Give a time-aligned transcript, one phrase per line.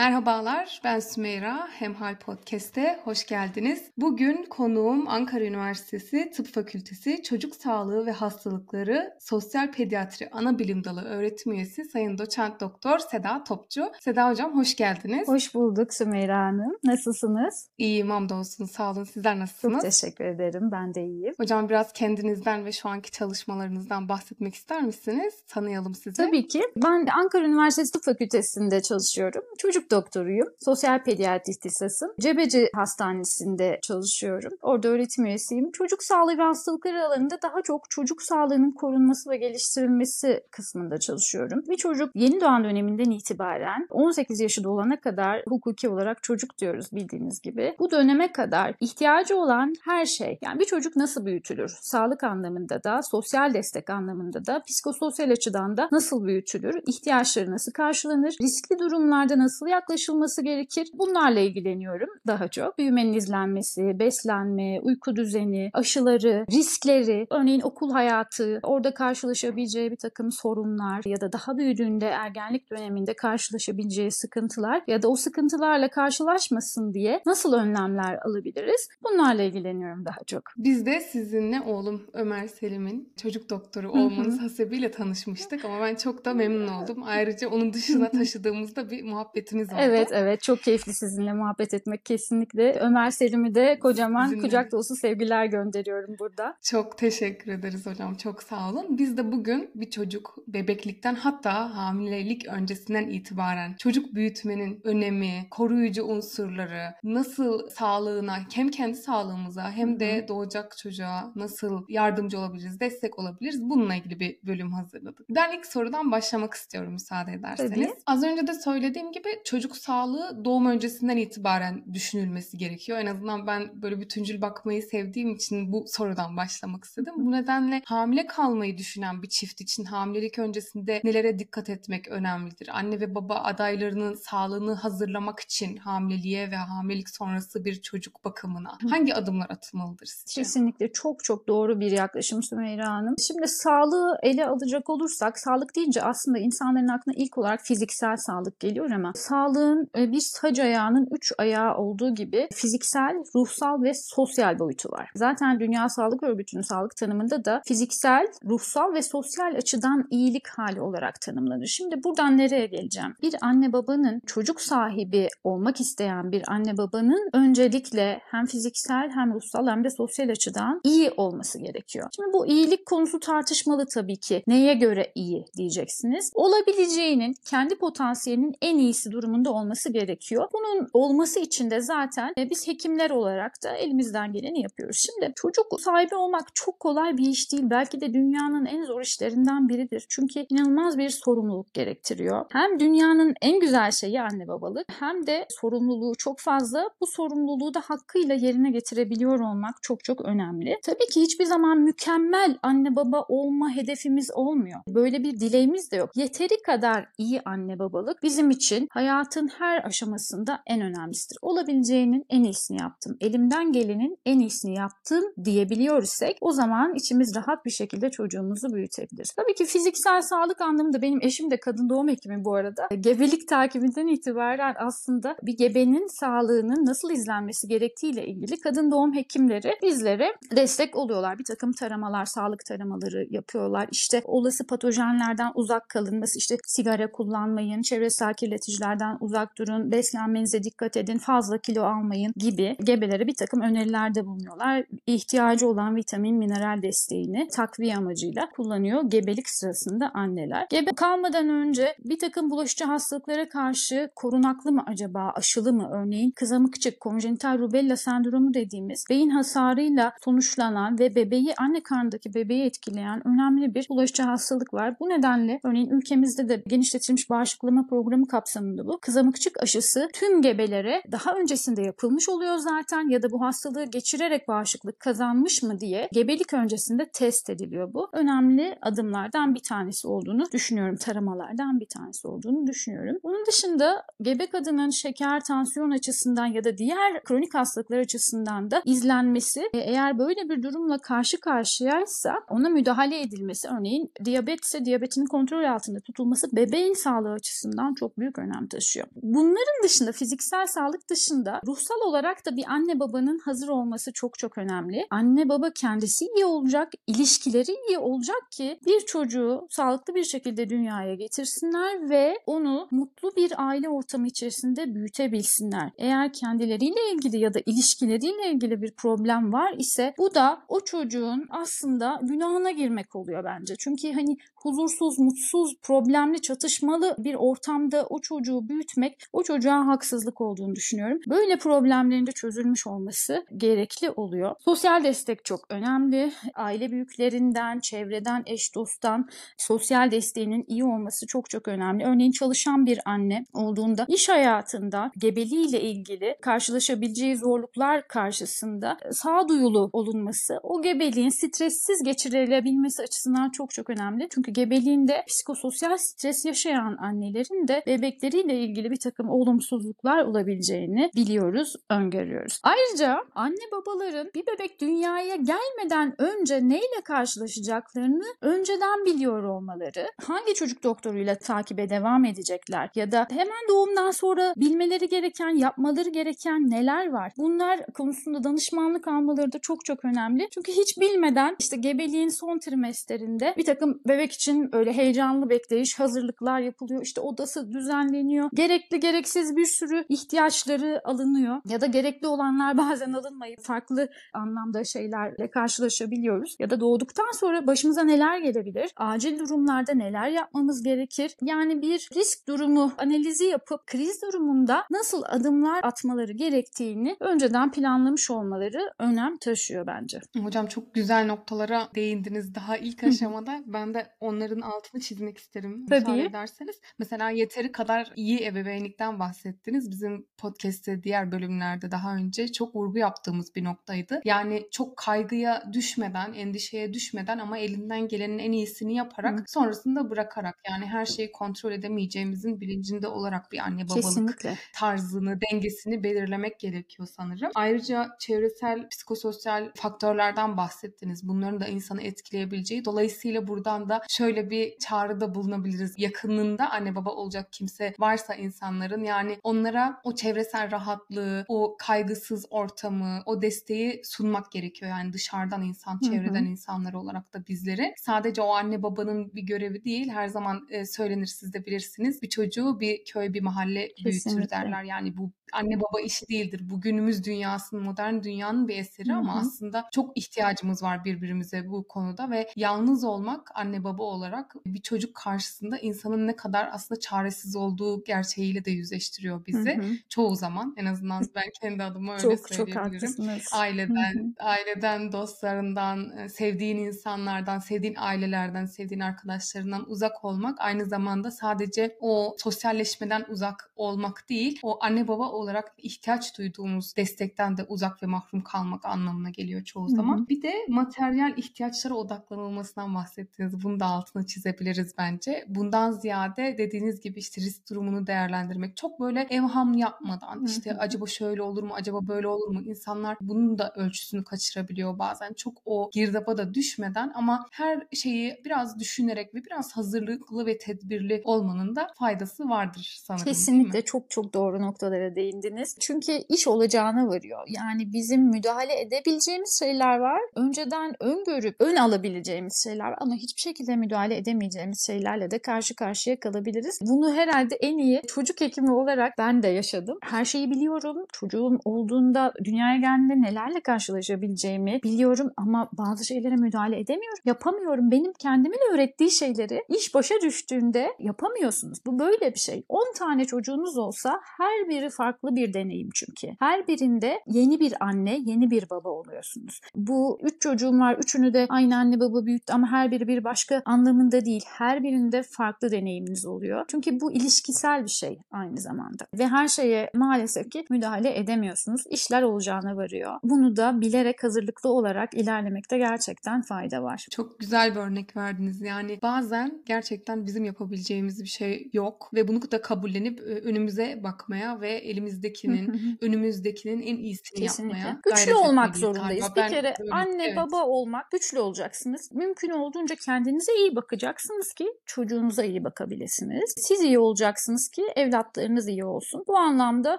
[0.00, 1.68] Merhabalar, ben Sümeyra.
[1.70, 3.90] Hemhal Podcast'e hoş geldiniz.
[3.96, 11.04] Bugün konuğum Ankara Üniversitesi Tıp Fakültesi Çocuk Sağlığı ve Hastalıkları Sosyal Pediatri Ana Bilim Dalı
[11.04, 13.92] öğretim üyesi Sayın Doçent Doktor Seda Topçu.
[14.00, 15.28] Seda Hocam hoş geldiniz.
[15.28, 16.76] Hoş bulduk Sümeyra Hanım.
[16.84, 17.68] Nasılsınız?
[17.78, 18.64] İyiyim hamdolsun.
[18.64, 19.04] Sağ olun.
[19.04, 19.82] Sizler nasılsınız?
[19.82, 20.68] Çok teşekkür ederim.
[20.72, 21.34] Ben de iyiyim.
[21.36, 25.34] Hocam biraz kendinizden ve şu anki çalışmalarınızdan bahsetmek ister misiniz?
[25.48, 26.16] Tanıyalım sizi.
[26.16, 26.62] Tabii ki.
[26.76, 29.42] Ben Ankara Üniversitesi Tıp Fakültesi'nde çalışıyorum.
[29.58, 30.48] Çocuk doktoruyum.
[30.64, 32.10] Sosyal pediatri ihtisasım.
[32.20, 34.52] Cebeci Hastanesi'nde çalışıyorum.
[34.62, 35.72] Orada öğretim üyesiyim.
[35.72, 41.62] Çocuk sağlığı ve hastalıkları alanında daha çok çocuk sağlığının korunması ve geliştirilmesi kısmında çalışıyorum.
[41.68, 47.40] Bir çocuk yeni doğan döneminden itibaren 18 yaşı dolana kadar hukuki olarak çocuk diyoruz bildiğiniz
[47.40, 47.76] gibi.
[47.78, 51.72] Bu döneme kadar ihtiyacı olan her şey yani bir çocuk nasıl büyütülür?
[51.80, 56.82] Sağlık anlamında da, sosyal destek anlamında da, psikososyal açıdan da nasıl büyütülür?
[56.86, 58.36] İhtiyaçları nasıl karşılanır?
[58.42, 60.88] Riskli durumlarda nasıl yaklaşılması gerekir?
[60.94, 62.78] Bunlarla ilgileniyorum daha çok.
[62.78, 71.02] Büyümenin izlenmesi, beslenme, uyku düzeni, aşıları, riskleri, örneğin okul hayatı, orada karşılaşabileceği bir takım sorunlar
[71.06, 77.52] ya da daha büyüdüğünde ergenlik döneminde karşılaşabileceği sıkıntılar ya da o sıkıntılarla karşılaşmasın diye nasıl
[77.52, 78.88] önlemler alabiliriz?
[79.02, 80.42] Bunlarla ilgileniyorum daha çok.
[80.56, 86.34] Biz de sizinle oğlum Ömer Selim'in çocuk doktoru olmanız hasebiyle tanışmıştık ama ben çok da
[86.34, 87.02] memnun oldum.
[87.06, 89.80] Ayrıca onun dışına taşıdığımızda bir muhabbetimiz oldu.
[89.82, 92.72] Evet evet çok keyifli sizinle muhabbet etmek kesinlikle.
[92.80, 94.42] Ömer Selim'i de kocaman Sizinle.
[94.42, 96.56] kucak dolusu sevgiler gönderiyorum burada.
[96.62, 98.14] Çok teşekkür ederiz hocam.
[98.14, 98.98] Çok sağ olun.
[98.98, 106.94] Biz de bugün bir çocuk bebeklikten hatta hamilelik öncesinden itibaren çocuk büyütmenin önemi, koruyucu unsurları,
[107.04, 113.94] nasıl sağlığına hem kendi sağlığımıza hem de doğacak çocuğa nasıl yardımcı olabiliriz, destek olabiliriz bununla
[113.94, 115.26] ilgili bir bölüm hazırladık.
[115.30, 117.70] Ben ilk sorudan başlamak istiyorum müsaade ederseniz.
[117.70, 117.92] Tabii.
[118.06, 122.98] Az önce de söylediğim gibi çocuk sağlığı doğum öncesinden itibaren düşünülmesi gerekiyor.
[122.98, 127.14] En azından ben böyle bütüncül bakmayı sevdiğim için bu sorudan başlamak istedim.
[127.16, 132.68] Bu nedenle hamile kalmayı düşünen bir çift için hamilelik öncesinde nelere dikkat etmek önemlidir?
[132.72, 139.14] Anne ve baba adaylarının sağlığını hazırlamak için hamileliğe ve hamilelik sonrası bir çocuk bakımına hangi
[139.14, 140.40] adımlar atılmalıdır sizce?
[140.40, 143.14] Kesinlikle çok çok doğru bir yaklaşım Sümeyra Hanım.
[143.26, 148.90] Şimdi sağlığı ele alacak olursak sağlık deyince aslında insanların aklına ilk olarak fiziksel sağlık geliyor
[148.90, 154.88] ama sağlığın e, bir sac ayağının üç ayağı olduğu gibi fiziksel, ruhsal ve sosyal boyutu
[154.88, 155.10] var.
[155.14, 161.20] Zaten Dünya Sağlık Örgütü'nün sağlık tanımında da fiziksel, ruhsal ve sosyal açıdan iyilik hali olarak
[161.20, 161.66] tanımlanır.
[161.66, 163.14] Şimdi buradan nereye geleceğim?
[163.22, 169.66] Bir anne babanın çocuk sahibi olmak isteyen bir anne babanın öncelikle hem fiziksel hem ruhsal
[169.66, 172.08] hem de sosyal açıdan iyi olması gerekiyor.
[172.16, 174.42] Şimdi bu iyilik konusu tartışmalı tabii ki.
[174.46, 176.30] Neye göre iyi diyeceksiniz.
[176.34, 180.48] Olabileceğinin kendi potansiyelinin en iyisi durumunda olması gerekiyor.
[180.52, 185.06] Bunun olması için de zaten e, biz hekimler olarak da elimizden geleni yapıyoruz.
[185.06, 187.62] Şimdi çocuk sahibi olmak çok kolay bir iş değil.
[187.66, 190.06] Belki de dünyanın en zor işlerinden biridir.
[190.08, 192.44] Çünkü inanılmaz bir sorumluluk gerektiriyor.
[192.52, 196.90] Hem dünyanın en güzel şeyi anne babalık hem de sorumluluğu çok fazla.
[197.00, 200.78] Bu sorumluluğu da hakkıyla yerine getirebiliyor olmak çok çok önemli.
[200.82, 204.80] Tabii ki hiçbir zaman mükemmel anne baba olma hedefimiz olmuyor.
[204.88, 206.10] Böyle bir dileğimiz de yok.
[206.16, 208.88] Yeteri kadar iyi anne babalık bizim için
[209.20, 211.38] hayatın her aşamasında en önemlisidir.
[211.42, 213.16] Olabileceğinin en iyisini yaptım.
[213.20, 219.30] Elimden gelenin en iyisini yaptım diyebiliyorsak o zaman içimiz rahat bir şekilde çocuğumuzu büyütebiliriz.
[219.30, 222.88] Tabii ki fiziksel sağlık anlamında benim eşim de kadın doğum hekimi bu arada.
[223.00, 230.28] Gebelik takibinden itibaren aslında bir gebenin sağlığının nasıl izlenmesi gerektiğiyle ilgili kadın doğum hekimleri bizlere
[230.56, 231.38] destek oluyorlar.
[231.38, 233.88] Bir takım taramalar, sağlık taramaları yapıyorlar.
[233.92, 241.18] İşte olası patojenlerden uzak kalınması, işte sigara kullanmayın, çevresel kirleticilerden uzak durun, beslenmenize dikkat edin,
[241.18, 244.84] fazla kilo almayın gibi gebelere bir takım önerilerde bulunuyorlar.
[245.06, 250.66] İhtiyacı olan vitamin, mineral desteğini takviye amacıyla kullanıyor gebelik sırasında anneler.
[250.70, 255.90] Gebe kalmadan önce bir takım bulaşıcı hastalıklara karşı korunaklı mı acaba, aşılı mı?
[255.92, 263.28] Örneğin kızamıkçık, konjenital rubella sendromu dediğimiz beyin hasarıyla sonuçlanan ve bebeği anne karnındaki bebeği etkileyen
[263.28, 264.96] önemli bir bulaşıcı hastalık var.
[265.00, 271.34] Bu nedenle örneğin ülkemizde de genişletilmiş bağışıklama programı kapsamında bu kızamıkçık aşısı tüm gebelere daha
[271.34, 277.10] öncesinde yapılmış oluyor zaten ya da bu hastalığı geçirerek bağışıklık kazanmış mı diye gebelik öncesinde
[277.12, 278.08] test ediliyor bu.
[278.12, 280.96] Önemli adımlardan bir tanesi olduğunu düşünüyorum.
[280.96, 283.16] Taramalardan bir tanesi olduğunu düşünüyorum.
[283.22, 289.60] Bunun dışında gebe kadının şeker, tansiyon açısından ya da diğer kronik hastalıklar açısından da izlenmesi
[289.60, 295.64] e, eğer böyle bir durumla karşı karşıyaysa ona müdahale edilmesi örneğin diyabet ise diyabetin kontrol
[295.64, 298.89] altında tutulması bebeğin sağlığı açısından çok büyük önem taşıyor.
[298.90, 299.06] Çalışıyor.
[299.22, 304.58] Bunların dışında fiziksel sağlık dışında ruhsal olarak da bir anne babanın hazır olması çok çok
[304.58, 305.06] önemli.
[305.10, 311.14] Anne baba kendisi iyi olacak, ilişkileri iyi olacak ki bir çocuğu sağlıklı bir şekilde dünyaya
[311.14, 315.90] getirsinler ve onu mutlu bir aile ortamı içerisinde büyütebilsinler.
[315.98, 321.46] Eğer kendileriyle ilgili ya da ilişkileriyle ilgili bir problem var ise bu da o çocuğun
[321.50, 323.74] aslında günahına girmek oluyor bence.
[323.78, 330.74] Çünkü hani huzursuz, mutsuz, problemli, çatışmalı bir ortamda o çocuğu büyütmek o çocuğa haksızlık olduğunu
[330.74, 331.18] düşünüyorum.
[331.28, 334.54] Böyle problemlerin de çözülmüş olması gerekli oluyor.
[334.64, 336.32] Sosyal destek çok önemli.
[336.54, 339.28] Aile büyüklerinden, çevreden, eş dosttan
[339.58, 342.04] sosyal desteğinin iyi olması çok çok önemli.
[342.04, 350.82] Örneğin çalışan bir anne olduğunda iş hayatında gebeliğiyle ilgili karşılaşabileceği zorluklar karşısında sağduyulu olunması, o
[350.82, 354.28] gebeliğin stressiz geçirilebilmesi açısından çok çok önemli.
[354.30, 362.60] Çünkü gebeliğinde psikososyal stres yaşayan annelerin de bebekleriyle ilgili bir takım olumsuzluklar olabileceğini biliyoruz, öngörüyoruz.
[362.62, 370.82] Ayrıca anne babaların bir bebek dünyaya gelmeden önce neyle karşılaşacaklarını önceden biliyor olmaları, hangi çocuk
[370.84, 377.32] doktoruyla takibe devam edecekler ya da hemen doğumdan sonra bilmeleri gereken, yapmaları gereken neler var?
[377.38, 380.48] Bunlar konusunda danışmanlık almaları da çok çok önemli.
[380.54, 386.60] Çünkü hiç bilmeden işte gebeliğin son trimestlerinde bir takım bebek için öyle heyecanlı bekleyiş, hazırlıklar
[386.60, 387.02] yapılıyor.
[387.02, 388.50] İşte odası düzenleniyor.
[388.54, 391.56] Gerekli gereksiz bir sürü ihtiyaçları alınıyor.
[391.68, 396.56] Ya da gerekli olanlar bazen alınmayıp farklı anlamda şeylerle karşılaşabiliyoruz.
[396.58, 398.90] Ya da doğduktan sonra başımıza neler gelebilir?
[398.96, 401.36] Acil durumlarda neler yapmamız gerekir?
[401.42, 408.92] Yani bir risk durumu analizi yapıp kriz durumunda nasıl adımlar atmaları gerektiğini önceden planlamış olmaları
[408.98, 410.20] önem taşıyor bence.
[410.42, 413.60] Hocam çok güzel noktalara değindiniz daha ilk aşamada.
[413.66, 416.00] ben de onların altını çizmek isterim Tabii.
[416.00, 416.80] müsaade ederseniz.
[416.98, 419.90] Mesela yeteri kadar iyi ebeveynlikten bahsettiniz.
[419.90, 424.20] Bizim podcast'te diğer bölümlerde daha önce çok vurgu yaptığımız bir noktaydı.
[424.24, 429.44] Yani çok kaygıya düşmeden, endişeye düşmeden ama elinden gelenin en iyisini yaparak Hı.
[429.46, 434.58] sonrasında bırakarak yani her şeyi kontrol edemeyeceğimizin bilincinde olarak bir anne babalık Kesinlikle.
[434.74, 437.50] tarzını, dengesini belirlemek gerekiyor sanırım.
[437.54, 441.28] Ayrıca çevresel, psikososyal faktörlerden bahsettiniz.
[441.28, 442.84] Bunların da insanı etkileyebileceği.
[442.84, 445.94] Dolayısıyla buradan da şöyle bir çağrıda bulunabiliriz.
[445.98, 453.22] Yakınında anne baba olacak kimse varsa insanların yani onlara o çevresel rahatlığı, o kaygısız ortamı,
[453.26, 454.90] o desteği sunmak gerekiyor.
[454.90, 456.10] Yani dışarıdan insan, Hı hı.
[456.10, 457.94] çevreden insanlar olarak da bizleri.
[457.96, 460.08] Sadece o anne babanın bir görevi değil.
[460.08, 462.22] Her zaman e, söylenir siz de bilirsiniz.
[462.22, 464.50] Bir çocuğu bir köy, bir mahalle büyütür Kesinlikle.
[464.50, 464.82] derler.
[464.82, 466.60] Yani bu anne baba işi değildir.
[466.70, 471.88] Bu günümüz dünyasının, modern dünyanın bir eseri Hı ama aslında çok ihtiyacımız var birbirimize bu
[471.88, 477.56] konuda ve yalnız olmak anne baba olarak bir çocuk karşısında insanın ne kadar aslında çaresiz
[477.56, 479.76] olduğu gerçeğiyle de yüzleştiriyor bizi.
[479.76, 479.92] Hı hı.
[480.08, 482.92] Çoğu zaman en azından ben kendi adıma öyle Çok çok söyleyebilirim.
[482.92, 483.48] haklısınız.
[483.52, 491.96] Aileden, aileden, dostlarından, e, sevdiğin insanlardan, sevdiğin ailelerden, sevdiğin arkadaşlarından uzak olmak aynı zamanda sadece
[492.00, 498.06] o sosyalleşmeden uzak olmak değil, o anne baba olarak ihtiyaç duyduğumuz destekten de uzak ve
[498.06, 499.96] mahrum kalmak anlamına geliyor çoğu Hı hı.
[499.96, 500.28] zaman.
[500.28, 503.62] Bir de materyal ihtiyaçlara odaklanılmasından bahsettiniz.
[503.62, 505.44] Bunu da altını çizebiliriz bence.
[505.48, 508.76] Bundan ziyade dediğiniz gibi işte risk durumunu değerlendirmek.
[508.76, 512.62] Çok böyle evham yapmadan işte acaba şöyle olur mu, acaba böyle olur mu?
[512.62, 515.32] İnsanlar bunun da ölçüsünü kaçırabiliyor bazen.
[515.32, 521.22] Çok o girdaba da düşmeden ama her şeyi biraz düşünerek ve biraz hazırlıklı ve tedbirli
[521.24, 523.24] olmanın da faydası vardır sanırım?
[523.24, 525.76] Kesinlikle çok çok doğru noktalara değindiniz.
[525.80, 527.44] Çünkü iş olacağına varıyor.
[527.48, 530.20] Yani bizim müdahale edebileceğimiz şeyler var.
[530.36, 536.20] Önceden öngörüp ön alabileceğimiz şeyler var ama hiçbir şekilde müdahale edemeyeceğimiz şeylerle de karşı karşıya
[536.20, 536.78] kalabiliriz.
[536.82, 539.98] Bunu herhalde en iyi çocuk hekimi olarak ben de yaşadım.
[540.02, 540.96] Her şeyi biliyorum.
[541.12, 547.18] Çocuğum olduğunda dünyaya geldiğinde nelerle karşılaşabileceğimi biliyorum ama bazı şeylere müdahale edemiyorum.
[547.24, 547.90] Yapamıyorum.
[547.90, 551.78] Benim kendimin öğrettiği şeyleri iş başa düştüğünde yapamıyorsunuz.
[551.86, 552.64] Bu böyle bir şey.
[552.68, 556.28] 10 tane çocuğunuz olsa her biri farklı bir deneyim çünkü.
[556.38, 559.60] Her birinde yeni bir anne, yeni bir baba oluyorsunuz.
[559.74, 560.96] Bu üç çocuğum var.
[560.98, 564.44] Üçünü de aynı anne baba büyüttü ama her biri bir başka anlamında değil.
[564.48, 566.64] Her birinde farklı deneyiminiz oluyor.
[566.68, 569.06] Çünkü bu ilişkisel bir şey aynı zamanda.
[569.18, 571.84] Ve her şeye maalesef ki müdahale edemiyorsunuz.
[571.90, 573.14] İşler olacağına varıyor.
[573.22, 577.06] Bunu da bilerek hazırlıklı olarak ilerlemekte gerçekten fayda var.
[577.10, 578.60] Çok güzel bir örnek verdiniz.
[578.60, 584.60] Yani bazen gerçekten bizim yapabileceğimiz bir şey yok ve bunu da kabullenip e, önümüze bakmaya
[584.60, 587.78] ve elimizdekinin, önümüzdekinin en iyisini Kesinlikle.
[587.78, 589.20] yapmaya Güçlü olmak zorundayız.
[589.20, 589.36] galiba.
[589.36, 590.36] Bir Ben kere anne evet.
[590.36, 592.12] baba olmak güçlü olacaksınız.
[592.12, 596.54] Mümkün olduğunca kendinize iyi bakacaksınız ki çocuğunuza iyi bakabilirsiniz.
[596.56, 599.24] Siz iyi olacaksınız ki evlatlarınız iyi olsun.
[599.28, 599.98] Bu anlamda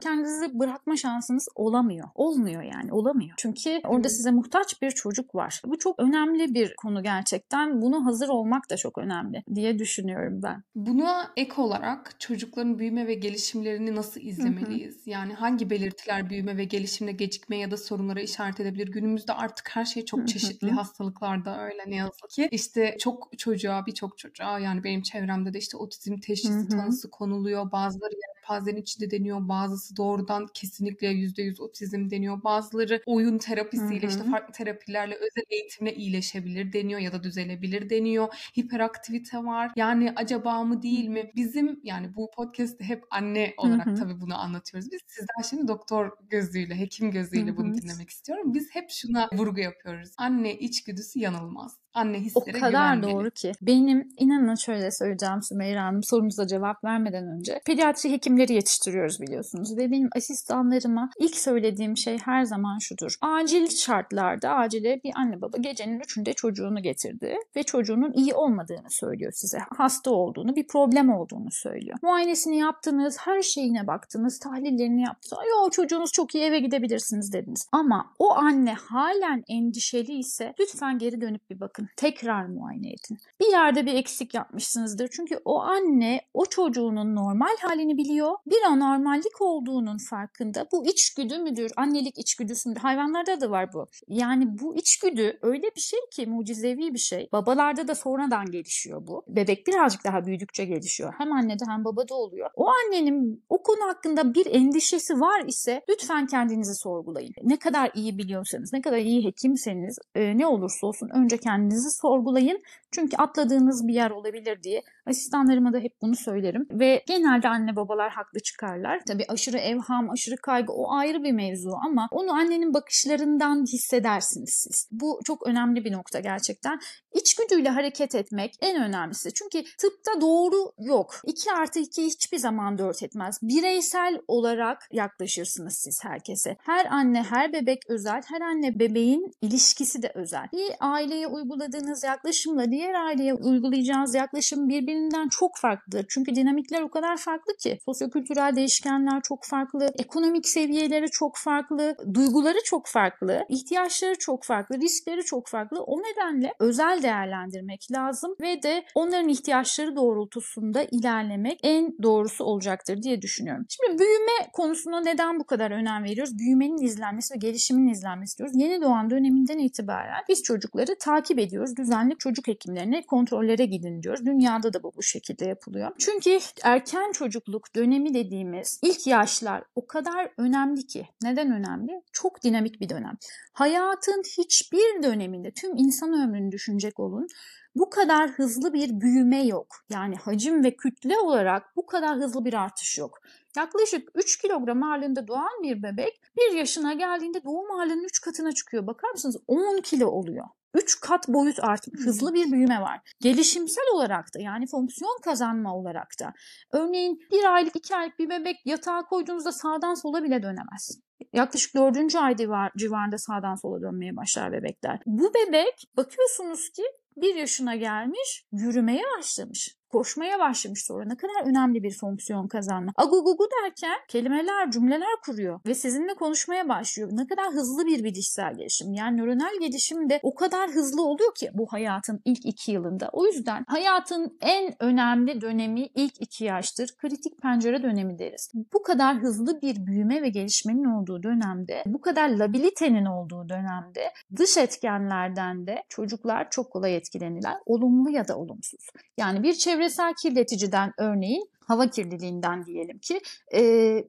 [0.04, 2.08] kendinizi bırakma şansınız olamıyor.
[2.16, 3.34] Olmuyor yani olamıyor.
[3.38, 5.62] Çünkü orada size muhtaç bir çocuk var.
[5.66, 7.82] Bu çok önemli bir konu gerçekten.
[7.82, 10.64] Bunu hazır olmak da çok önemli diye düşünüyorum ben.
[10.76, 14.96] Buna ek olarak çocukların büyüme ve gelişimlerini nasıl izlemeliyiz?
[14.96, 15.10] Hı hı.
[15.10, 18.88] Yani hangi belirtiler büyüme ve gelişimde gecikme ya da sorunlara işaret edebilir?
[18.88, 20.72] Günümüzde artık her şey çok çeşitli.
[20.72, 22.48] Hastalıklarda öyle ne yazık ki.
[22.52, 27.72] İşte çok çocuğa, birçok çocuğa yani benim çevremde de işte otizm teşhisi tanısı konuluyor.
[27.72, 29.48] Bazıları yelpazenin içinde deniyor.
[29.50, 32.44] Bazısı doğrudan kesinlikle %100 otizm deniyor.
[32.44, 38.28] Bazıları oyun terapisiyle işte farklı terapilerle özel eğitimle iyileşebilir deniyor ya da düzelebilir deniyor.
[38.60, 39.72] Hiperaktivite var.
[39.76, 41.32] Yani acaba mı değil mi?
[41.36, 44.92] Bizim yani bu podcast'te hep anne olarak tabii bunu anlatıyoruz.
[44.92, 48.54] Biz sizden şimdi doktor gözüyle, hekim gözüyle bunu dinlemek istiyorum.
[48.54, 50.10] Biz hep şuna vurgu yapıyoruz.
[50.18, 51.81] Anne içgüdüsü yanılmaz.
[51.94, 53.12] Anne hislere O kadar güvenmeli.
[53.12, 53.52] doğru ki.
[53.62, 57.60] Benim inanın şöyle söyleyeceğim Sümeyra Hanım sorunuza cevap vermeden önce.
[57.66, 59.78] Pediatri hekimleri yetiştiriyoruz biliyorsunuz.
[59.78, 63.16] Ve benim asistanlarıma ilk söylediğim şey her zaman şudur.
[63.22, 67.36] Acil şartlarda acile bir anne baba gecenin üçünde çocuğunu getirdi.
[67.56, 69.58] Ve çocuğunun iyi olmadığını söylüyor size.
[69.78, 71.98] Hasta olduğunu, bir problem olduğunu söylüyor.
[72.02, 75.44] Muayenesini yaptınız, her şeyine baktınız, tahlillerini yaptınız.
[75.50, 77.68] Yo çocuğunuz çok iyi eve gidebilirsiniz dediniz.
[77.72, 83.18] Ama o anne halen endişeli ise lütfen geri dönüp bir bakın bakın tekrar muayene edin.
[83.40, 85.08] Bir yerde bir eksik yapmışsınızdır.
[85.08, 88.36] Çünkü o anne o çocuğunun normal halini biliyor.
[88.46, 90.68] Bir anormallik olduğunun farkında.
[90.72, 91.72] Bu içgüdü müdür?
[91.78, 92.82] Annelik içgüdüsü müdür?
[92.82, 93.88] Hayvanlarda da var bu.
[94.08, 97.30] Yani bu içgüdü öyle bir şey ki mucizevi bir şey.
[97.32, 99.24] Babalarda da sonradan gelişiyor bu.
[99.28, 101.14] Bebek birazcık daha büyüdükçe gelişiyor.
[101.18, 102.50] Hem annede hem babada oluyor.
[102.56, 107.34] O annenin o konu hakkında bir endişesi var ise lütfen kendinizi sorgulayın.
[107.44, 111.92] Ne kadar iyi biliyorsanız, ne kadar iyi hekimseniz e, ne olursa olsun önce kendinizi kendinizi
[111.92, 112.64] sorgulayın.
[112.92, 116.68] Çünkü atladığınız bir yer olabilir diye asistanlarıma da hep bunu söylerim.
[116.72, 119.02] Ve genelde anne babalar haklı çıkarlar.
[119.08, 124.88] Tabii aşırı evham, aşırı kaygı o ayrı bir mevzu ama onu annenin bakışlarından hissedersiniz siz.
[124.92, 126.80] Bu çok önemli bir nokta gerçekten.
[127.14, 129.34] İçgüdüyle hareket etmek en önemlisi.
[129.34, 131.22] Çünkü tıpta doğru yok.
[131.26, 133.40] 2 artı 2 hiçbir zaman 4 etmez.
[133.42, 136.58] Bireysel olarak yaklaşırsınız siz herkese.
[136.60, 138.22] Her anne, her bebek özel.
[138.28, 140.48] Her anne bebeğin ilişkisi de özel.
[140.54, 146.06] Bir aileye uyguladığınız yaklaşımla diğer aileye uygulayacağınız yaklaşım birbirinden çok farklıdır.
[146.10, 147.80] Çünkü dinamikler o kadar farklı ki.
[147.86, 149.88] Sosyokültürel değişkenler çok farklı.
[150.00, 151.96] Ekonomik seviyeleri çok farklı.
[152.14, 153.46] Duyguları çok farklı.
[153.50, 154.82] ihtiyaçları çok farklı.
[154.82, 155.84] Riskleri çok farklı.
[155.84, 163.22] O nedenle özel değerlendirmek lazım ve de onların ihtiyaçları doğrultusunda ilerlemek en doğrusu olacaktır diye
[163.22, 163.66] düşünüyorum.
[163.70, 166.38] Şimdi büyüme konusuna neden bu kadar önem veriyoruz?
[166.38, 168.56] Büyümenin izlenmesi ve gelişimin izlenmesi diyoruz.
[168.56, 171.78] Yeni doğan döneminden itibaren biz çocukları takip ediyoruz.
[171.78, 174.26] Düzenli çocuk hekimlerine kontrollere gidin diyoruz.
[174.26, 175.92] Dünyada da bu bu şekilde yapılıyor.
[176.00, 181.08] Çünkü erken çocukluk dönemi dediğimiz ilk yaşlar o kadar önemli ki.
[181.24, 182.02] Neden önemli?
[182.12, 183.18] Çok dinamik bir dönem.
[183.54, 187.28] Hayatın hiçbir döneminde tüm insan ömrünü düşünecek olun
[187.76, 189.68] bu kadar hızlı bir büyüme yok.
[189.90, 193.20] Yani hacim ve kütle olarak bu kadar hızlı bir artış yok.
[193.58, 196.22] Yaklaşık 3 kilogram ağırlığında doğan bir bebek
[196.52, 198.88] 1 yaşına geldiğinde doğum ağırlığının 3 katına çıkıyor.
[198.88, 199.38] Bakar mısınız?
[199.48, 200.46] 10 kilo oluyor.
[200.74, 203.00] 3 kat boyut artmış, hızlı bir büyüme var.
[203.20, 206.34] Gelişimsel olarak da yani fonksiyon kazanma olarak da.
[206.72, 211.02] Örneğin bir aylık, iki aylık bir bebek yatağa koyduğunuzda sağdan sola bile dönemez.
[211.34, 212.36] Yaklaşık dördüncü ay
[212.78, 215.00] civarında sağdan sola dönmeye başlar bebekler.
[215.06, 216.84] Bu bebek bakıyorsunuz ki
[217.18, 222.92] bir yaşına gelmiş, yürümeye başlamış koşmaya başlamış sonra ne kadar önemli bir fonksiyon kazanma.
[222.96, 227.10] Agugugu derken kelimeler, cümleler kuruyor ve sizinle konuşmaya başlıyor.
[227.12, 228.94] Ne kadar hızlı bir bilişsel gelişim.
[228.94, 233.10] Yani nöronal gelişim de o kadar hızlı oluyor ki bu hayatın ilk iki yılında.
[233.14, 236.90] O yüzden hayatın en önemli dönemi ilk iki yaştır.
[236.98, 238.52] Kritik pencere dönemi deriz.
[238.74, 244.58] Bu kadar hızlı bir büyüme ve gelişmenin olduğu dönemde, bu kadar labilitenin olduğu dönemde dış
[244.58, 247.54] etkenlerden de çocuklar çok kolay etkilenirler.
[247.66, 248.90] Olumlu ya da olumsuz.
[249.18, 253.22] Yani bir çevre çevresel kirleticiden örneğin hava kirliliğinden diyelim ki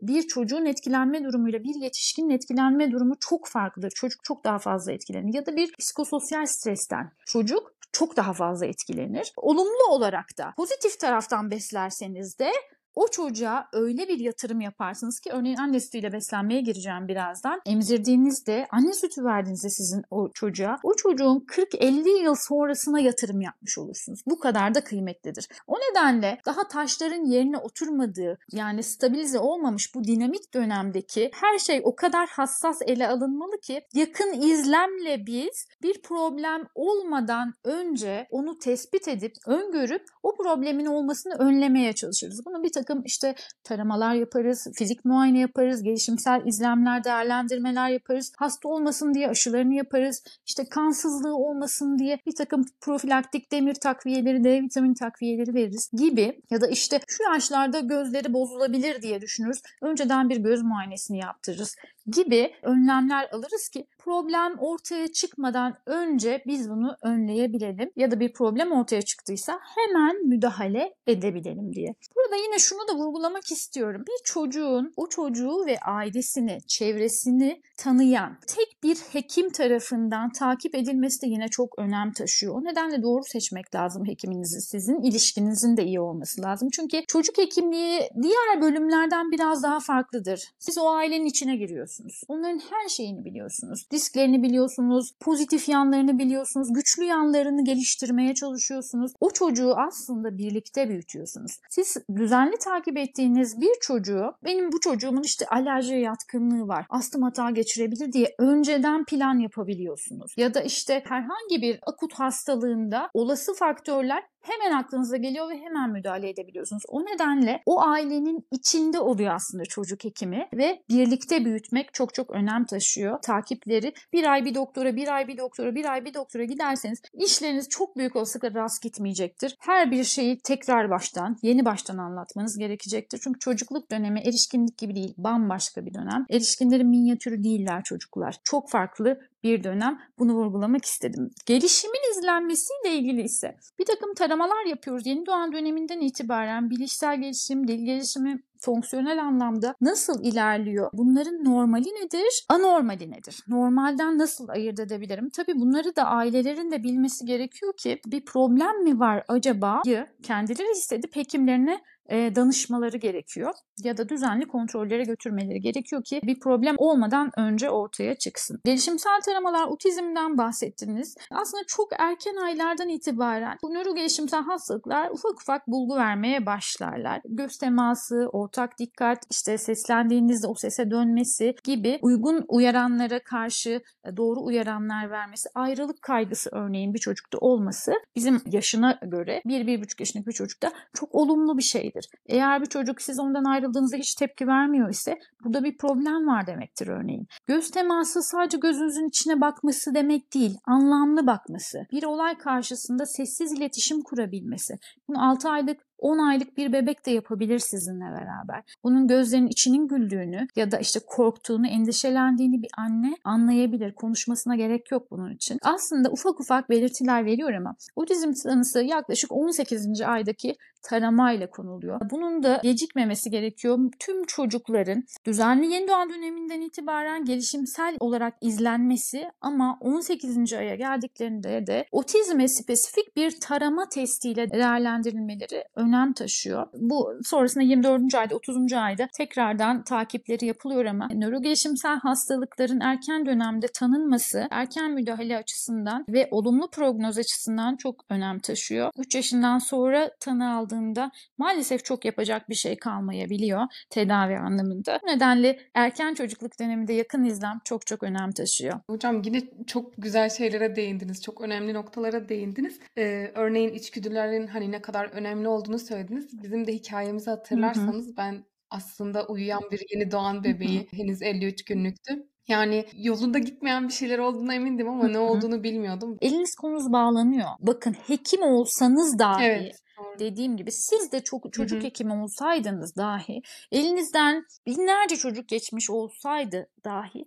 [0.02, 3.90] bir çocuğun etkilenme durumuyla bir yetişkinin etkilenme durumu çok farklıdır.
[3.90, 9.32] Çocuk çok daha fazla etkilenir ya da bir psikososyal stresten çocuk çok daha fazla etkilenir.
[9.36, 12.52] Olumlu olarak da pozitif taraftan beslerseniz de
[12.94, 17.60] o çocuğa öyle bir yatırım yaparsınız ki örneğin anne sütüyle beslenmeye gireceğim birazdan.
[17.66, 24.20] Emzirdiğinizde anne sütü verdiğinizde sizin o çocuğa o çocuğun 40-50 yıl sonrasına yatırım yapmış olursunuz.
[24.26, 25.48] Bu kadar da kıymetlidir.
[25.66, 31.96] O nedenle daha taşların yerine oturmadığı yani stabilize olmamış bu dinamik dönemdeki her şey o
[31.96, 39.32] kadar hassas ele alınmalı ki yakın izlemle biz bir problem olmadan önce onu tespit edip
[39.46, 42.46] öngörüp o problemin olmasını önlemeye çalışırız.
[42.46, 43.34] Bunun bir takım işte
[43.64, 48.32] taramalar yaparız, fizik muayene yaparız, gelişimsel izlemler, değerlendirmeler yaparız.
[48.38, 50.22] Hasta olmasın diye aşılarını yaparız.
[50.46, 56.60] İşte kansızlığı olmasın diye bir takım profilaktik demir takviyeleri, D vitamin takviyeleri veririz gibi ya
[56.60, 59.62] da işte şu yaşlarda gözleri bozulabilir diye düşünürüz.
[59.82, 66.96] Önceden bir göz muayenesini yaptırırız gibi önlemler alırız ki problem ortaya çıkmadan önce biz bunu
[67.02, 71.94] önleyebilelim ya da bir problem ortaya çıktıysa hemen müdahale edebilelim diye.
[72.16, 74.04] Burada yine şunu da vurgulamak istiyorum.
[74.08, 81.26] Bir çocuğun o çocuğu ve ailesini, çevresini tanıyan tek bir hekim tarafından takip edilmesi de
[81.26, 82.54] yine çok önem taşıyor.
[82.54, 84.60] O nedenle doğru seçmek lazım hekiminizi.
[84.60, 86.68] Sizin ilişkinizin de iyi olması lazım.
[86.72, 90.52] Çünkü çocuk hekimliği diğer bölümlerden biraz daha farklıdır.
[90.58, 91.91] Siz o ailenin içine giriyorsunuz.
[92.28, 93.86] Onların her şeyini biliyorsunuz.
[93.90, 99.12] Disklerini biliyorsunuz, pozitif yanlarını biliyorsunuz, güçlü yanlarını geliştirmeye çalışıyorsunuz.
[99.20, 101.58] O çocuğu aslında birlikte büyütüyorsunuz.
[101.70, 107.50] Siz düzenli takip ettiğiniz bir çocuğu, benim bu çocuğumun işte alerjiye yatkınlığı var, astım hata
[107.50, 110.32] geçirebilir diye önceden plan yapabiliyorsunuz.
[110.36, 116.28] Ya da işte herhangi bir akut hastalığında olası faktörler hemen aklınıza geliyor ve hemen müdahale
[116.28, 116.82] edebiliyorsunuz.
[116.88, 122.64] O nedenle o ailenin içinde oluyor aslında çocuk hekimi ve birlikte büyütmek çok çok önem
[122.64, 123.18] taşıyor.
[123.22, 127.68] Takipleri bir ay bir doktora, bir ay bir doktora, bir ay bir doktora giderseniz işleriniz
[127.68, 129.56] çok büyük olasılıkla rast gitmeyecektir.
[129.60, 133.20] Her bir şeyi tekrar baştan, yeni baştan anlatmanız gerekecektir.
[133.24, 136.26] Çünkü çocukluk dönemi erişkinlik gibi değil, bambaşka bir dönem.
[136.30, 138.36] Erişkinlerin minyatürü değiller çocuklar.
[138.44, 141.30] Çok farklı bir dönem bunu vurgulamak istedim.
[141.46, 145.06] Gelişimin izlenmesiyle ilgili ise bir takım taramalar yapıyoruz.
[145.06, 150.90] Yeni doğan döneminden itibaren bilişsel gelişim, dil gelişimi, fonksiyonel anlamda nasıl ilerliyor?
[150.92, 152.44] Bunların normali nedir?
[152.48, 153.44] Anormali nedir?
[153.48, 155.30] Normalden nasıl ayırt edebilirim?
[155.30, 159.82] Tabii bunları da ailelerin de bilmesi gerekiyor ki bir problem mi var acaba?
[160.22, 167.30] Kendileri hissedip hekimlerine danışmaları gerekiyor ya da düzenli kontrollere götürmeleri gerekiyor ki bir problem olmadan
[167.36, 168.60] önce ortaya çıksın.
[168.64, 171.16] Gelişimsel taramalar, otizmden bahsettiniz.
[171.30, 177.20] Aslında çok erken aylardan itibaren bu nörogelişimsel hastalıklar ufak ufak bulgu vermeye başlarlar.
[177.24, 183.82] Göz teması, ortak dikkat, işte seslendiğinizde o sese dönmesi gibi uygun uyaranlara karşı
[184.16, 190.32] doğru uyaranlar vermesi, ayrılık kaygısı örneğin bir çocukta olması bizim yaşına göre 1-1,5 yaşındaki bir
[190.32, 191.62] çocukta çok olumlu bir
[191.92, 192.08] şeydir.
[192.26, 196.88] Eğer bir çocuk siz ondan ayrıldığınızda hiç tepki vermiyor ise burada bir problem var demektir
[196.88, 197.26] örneğin.
[197.46, 201.86] Göz teması sadece gözünüzün içine bakması demek değil, anlamlı bakması.
[201.92, 204.74] Bir olay karşısında sessiz iletişim kurabilmesi.
[205.08, 208.62] Bunu 6 aylık 10 aylık bir bebek de yapabilir sizinle beraber.
[208.84, 213.92] Bunun gözlerinin içinin güldüğünü ya da işte korktuğunu, endişelendiğini bir anne anlayabilir.
[213.92, 215.58] Konuşmasına gerek yok bunun için.
[215.62, 220.00] Aslında ufak ufak belirtiler veriyor ama otizm tanısı yaklaşık 18.
[220.00, 222.00] aydaki taramayla konuluyor.
[222.10, 223.78] Bunun da gecikmemesi gerekiyor.
[223.98, 230.52] Tüm çocukların düzenli yeni doğan döneminden itibaren gelişimsel olarak izlenmesi ama 18.
[230.52, 236.66] aya geldiklerinde de otizme spesifik bir tarama testiyle değerlendirilmeleri önem taşıyor.
[236.72, 238.14] Bu sonrasında 24.
[238.14, 238.72] ayda 30.
[238.72, 246.70] ayda tekrardan takipleri yapılıyor ama nörogelişimsel hastalıkların erken dönemde tanınması erken müdahale açısından ve olumlu
[246.70, 248.90] prognoz açısından çok önem taşıyor.
[248.98, 255.00] 3 yaşından sonra tanı aldığında maalesef çok yapacak bir şey kalmayabiliyor tedavi anlamında.
[255.02, 258.80] Bu nedenle erken çocukluk döneminde yakın izlem çok çok önem taşıyor.
[258.90, 261.22] Hocam yine çok güzel şeylere değindiniz.
[261.22, 262.78] Çok önemli noktalara değindiniz.
[262.98, 266.42] Ee, örneğin içgüdülerin hani ne kadar önemli olduğunu söylediniz.
[266.42, 268.16] Bizim de hikayemizi hatırlarsanız hı hı.
[268.16, 270.96] ben aslında uyuyan bir yeni doğan bebeği hı hı.
[270.96, 272.26] henüz 53 günlüktü.
[272.48, 276.18] Yani yolunda gitmeyen bir şeyler olduğuna emindim ama ne olduğunu bilmiyordum.
[276.20, 277.48] Eliniz kolunuz bağlanıyor.
[277.60, 279.82] Bakın hekim olsanız dahi evet
[280.18, 281.86] dediğim gibi siz de çok çocuk Hı-hı.
[281.86, 283.42] hekimi olsaydınız dahi
[283.72, 287.24] elinizden binlerce çocuk geçmiş olsaydı dahi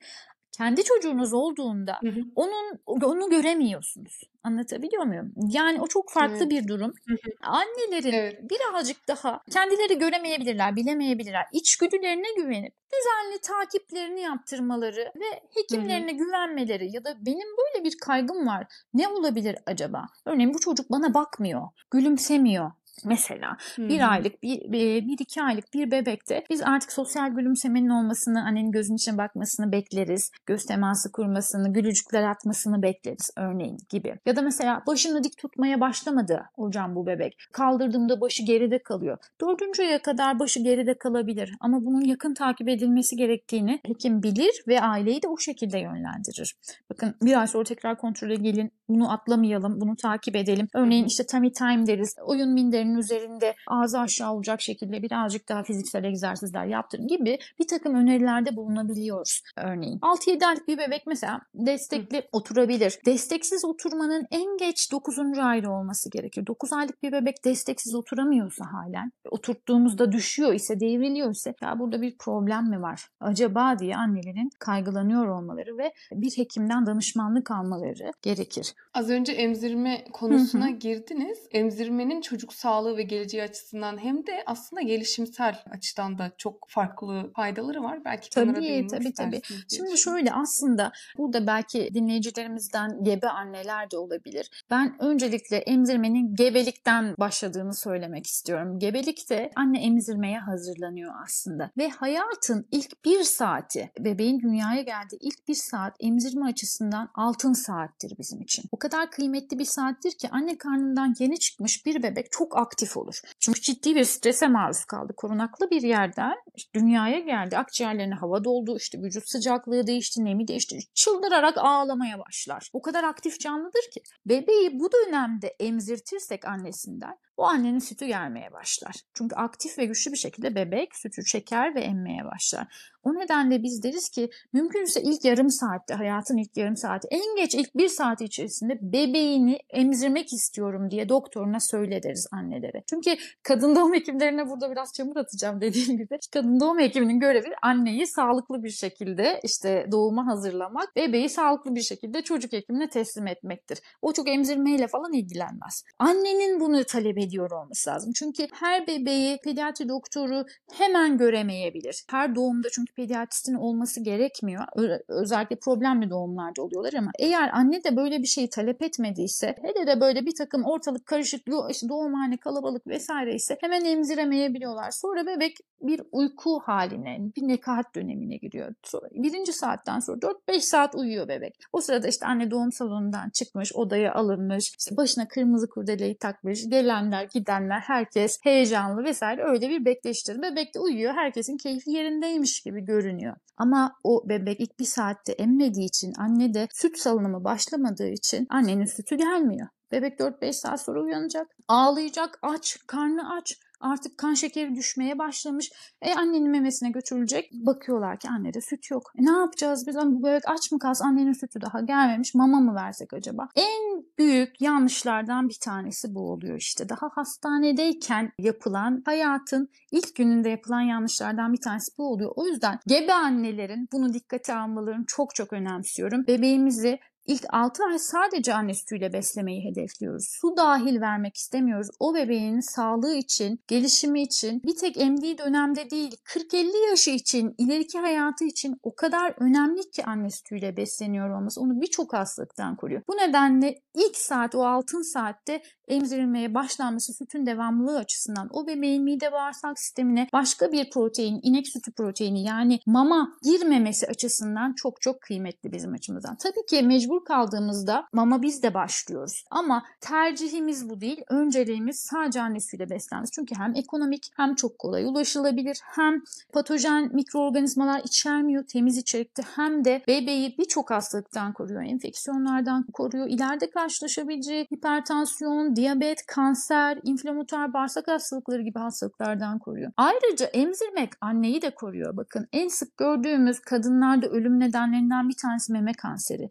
[0.58, 2.20] kendi çocuğunuz olduğunda hı hı.
[2.36, 4.22] onun onu göremiyorsunuz.
[4.44, 5.34] Anlatabiliyor muyum?
[5.48, 6.50] Yani o çok farklı evet.
[6.50, 6.94] bir durum.
[7.08, 7.32] Hı hı.
[7.42, 8.40] Annelerin evet.
[8.50, 11.46] birazcık daha kendileri göremeyebilirler, bilemeyebilirler.
[11.52, 16.18] İçgüdülerine güvenip düzenli takiplerini yaptırmaları ve hekimlerine hı hı.
[16.18, 18.68] güvenmeleri ya da benim böyle bir kaygım var.
[18.94, 20.06] Ne olabilir acaba?
[20.26, 22.72] Örneğin bu çocuk bana bakmıyor, gülümsemiyor
[23.06, 23.90] Mesela hmm.
[23.90, 24.72] bir aylık, bir,
[25.08, 30.32] bir iki aylık bir bebekte biz artık sosyal gülümsemenin olmasını, annenin gözünün içine bakmasını bekleriz.
[30.46, 34.16] Göz teması kurmasını, gülücükler atmasını bekleriz örneğin gibi.
[34.26, 37.38] Ya da mesela başını dik tutmaya başlamadı hocam bu bebek.
[37.54, 39.18] Kaldırdığımda başı geride kalıyor.
[39.42, 44.82] Dördüncü aya kadar başı geride kalabilir ama bunun yakın takip edilmesi gerektiğini hekim bilir ve
[44.82, 46.56] aileyi de o şekilde yönlendirir.
[46.90, 50.68] Bakın bir ay sonra tekrar kontrole gelin, bunu atlamayalım, bunu takip edelim.
[50.74, 55.64] Örneğin işte tummy time deriz, oyun minder bölgelerinin üzerinde ağzı aşağı olacak şekilde birazcık daha
[55.64, 60.00] fiziksel egzersizler yaptırın gibi bir takım önerilerde bulunabiliyoruz örneğin.
[60.00, 62.22] 6-7 aylık bir bebek mesela destekli Hı.
[62.32, 63.00] oturabilir.
[63.06, 65.20] Desteksiz oturmanın en geç 9.
[65.42, 66.48] ayda olması gerekir.
[66.48, 72.18] 9 aylık bir bebek desteksiz oturamıyorsa halen, oturttuğumuzda düşüyor ise, devriliyor ise ya burada bir
[72.18, 73.08] problem mi var?
[73.20, 78.74] Acaba diye annelerin kaygılanıyor olmaları ve bir hekimden danışmanlık almaları gerekir.
[78.94, 80.76] Az önce emzirme konusuna Hı-hı.
[80.76, 81.38] girdiniz.
[81.52, 87.84] Emzirmenin çocuk sağlığı ve geleceği açısından hem de aslında gelişimsel açıdan da çok farklı faydaları
[87.84, 88.06] var.
[88.06, 89.42] Belki tabii tabii tabii.
[89.76, 94.64] Şimdi şöyle aslında burada belki dinleyicilerimizden gebe anneler de olabilir.
[94.70, 98.80] Ben öncelikle emzirmenin gebelikten başladığını söylemek istiyorum.
[98.80, 105.56] Gebelikte anne emzirmeye hazırlanıyor aslında ve hayatın ilk bir saati bebeğin dünyaya geldiği ilk bir
[105.56, 108.66] saat emzirme açısından altın saattir bizim için.
[108.72, 113.22] O kadar kıymetli bir saattir ki anne karnından yeni çıkmış bir bebek çok aktif olur.
[113.40, 115.14] Çünkü ciddi bir strese maruz kaldı.
[115.18, 116.36] Korunaklı bir yerden
[116.74, 117.58] dünyaya geldi.
[117.58, 118.78] Akciğerlerine hava doldu.
[118.78, 120.80] işte vücut sıcaklığı değişti, nemi değişti.
[120.94, 122.70] Çıldırarak ağlamaya başlar.
[122.74, 124.02] O kadar aktif canlıdır ki.
[124.26, 128.96] Bebeği bu dönemde emzirtirsek annesinden o annenin sütü gelmeye başlar.
[129.14, 132.68] Çünkü aktif ve güçlü bir şekilde bebek sütü çeker ve emmeye başlar.
[133.04, 137.56] O nedenle biz deriz ki mümkünse ilk yarım saatte, hayatın ilk yarım saati, en geç
[137.56, 142.84] ilk bir saat içerisinde bebeğini emzirmek istiyorum diye doktoruna söyle deriz annelere.
[142.90, 146.18] Çünkü kadın doğum hekimlerine burada biraz çamur atacağım dediğim gibi.
[146.34, 152.22] Kadın doğum hekiminin görevi anneyi sağlıklı bir şekilde işte doğuma hazırlamak, bebeği sağlıklı bir şekilde
[152.22, 153.80] çocuk hekimine teslim etmektir.
[154.02, 155.84] O çok emzirmeyle falan ilgilenmez.
[156.00, 158.12] Annenin bunu talep ediyor olması lazım.
[158.16, 162.04] Çünkü her bebeği pediatri doktoru hemen göremeyebilir.
[162.10, 164.64] Her doğumda çünkü pediatristin olması gerekmiyor.
[165.08, 170.02] Özellikle problemli doğumlarda oluyorlar ama eğer anne de böyle bir şeyi talep etmediyse hele de
[170.02, 174.92] böyle bir takım ortalık karışık işte doğumhane kalabalık vesaire ise hemen emziremeyebiliyorlar.
[174.92, 178.74] Sonra bebek bir uyku haline, bir nekahat dönemine giriyor.
[178.84, 181.56] Sonra, birinci saatten sonra 4-5 saat uyuyor bebek.
[181.74, 187.15] O sırada işte anne doğum salonundan çıkmış, odaya alınmış, işte başına kırmızı kurdeleyi takmış, gelenler,
[187.24, 190.42] gidenler, herkes heyecanlı vesaire öyle bir bekleştir.
[190.42, 193.36] Bebek de uyuyor, herkesin keyfi yerindeymiş gibi görünüyor.
[193.58, 198.86] Ama o bebek ilk bir saatte emmediği için, anne de süt salınımı başlamadığı için annenin
[198.86, 199.68] sütü gelmiyor.
[199.92, 201.48] Bebek 4-5 saat sonra uyanacak.
[201.68, 203.60] Ağlayacak, aç, karnı aç.
[203.86, 205.72] Artık kan şekeri düşmeye başlamış.
[206.02, 207.52] E annenin memesine götürülecek.
[207.54, 209.12] Bakıyorlar ki annede süt yok.
[209.20, 209.96] E, ne yapacağız biz?
[209.96, 211.06] Bu bebek aç mı kalsın?
[211.06, 212.36] Annenin sütü daha gelmemiş.
[212.36, 213.48] Mama mı versek acaba?
[213.56, 216.90] En büyük yanlışlardan bir tanesi bu oluyor işte.
[216.90, 222.32] Daha hastanedeyken yapılan hayatın ilk gününde yapılan yanlışlardan bir tanesi bu oluyor.
[222.36, 226.28] O yüzden gebe annelerin bunu dikkate almalarını çok çok önemsiyorum.
[226.28, 230.28] Bebeğimizi İlk 6 ay sadece anne sütüyle beslemeyi hedefliyoruz.
[230.42, 231.88] Su dahil vermek istemiyoruz.
[232.00, 238.00] O bebeğin sağlığı için, gelişimi için bir tek emdiği dönemde değil 40-50 yaşı için, ileriki
[238.00, 241.62] hayatı için o kadar önemli ki anne sütüyle besleniyor olması.
[241.62, 243.02] Onu birçok hastalıktan koruyor.
[243.08, 249.32] Bu nedenle ilk saat o altın saatte emzirilmeye başlanması sütün devamlılığı açısından o bebeğin mide
[249.32, 255.72] bağırsak sistemine başka bir protein, inek sütü proteini yani mama girmemesi açısından çok çok kıymetli
[255.72, 256.36] bizim açımızdan.
[256.36, 259.44] Tabii ki mecbur kaldığımızda mama biz de başlıyoruz.
[259.52, 261.22] Ama tercihimiz bu değil.
[261.30, 263.32] Önceliğimiz sadece anne sütüyle beslenmesi.
[263.32, 266.22] Çünkü hem ekonomik hem çok kolay ulaşılabilir hem
[266.54, 271.82] patojen mikroorganizmalar içermiyor temiz içerikte hem de bebeği birçok hastalıktan koruyor.
[271.82, 273.28] Enfeksiyonlardan koruyor.
[273.28, 279.92] İleride karşılaşabileceği hipertansiyon, diyabet, kanser, inflamatuar bağırsak hastalıkları gibi hastalıklardan koruyor.
[279.98, 282.18] Ayrıca emzirmek anneyi de koruyor.
[282.18, 286.50] Bakın en sık gördüğümüz kadınlarda ölüm nedenlerinden bir tanesi meme kanseri.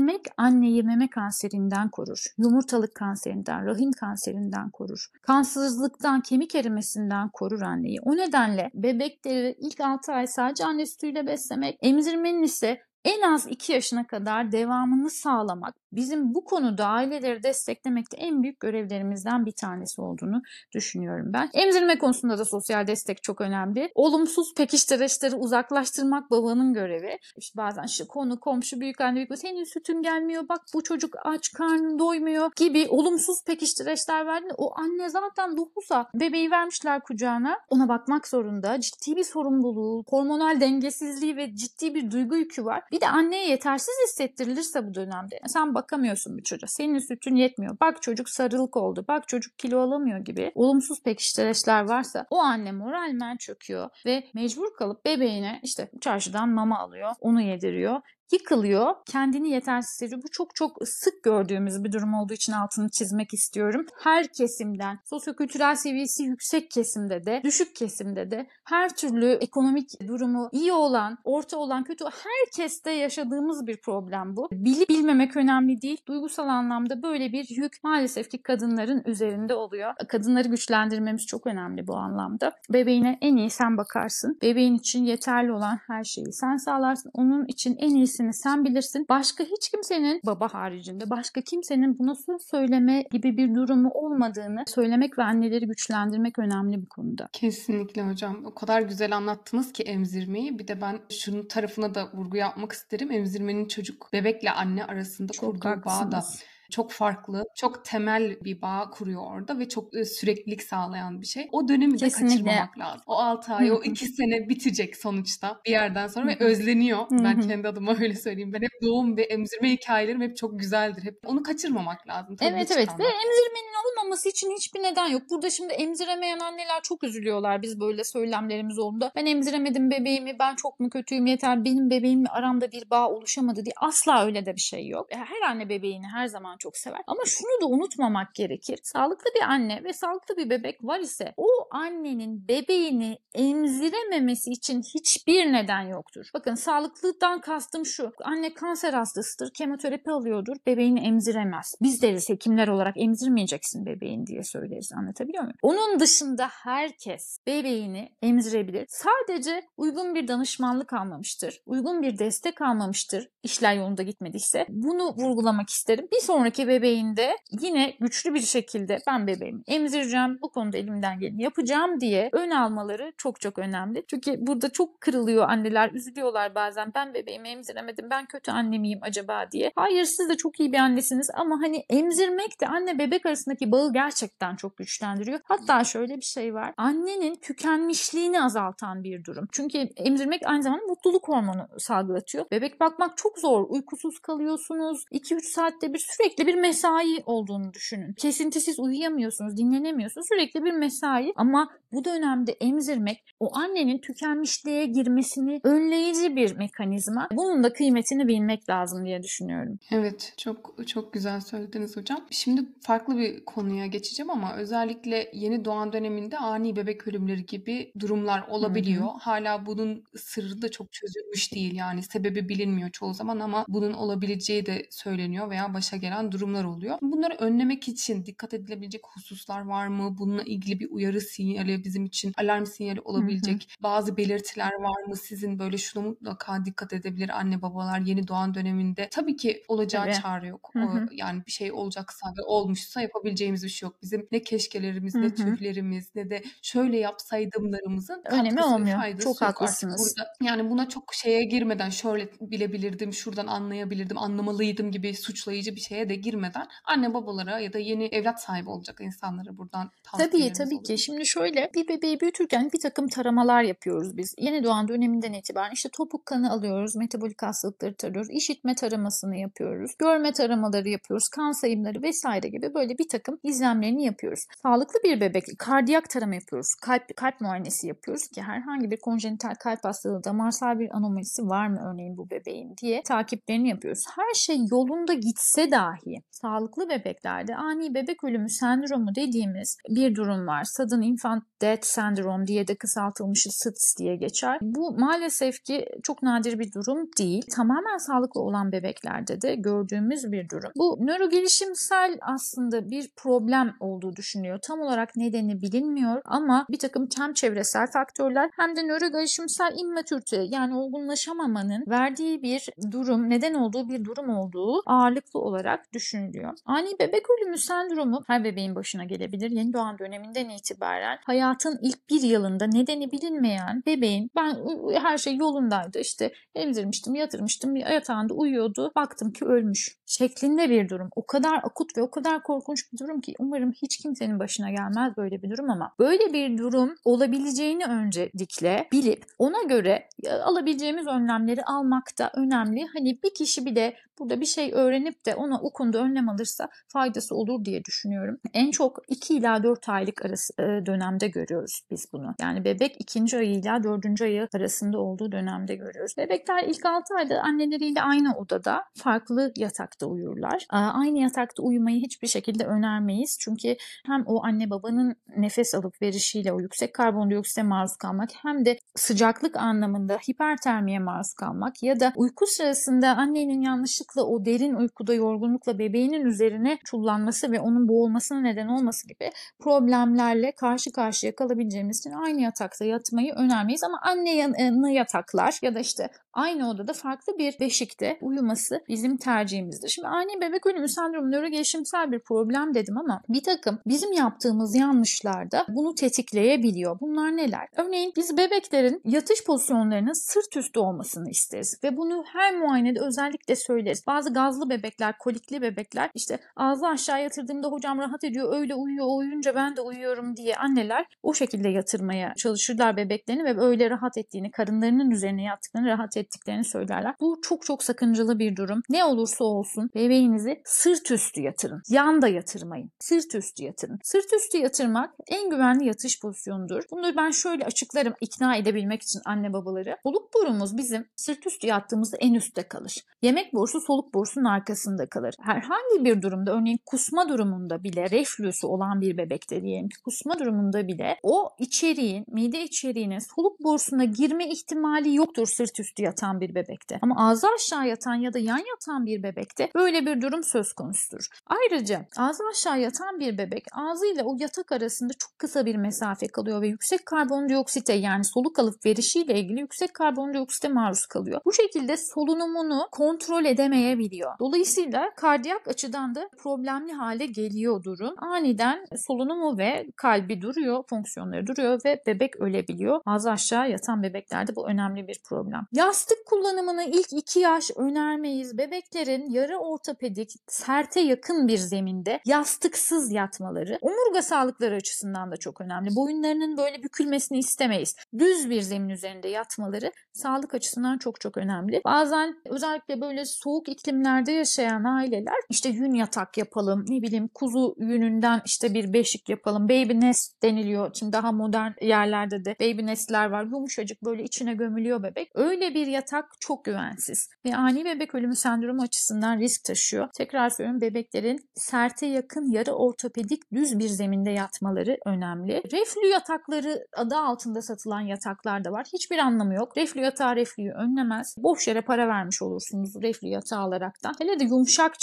[0.00, 2.24] Emzirmek anneyi meme kanserinden korur.
[2.38, 5.06] Yumurtalık kanserinden, rahim kanserinden korur.
[5.22, 8.00] Kansızlıktan, kemik erimesinden korur anneyi.
[8.04, 13.72] O nedenle bebekleri ilk 6 ay sadece anne sütüyle beslemek, emzirmenin ise en az 2
[13.72, 20.42] yaşına kadar devamını sağlamak bizim bu konuda aileleri desteklemekte en büyük görevlerimizden bir tanesi olduğunu
[20.74, 21.50] düşünüyorum ben.
[21.54, 23.90] Emzirme konusunda da sosyal destek çok önemli.
[23.94, 27.18] Olumsuz pekiştireçleri uzaklaştırmak babanın görevi.
[27.36, 31.52] İşte bazen işte konu, komşu, büyük anne, büyük senin sütün gelmiyor, bak bu çocuk aç,
[31.52, 38.28] karnın doymuyor gibi olumsuz pekiştireçler verdiğinde o anne zaten doğusa bebeği vermişler kucağına ona bakmak
[38.28, 38.80] zorunda.
[38.80, 42.82] Ciddi bir sorumluluğu, hormonal dengesizliği ve ciddi bir duygu yükü var.
[42.92, 46.68] Bir de anneye yetersiz hissettirilirse bu dönemde sen bakamıyorsun bir çocuğa.
[46.68, 47.76] Senin sütün yetmiyor.
[47.80, 49.04] Bak çocuk sarılık oldu.
[49.08, 55.04] Bak çocuk kilo alamıyor gibi olumsuz pekiştireçler varsa o anne moralmen çöküyor ve mecbur kalıp
[55.04, 57.10] bebeğine işte çarşıdan mama alıyor.
[57.20, 58.00] Onu yediriyor
[58.32, 58.94] yıkılıyor.
[59.06, 60.22] Kendini yetersiz hissediyor.
[60.22, 63.86] Bu çok çok sık gördüğümüz bir durum olduğu için altını çizmek istiyorum.
[64.02, 70.72] Her kesimden, sosyokültürel seviyesi yüksek kesimde de, düşük kesimde de her türlü ekonomik durumu iyi
[70.72, 74.48] olan, orta olan, kötü herkeste yaşadığımız bir problem bu.
[74.52, 75.98] Bilip bilmemek önemli değil.
[76.08, 79.94] Duygusal anlamda böyle bir yük maalesef ki kadınların üzerinde oluyor.
[80.08, 82.52] Kadınları güçlendirmemiz çok önemli bu anlamda.
[82.72, 84.38] Bebeğine en iyi sen bakarsın.
[84.42, 87.10] Bebeğin için yeterli olan her şeyi sen sağlarsın.
[87.14, 89.06] Onun için en iyisini sen bilirsin.
[89.08, 95.18] Başka hiç kimsenin baba haricinde başka kimsenin buna söz söyleme gibi bir durumu olmadığını söylemek
[95.18, 97.28] ve anneleri güçlendirmek önemli bu konuda.
[97.32, 98.44] Kesinlikle hocam.
[98.44, 100.58] O kadar güzel anlattınız ki emzirmeyi.
[100.58, 103.10] Bir de ben şunun tarafına da vurgu yapmak isterim.
[103.10, 106.24] Emzirmenin çocuk bebekle anne arasında Çok kurduğu bağ da.
[106.70, 111.48] Çok farklı, çok temel bir bağ kuruyor orada ve çok e, süreklilik sağlayan bir şey.
[111.52, 112.36] O dönemi de Kesinlikle.
[112.36, 113.02] kaçırmamak lazım.
[113.06, 113.84] O 6 ay, o hı.
[113.84, 116.98] 2 sene bitecek sonuçta bir yerden sonra ve özleniyor.
[117.10, 118.52] Ben kendi adıma öyle söyleyeyim.
[118.52, 121.02] Ben hep doğum ve emzirme hikayelerim hep çok güzeldir.
[121.04, 122.36] Hep onu kaçırmamak lazım.
[122.36, 125.22] Tadını Evet evet ve emzirmenin olmaması için hiçbir neden yok.
[125.30, 129.12] Burada şimdi emziremeyen anneler çok üzülüyorlar biz böyle söylemlerimiz olduğunda.
[129.16, 133.72] Ben emziremedim bebeğimi, ben çok mu kötüyüm yeter, benim bebeğimle aramda bir bağ oluşamadı diye.
[133.80, 135.12] Asla öyle de bir şey yok.
[135.12, 137.00] E, Her anne bebeğini her zaman çok sever.
[137.06, 138.80] Ama şunu da unutmamak gerekir.
[138.82, 145.52] Sağlıklı bir anne ve sağlıklı bir bebek var ise o annenin bebeğini emzirememesi için hiçbir
[145.52, 146.26] neden yoktur.
[146.34, 148.12] Bakın sağlıklıdan kastım şu.
[148.24, 151.74] Anne kanser hastasıdır, kemoterapi alıyordur, bebeğini emziremez.
[151.82, 154.92] Biz deriz hekimler olarak emzirmeyeceksin bebeğin diye söyleriz.
[154.92, 155.56] Anlatabiliyor muyum?
[155.62, 158.86] Onun dışında herkes bebeğini emzirebilir.
[158.88, 161.62] Sadece uygun bir danışmanlık almamıştır.
[161.66, 163.28] Uygun bir destek almamıştır.
[163.42, 164.66] İşler yolunda gitmediyse.
[164.68, 166.08] Bunu vurgulamak isterim.
[166.12, 170.38] Bir sonraki bebeğinde yine güçlü bir şekilde ben bebeğimi emzireceğim.
[170.42, 174.04] Bu konuda elimden geleni yapacağım diye ön almaları çok çok önemli.
[174.06, 175.90] Çünkü burada çok kırılıyor anneler.
[175.92, 176.92] Üzülüyorlar bazen.
[176.94, 178.10] Ben bebeğimi emziremedim.
[178.10, 179.72] Ben kötü anne miyim acaba diye.
[179.76, 183.92] Hayır siz de çok iyi bir annesiniz ama hani emzirmek de anne bebek arasındaki bağı
[183.92, 185.40] gerçekten çok güçlendiriyor.
[185.44, 186.74] Hatta şöyle bir şey var.
[186.76, 189.48] Annenin tükenmişliğini azaltan bir durum.
[189.52, 192.44] Çünkü emzirmek aynı zamanda mutluluk hormonu salgılatıyor.
[192.50, 193.66] Bebek bakmak çok zor.
[193.68, 195.04] Uykusuz kalıyorsunuz.
[195.12, 198.12] 2-3 saatte bir sürekli bir mesai olduğunu düşünün.
[198.12, 200.26] Kesintisiz uyuyamıyorsunuz, dinlenemiyorsunuz.
[200.28, 207.28] Sürekli bir mesai ama bu dönemde emzirmek o annenin tükenmişliğe girmesini önleyici bir mekanizma.
[207.32, 209.78] Bunun da kıymetini bilmek lazım diye düşünüyorum.
[209.90, 212.26] Evet, çok çok güzel söylediniz hocam.
[212.30, 218.44] Şimdi farklı bir konuya geçeceğim ama özellikle yeni doğan döneminde ani bebek ölümleri gibi durumlar
[218.48, 219.06] olabiliyor.
[219.20, 224.66] Hala bunun sırrı da çok çözülmüş değil yani sebebi bilinmiyor çoğu zaman ama bunun olabileceği
[224.66, 226.98] de söyleniyor veya başa gelen durumlar oluyor.
[227.02, 230.18] Bunları önlemek için dikkat edilebilecek hususlar var mı?
[230.18, 235.16] Bununla ilgili bir uyarı sinyali bizim için alarm sinyali olabilecek bazı belirtiler var mı?
[235.16, 239.08] Sizin böyle şuna mutlaka dikkat edebilir anne babalar yeni doğan döneminde.
[239.10, 240.14] Tabii ki olacağı Tabii.
[240.22, 240.70] çare yok.
[240.72, 241.06] Hı hı.
[241.12, 244.02] yani bir şey olacaksa ve olmuşsa yapabileceğimiz bir şey yok.
[244.02, 245.34] Bizim ne keşkelerimiz, Hı ne hı.
[245.34, 248.98] tühlerimiz, ne de şöyle yapsaydımlarımızın Önemi olmuyor.
[248.98, 250.14] faydası Çok yok artık haklısınız.
[250.16, 250.32] burada.
[250.42, 256.14] Yani buna çok şeye girmeden şöyle bilebilirdim, şuradan anlayabilirdim, anlamalıydım gibi suçlayıcı bir şeye de
[256.14, 260.84] girmeden anne babalara ya da yeni evlat sahibi olacak insanlara buradan Tabii tabii olur.
[260.84, 260.98] ki.
[260.98, 264.34] Şimdi şöyle bir bebeği büyütürken bir takım taramalar yapıyoruz biz.
[264.38, 270.32] Yeni doğan döneminden itibaren işte topuk kanı alıyoruz, metabolik hastalıkları tarıyoruz, işitme taramasını yapıyoruz, görme
[270.32, 274.46] taramaları yapıyoruz, kan sayımları vesaire gibi böyle bir takım izlemlerini yapıyoruz.
[274.62, 279.84] Sağlıklı bir bebek kardiyak tarama yapıyoruz, kalp kalp muayenesi yapıyoruz ki herhangi bir konjenital kalp
[279.84, 284.04] hastalığı, damarsal bir anomalisi var mı örneğin bu bebeğin diye takiplerini yapıyoruz.
[284.16, 285.99] Her şey yolunda gitse dahi
[286.30, 290.64] sağlıklı bebeklerde ani bebek ölümü sendromu dediğimiz bir durum var.
[290.64, 294.58] Sudden Infant Death Syndrome diye de kısaltılmış SIDS diye geçer.
[294.62, 297.42] Bu maalesef ki çok nadir bir durum değil.
[297.56, 300.72] Tamamen sağlıklı olan bebeklerde de gördüğümüz bir durum.
[300.76, 304.58] Bu nörogelişimsel aslında bir problem olduğu düşünülüyor.
[304.62, 310.74] Tam olarak nedeni bilinmiyor ama bir takım hem çevresel faktörler hem de nörogelişimsel immatürite yani
[310.74, 316.52] olgunlaşamamanın verdiği bir durum, neden olduğu bir durum olduğu ağırlıklı olarak düşünülüyor.
[316.64, 319.50] Ani bebek ölümü sendromu her bebeğin başına gelebilir.
[319.50, 324.56] Yeni doğan döneminden itibaren hayatın ilk bir yılında nedeni bilinmeyen bebeğin ben
[324.94, 328.92] her şey yolundaydı işte emzirmiştim, yatırmıştım, yatağında uyuyordu.
[328.96, 331.08] Baktım ki ölmüş şeklinde bir durum.
[331.16, 335.16] O kadar akut ve o kadar korkunç bir durum ki umarım hiç kimsenin başına gelmez
[335.16, 340.08] böyle bir durum ama böyle bir durum olabileceğini öncelikle bilip ona göre
[340.44, 342.86] alabileceğimiz önlemleri almak da önemli.
[342.94, 346.68] Hani bir kişi bir de burada bir şey öğrenip de ona o konuda önlem alırsa
[346.88, 348.38] faydası olur diye düşünüyorum.
[348.54, 352.34] En çok 2 ila 4 aylık arası e, dönemde görüyoruz biz bunu.
[352.40, 356.14] Yani bebek ikinci ayıyla dördüncü ayı arasında olduğu dönemde görüyoruz.
[356.16, 360.66] Bebekler ilk 6 ayda anneleriyle aynı odada farklı yatakta uyurlar.
[360.70, 363.38] Aynı yatakta uyumayı hiçbir şekilde önermeyiz.
[363.40, 368.78] Çünkü hem o anne babanın nefes alıp verişiyle o yüksek karbondioksite maruz kalmak hem de
[368.96, 375.69] sıcaklık anlamında hipertermiye maruz kalmak ya da uyku sırasında annenin yanlışlıkla o derin uykuda yorgunlukla
[375.78, 382.40] bebeğinin üzerine çullanması ve onun boğulmasına neden olması gibi problemlerle karşı karşıya kalabileceğimiz için aynı
[382.40, 388.18] yatakta yatmayı önermeyiz ama anne yanı yataklar ya da işte aynı odada farklı bir beşikte
[388.20, 389.88] uyuması bizim tercihimizdir.
[389.88, 395.66] Şimdi ani bebek ölümü sendromu nörogelişimsel bir problem dedim ama bir takım bizim yaptığımız yanlışlarda
[395.68, 397.00] bunu tetikleyebiliyor.
[397.00, 397.68] Bunlar neler?
[397.76, 404.06] Örneğin biz bebeklerin yatış pozisyonlarının sırt üstü olmasını isteriz ve bunu her muayenede özellikle söyleriz.
[404.06, 409.54] Bazı gazlı bebekler, kolikli bebekler işte ağzı aşağı yatırdığımda hocam rahat ediyor öyle uyuyor uyuyunca
[409.54, 415.10] ben de uyuyorum diye anneler o şekilde yatırmaya çalışırlar bebeklerini ve öyle rahat ettiğini, karınlarının
[415.10, 417.14] üzerine yattıklarını rahat ettiklerini söylerler.
[417.20, 418.82] Bu çok çok sakıncalı bir durum.
[418.88, 421.82] Ne olursa olsun bebeğinizi sırt üstü yatırın.
[421.88, 422.90] Yan da yatırmayın.
[422.98, 423.98] Sırt üstü yatırın.
[424.02, 426.82] Sırt üstü yatırmak en güvenli yatış pozisyonudur.
[426.90, 429.96] Bunları ben şöyle açıklarım ikna edebilmek için anne babaları.
[430.02, 432.96] Soluk borumuz bizim sırt üstü yattığımızda en üstte kalır.
[433.22, 435.34] Yemek borusu soluk borusunun arkasında kalır.
[435.54, 440.88] Herhangi bir durumda örneğin kusma durumunda bile reflüsü olan bir bebekte diyelim ki kusma durumunda
[440.88, 446.98] bile o içeriğin mide içeriğinin soluk borusuna girme ihtimali yoktur sırt üstü yatan bir bebekte.
[447.02, 451.26] Ama ağzı aşağı yatan ya da yan yatan bir bebekte böyle bir durum söz konusudur.
[451.46, 456.62] Ayrıca ağzı aşağı yatan bir bebek ağzıyla o yatak arasında çok kısa bir mesafe kalıyor
[456.62, 461.40] ve yüksek karbondioksite yani soluk alıp verişiyle ilgili yüksek karbondioksite maruz kalıyor.
[461.44, 464.32] Bu şekilde solunumunu kontrol edemeyebiliyor.
[464.40, 468.14] Dolayısıyla kardiyak açıdan da problemli hale geliyor durum.
[468.18, 473.00] Aniden solunumu ve kalbi duruyor, fonksiyonları duruyor ve bebek ölebiliyor.
[473.06, 475.66] Ağzı aşağı yatan bebeklerde bu önemli bir problem.
[475.72, 478.58] Yastık kullanımını ilk 2 yaş önermeyiz.
[478.58, 485.96] Bebeklerin yarı ortopedik, serte yakın bir zeminde yastıksız yatmaları omurga sağlıkları açısından da çok önemli.
[485.96, 487.96] Boyunlarının böyle bükülmesini istemeyiz.
[488.18, 491.80] Düz bir zemin üzerinde yatmaları sağlık açısından çok çok önemli.
[491.84, 494.80] Bazen özellikle böyle soğuk iklimlerde yaşayan
[495.20, 499.68] aileler işte yün yatak yapalım, ne bileyim kuzu yününden işte bir beşik yapalım.
[499.68, 500.90] Baby nest deniliyor.
[500.94, 503.44] Şimdi daha modern yerlerde de baby nestler var.
[503.44, 505.30] Yumuşacık böyle içine gömülüyor bebek.
[505.34, 507.28] Öyle bir yatak çok güvensiz.
[507.46, 510.08] Ve ani bebek ölümü sendromu açısından risk taşıyor.
[510.16, 515.62] Tekrar söylüyorum bebeklerin serte yakın yarı ortopedik düz bir zeminde yatmaları önemli.
[515.72, 518.86] Reflü yatakları adı altında satılan yataklar da var.
[518.92, 519.76] Hiçbir anlamı yok.
[519.76, 521.34] Reflü yatağı reflüyü önlemez.
[521.38, 524.14] Boş yere para vermiş olursunuz reflü yatağı alaraktan.
[524.18, 524.44] Hele de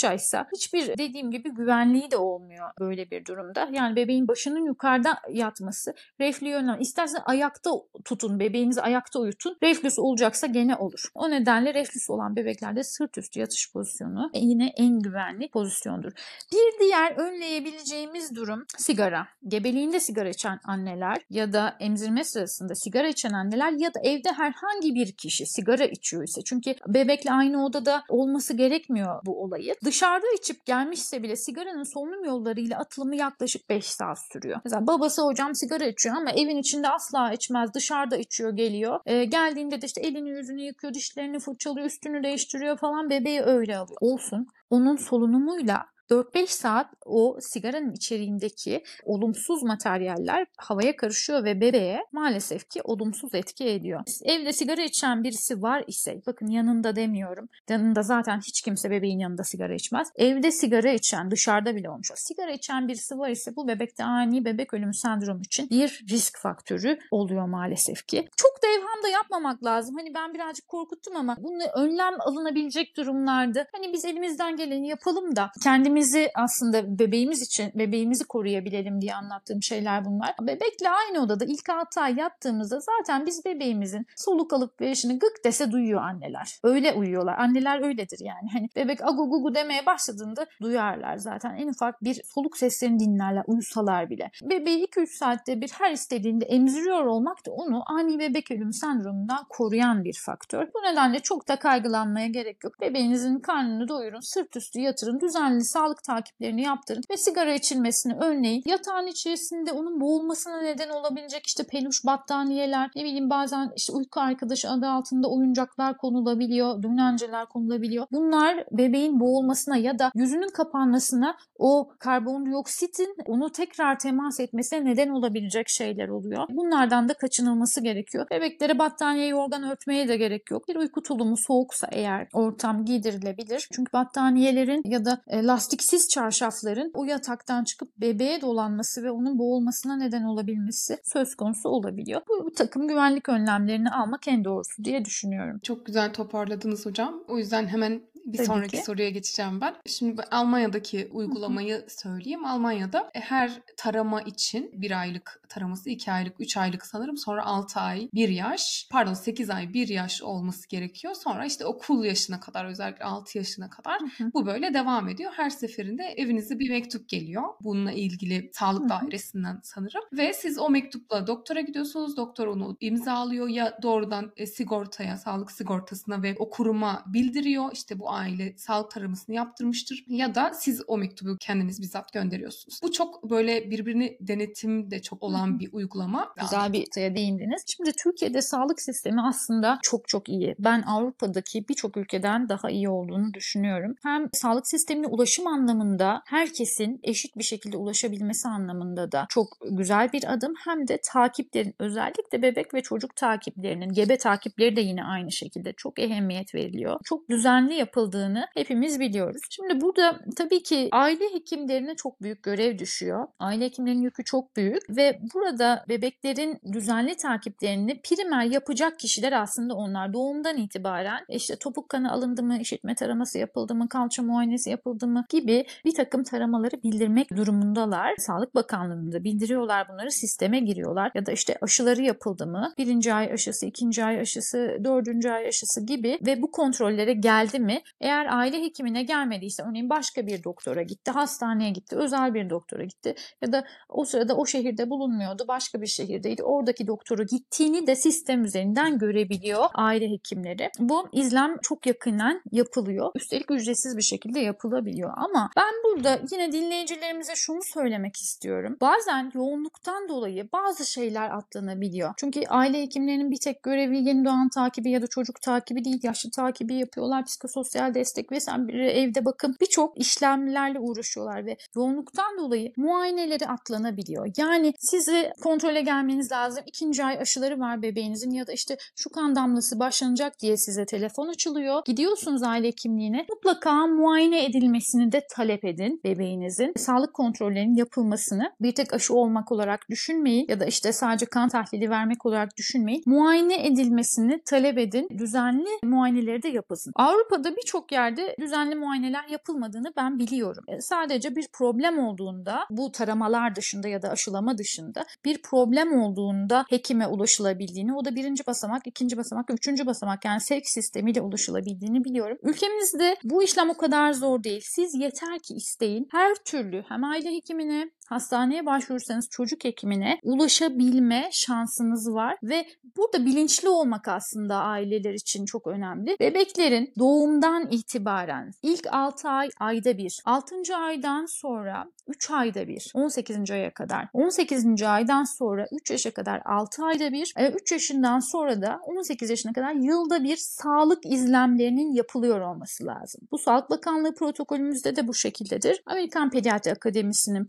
[0.08, 3.68] yumuşakçaysa hiçbir dediğim gibi güvenliği de olmuyor böyle bir durumda.
[3.72, 6.80] Yani bebeğin başının yukarıda yatması reflüyü önlemez.
[6.80, 7.70] İstersen ayakta
[8.04, 9.56] tutun, bebeğinizi ayakta uyutun.
[9.62, 11.10] Reflüs olacaksa gene olur.
[11.14, 16.12] O nedenle reflüs olan bebeklerde sırt üstü yatış pozisyonu yine en güvenli pozisyondur.
[16.52, 19.28] Bir diğer önleyebileceğimiz durum sigara.
[19.48, 24.94] Gebeliğinde sigara içen anneler ya da emzirme sırasında sigara içen anneler ya da evde herhangi
[24.94, 29.74] bir kişi sigara içiyor ise çünkü bebekle aynı odada olması gerekmiyor bu olayı.
[29.98, 34.60] Dışarıda içip gelmişse bile sigaranın solunum yollarıyla atılımı yaklaşık 5 saat sürüyor.
[34.64, 37.74] Mesela babası hocam sigara içiyor ama evin içinde asla içmez.
[37.74, 39.00] Dışarıda içiyor geliyor.
[39.06, 43.98] Ee, geldiğinde de işte elini yüzünü yıkıyor, dişlerini fırçalıyor, üstünü değiştiriyor falan bebeği öyle alıyor.
[44.00, 44.46] Olsun.
[44.70, 52.80] Onun solunumuyla 4-5 saat o sigaranın içeriğindeki olumsuz materyaller havaya karışıyor ve bebeğe maalesef ki
[52.82, 54.00] olumsuz etki ediyor.
[54.24, 57.48] Evde sigara içen birisi var ise bakın yanında demiyorum.
[57.68, 60.08] Yanında zaten hiç kimse bebeğin yanında sigara içmez.
[60.16, 62.10] Evde sigara içen dışarıda bile olmuş.
[62.16, 66.98] Sigara içen birisi var ise bu bebekte ani bebek ölümü sendromu için bir risk faktörü
[67.10, 68.28] oluyor maalesef ki.
[68.36, 69.96] Çok evham da yapmamak lazım.
[69.98, 75.50] Hani ben birazcık korkuttum ama bunu önlem alınabilecek durumlarda hani biz elimizden geleni yapalım da
[75.62, 80.34] kendimiz bebeğimizi aslında bebeğimiz için bebeğimizi koruyabilelim diye anlattığım şeyler bunlar.
[80.40, 85.72] Bebekle aynı odada ilk 6 ay yattığımızda zaten biz bebeğimizin soluk alıp verişini gık dese
[85.72, 86.58] duyuyor anneler.
[86.62, 87.38] Öyle uyuyorlar.
[87.38, 88.48] Anneler öyledir yani.
[88.52, 91.56] Hani bebek agu gugu demeye başladığında duyarlar zaten.
[91.56, 94.30] En ufak bir soluk seslerini dinlerler uyusalar bile.
[94.42, 100.04] Bebeği 2-3 saatte bir her istediğinde emziriyor olmak da onu ani bebek ölüm sendromundan koruyan
[100.04, 100.68] bir faktör.
[100.74, 102.80] Bu nedenle çok da kaygılanmaya gerek yok.
[102.80, 108.62] Bebeğinizin karnını doyurun, sırt üstü yatırın, düzenli sağlık takiplerini yaptırın ve sigara içilmesini önleyin.
[108.66, 114.70] Yatağın içerisinde onun boğulmasına neden olabilecek işte peluş battaniyeler, ne bileyim bazen işte uyku arkadaşı
[114.70, 118.06] adı altında oyuncaklar konulabiliyor, dönenceler konulabiliyor.
[118.12, 125.68] Bunlar bebeğin boğulmasına ya da yüzünün kapanmasına o karbondioksitin onu tekrar temas etmesine neden olabilecek
[125.68, 126.46] şeyler oluyor.
[126.50, 128.26] Bunlardan da kaçınılması gerekiyor.
[128.38, 130.68] Bebeklere battaniye yorgan örtmeye de gerek yok.
[130.68, 133.68] Bir uyku tulumu soğuksa eğer ortam giydirilebilir.
[133.72, 139.96] Çünkü battaniyelerin ya da e, lastiksiz çarşafların o yataktan çıkıp bebeğe dolanması ve onun boğulmasına
[139.96, 142.20] neden olabilmesi söz konusu olabiliyor.
[142.28, 145.60] Bu, bu takım güvenlik önlemlerini almak en doğrusu diye düşünüyorum.
[145.62, 147.24] Çok güzel toparladınız hocam.
[147.28, 148.82] O yüzden hemen bir Tabii sonraki ki.
[148.84, 149.74] soruya geçeceğim ben.
[149.86, 152.44] Şimdi Almanya'daki uygulamayı söyleyeyim.
[152.44, 157.16] Almanya'da her tarama için bir aylık taraması, iki aylık, üç aylık sanırım.
[157.16, 161.14] Sonra 6 ay, 1 yaş, pardon 8 ay, 1 yaş olması gerekiyor.
[161.14, 163.98] Sonra işte okul yaşına kadar özellikle 6 yaşına kadar
[164.34, 165.32] bu böyle devam ediyor.
[165.36, 167.42] Her seferinde evinize bir mektup geliyor.
[167.60, 168.88] Bununla ilgili sağlık Hı hı.
[168.88, 170.02] dairesinden sanırım.
[170.12, 172.16] Ve siz o mektupla doktora gidiyorsunuz.
[172.16, 177.70] Doktor onu imzalıyor ya doğrudan e, sigortaya, sağlık sigortasına ve o kuruma bildiriyor.
[177.72, 180.04] İşte bu aile sağlık taramasını yaptırmıştır.
[180.08, 182.80] Ya da siz o mektubu kendiniz bizzat gönderiyorsunuz.
[182.82, 186.34] Bu çok böyle birbirini denetim de çok olan bir uygulama.
[186.40, 187.62] Güzel bir noktaya değindiniz.
[187.66, 190.54] Şimdi Türkiye'de sağlık sistemi aslında çok çok iyi.
[190.58, 193.94] Ben Avrupa'daki birçok ülkeden daha iyi olduğunu düşünüyorum.
[194.02, 200.32] Hem sağlık sistemine ulaşım anlamında herkesin eşit bir şekilde ulaşabilmesi anlamında da çok güzel bir
[200.32, 200.54] adım.
[200.64, 205.98] Hem de takiplerin özellikle bebek ve çocuk takiplerinin, gebe takipleri de yine aynı şekilde çok
[205.98, 207.00] ehemmiyet veriliyor.
[207.04, 207.74] Çok düzenli
[208.08, 209.42] yapıldığını hepimiz biliyoruz.
[209.50, 213.26] Şimdi burada tabii ki aile hekimlerine çok büyük görev düşüyor.
[213.38, 220.12] Aile hekimlerinin yükü çok büyük ve burada bebeklerin düzenli takiplerini primer yapacak kişiler aslında onlar.
[220.12, 225.24] Doğumdan itibaren işte topuk kanı alındı mı, işitme taraması yapıldı mı, kalça muayenesi yapıldı mı
[225.30, 228.14] gibi bir takım taramaları bildirmek durumundalar.
[228.18, 233.66] Sağlık Bakanlığı'nda bildiriyorlar bunları sisteme giriyorlar ya da işte aşıları yapıldı mı, birinci ay aşısı,
[233.66, 239.02] ikinci ay aşısı, dördüncü ay aşısı gibi ve bu kontrollere geldi mi eğer aile hekimine
[239.02, 244.04] gelmediyse örneğin başka bir doktora gitti, hastaneye gitti, özel bir doktora gitti ya da o
[244.04, 246.42] sırada o şehirde bulunmuyordu, başka bir şehirdeydi.
[246.42, 250.70] Oradaki doktora gittiğini de sistem üzerinden görebiliyor aile hekimleri.
[250.78, 253.10] Bu izlem çok yakından yapılıyor.
[253.14, 255.10] Üstelik ücretsiz bir şekilde yapılabiliyor.
[255.16, 258.76] Ama ben burada yine dinleyicilerimize şunu söylemek istiyorum.
[258.80, 262.14] Bazen yoğunluktan dolayı bazı şeyler atlanabiliyor.
[262.16, 266.30] Çünkü aile hekimlerinin bir tek görevi yeni doğan takibi ya da çocuk takibi değil, yaşlı
[266.30, 274.30] takibi yapıyorlar, psikososyal destek vesaire evde bakım birçok işlemlerle uğraşıyorlar ve yoğunluktan dolayı muayeneleri atlanabiliyor.
[274.36, 276.64] Yani sizi kontrole gelmeniz lazım.
[276.66, 281.28] İkinci ay aşıları var bebeğinizin ya da işte şu kan damlası başlanacak diye size telefon
[281.28, 281.82] açılıyor.
[281.84, 283.26] Gidiyorsunuz aile hekimliğine.
[283.30, 286.72] Mutlaka muayene edilmesini de talep edin bebeğinizin.
[286.76, 291.90] Sağlık kontrollerinin yapılmasını bir tek aşı olmak olarak düşünmeyin ya da işte sadece kan tahlili
[291.90, 293.02] vermek olarak düşünmeyin.
[293.06, 295.08] Muayene edilmesini talep edin.
[295.18, 296.92] Düzenli muayeneleri de yapılsın.
[296.96, 300.64] Avrupa'da birçok yerde düzenli muayeneler yapılmadığını ben biliyorum.
[300.68, 306.64] E, Sadece bir problem olduğunda bu taramalar dışında ya da aşılama dışında bir problem olduğunda
[306.70, 312.38] hekime ulaşılabildiğini, o da birinci basamak, ikinci basamak, üçüncü basamak yani sevk sistemiyle ulaşılabildiğini biliyorum.
[312.42, 314.60] Ülkemizde bu işlem o kadar zor değil.
[314.64, 316.08] Siz yeter ki isteyin.
[316.12, 323.68] Her türlü hem aile hekimine, hastaneye başvurursanız çocuk hekimine ulaşabilme şansınız var ve burada bilinçli
[323.68, 326.16] olmak aslında aileler için çok önemli.
[326.20, 330.76] Bebeklerin doğumdan itibaren ilk 6 ay ayda bir, 6.
[330.76, 333.50] aydan sonra 3 ayda bir, 18.
[333.50, 334.82] aya kadar, 18.
[334.82, 339.74] aydan sonra 3 yaşa kadar 6 ayda bir, 3 yaşından sonra da 18 yaşına kadar
[339.74, 343.20] yılda bir sağlık izlemlerinin yapılıyor olması lazım.
[343.32, 345.82] Bu Sağlık Bakanlığı protokolümüzde de bu şekildedir.
[345.86, 347.44] Amerikan Pediatri Akademisi'nin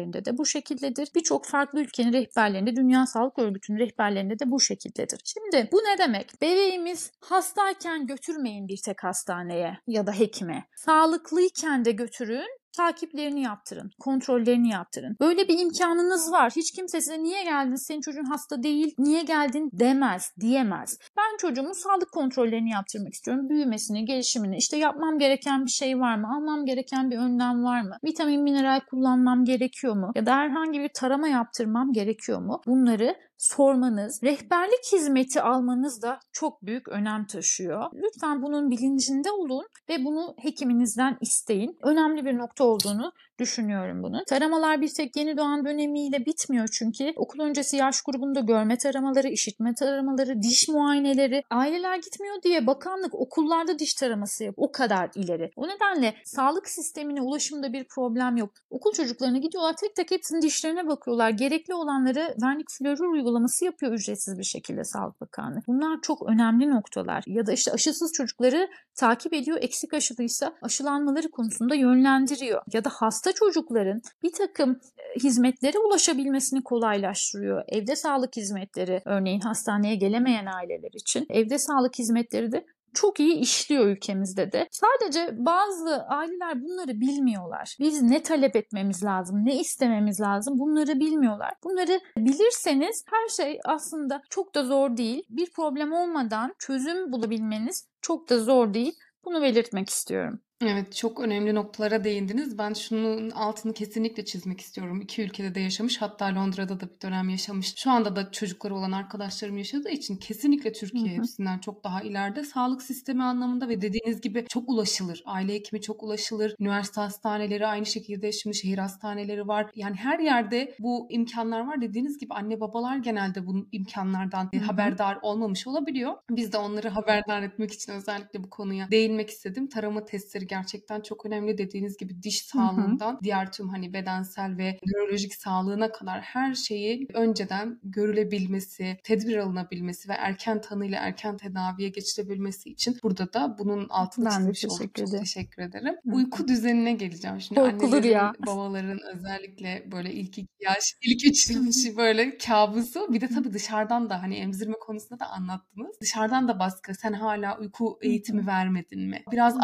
[0.00, 1.08] rehberlerinde de bu şekildedir.
[1.14, 5.20] Birçok farklı ülkenin rehberlerinde, Dünya Sağlık Örgütü'nün rehberlerinde de bu şekildedir.
[5.24, 6.42] Şimdi bu ne demek?
[6.42, 10.64] Bebeğimiz hastayken götürmeyin bir tek hastaneye ya da hekime.
[10.76, 15.16] Sağlıklıyken de götürün takiplerini yaptırın, kontrollerini yaptırın.
[15.20, 16.52] Böyle bir imkanınız var.
[16.56, 20.98] Hiç kimse size niye geldin, senin çocuğun hasta değil, niye geldin demez, diyemez.
[21.16, 23.48] Ben çocuğumun sağlık kontrollerini yaptırmak istiyorum.
[23.48, 27.96] Büyümesini, gelişimini, işte yapmam gereken bir şey var mı, almam gereken bir önlem var mı,
[28.04, 32.60] vitamin, mineral kullanmam gerekiyor mu ya da herhangi bir tarama yaptırmam gerekiyor mu?
[32.66, 37.90] Bunları sormanız, rehberlik hizmeti almanız da çok büyük önem taşıyor.
[37.94, 41.78] Lütfen bunun bilincinde olun ve bunu hekiminizden isteyin.
[41.82, 44.24] Önemli bir nokta olduğunu düşünüyorum bunu.
[44.28, 49.74] Taramalar bir tek yeni doğan dönemiyle bitmiyor çünkü okul öncesi yaş grubunda görme taramaları, işitme
[49.74, 54.54] taramaları, diş muayeneleri, aileler gitmiyor diye bakanlık okullarda diş taraması yap.
[54.56, 55.50] O kadar ileri.
[55.56, 58.50] O nedenle sağlık sistemine ulaşımda bir problem yok.
[58.70, 61.30] Okul çocuklarına gidiyorlar tek tek hepsinin dişlerine bakıyorlar.
[61.30, 65.60] Gerekli olanları vernik florür uygulaması yapıyor ücretsiz bir şekilde Sağlık Bakanlığı.
[65.66, 67.24] Bunlar çok önemli noktalar.
[67.26, 69.58] Ya da işte aşısız çocukları takip ediyor.
[69.60, 72.62] Eksik aşılıysa aşılanmaları konusunda yönlendiriyor.
[72.72, 77.64] Ya da hasta çocukların bir takım e, hizmetlere ulaşabilmesini kolaylaştırıyor.
[77.68, 83.86] Evde sağlık hizmetleri örneğin hastaneye gelemeyen aileler için evde sağlık hizmetleri de çok iyi işliyor
[83.86, 84.68] ülkemizde de.
[84.70, 87.76] Sadece bazı aileler bunları bilmiyorlar.
[87.80, 91.54] Biz ne talep etmemiz lazım, ne istememiz lazım bunları bilmiyorlar.
[91.64, 95.22] Bunları bilirseniz her şey aslında çok da zor değil.
[95.28, 98.94] Bir problem olmadan çözüm bulabilmeniz çok da zor değil.
[99.24, 100.40] Bunu belirtmek istiyorum.
[100.62, 102.58] Evet, çok önemli noktalara değindiniz.
[102.58, 105.00] Ben şunun altını kesinlikle çizmek istiyorum.
[105.00, 107.74] İki ülkede de yaşamış, hatta Londra'da da bir dönem yaşamış.
[107.76, 111.16] Şu anda da çocukları olan arkadaşlarım yaşadığı için kesinlikle Türkiye Hı hı.
[111.16, 112.44] hepsinden çok daha ileride.
[112.44, 115.22] Sağlık sistemi anlamında ve dediğiniz gibi çok ulaşılır.
[115.26, 116.54] Aile hekimi çok ulaşılır.
[116.60, 119.70] Üniversite hastaneleri aynı şekilde şimdi şehir hastaneleri var.
[119.74, 121.80] Yani her yerde bu imkanlar var.
[121.80, 124.64] Dediğiniz gibi anne babalar genelde bu imkanlardan Hı hı.
[124.64, 126.14] haberdar olmamış olabiliyor.
[126.30, 129.68] Biz de onları haberdar etmek için özellikle bu konuya değinmek istedim.
[129.68, 131.58] Tarama testleri gerçekten çok önemli.
[131.58, 132.62] Dediğiniz gibi diş Hı hı.
[132.62, 140.08] sağlığından diğer tüm hani bedensel ve nörolojik sağlığına kadar her şeyi önceden görülebilmesi, tedbir alınabilmesi
[140.08, 144.78] ve erken tanıyla erken tedaviye geçilebilmesi için burada da bunun altını Ben çizmiş olduk.
[144.78, 145.24] teşekkür Çok ederim.
[145.24, 145.94] teşekkür ederim.
[146.04, 146.14] Hı hı.
[146.16, 147.40] Uyku düzenine geleceğim.
[147.40, 148.32] Şimdi Korkulur annelerin, ya.
[148.46, 153.12] babaların özellikle böyle ilk iki yaş, ilk üç yaşı böyle kabusu.
[153.12, 155.96] Bir de tabii dışarıdan da hani emzirme konusunda da anlattınız.
[156.00, 156.94] Dışarıdan da baskı.
[156.94, 159.22] Sen hala uyku eğitimi vermedin mi?
[159.32, 159.62] Biraz Hı hı.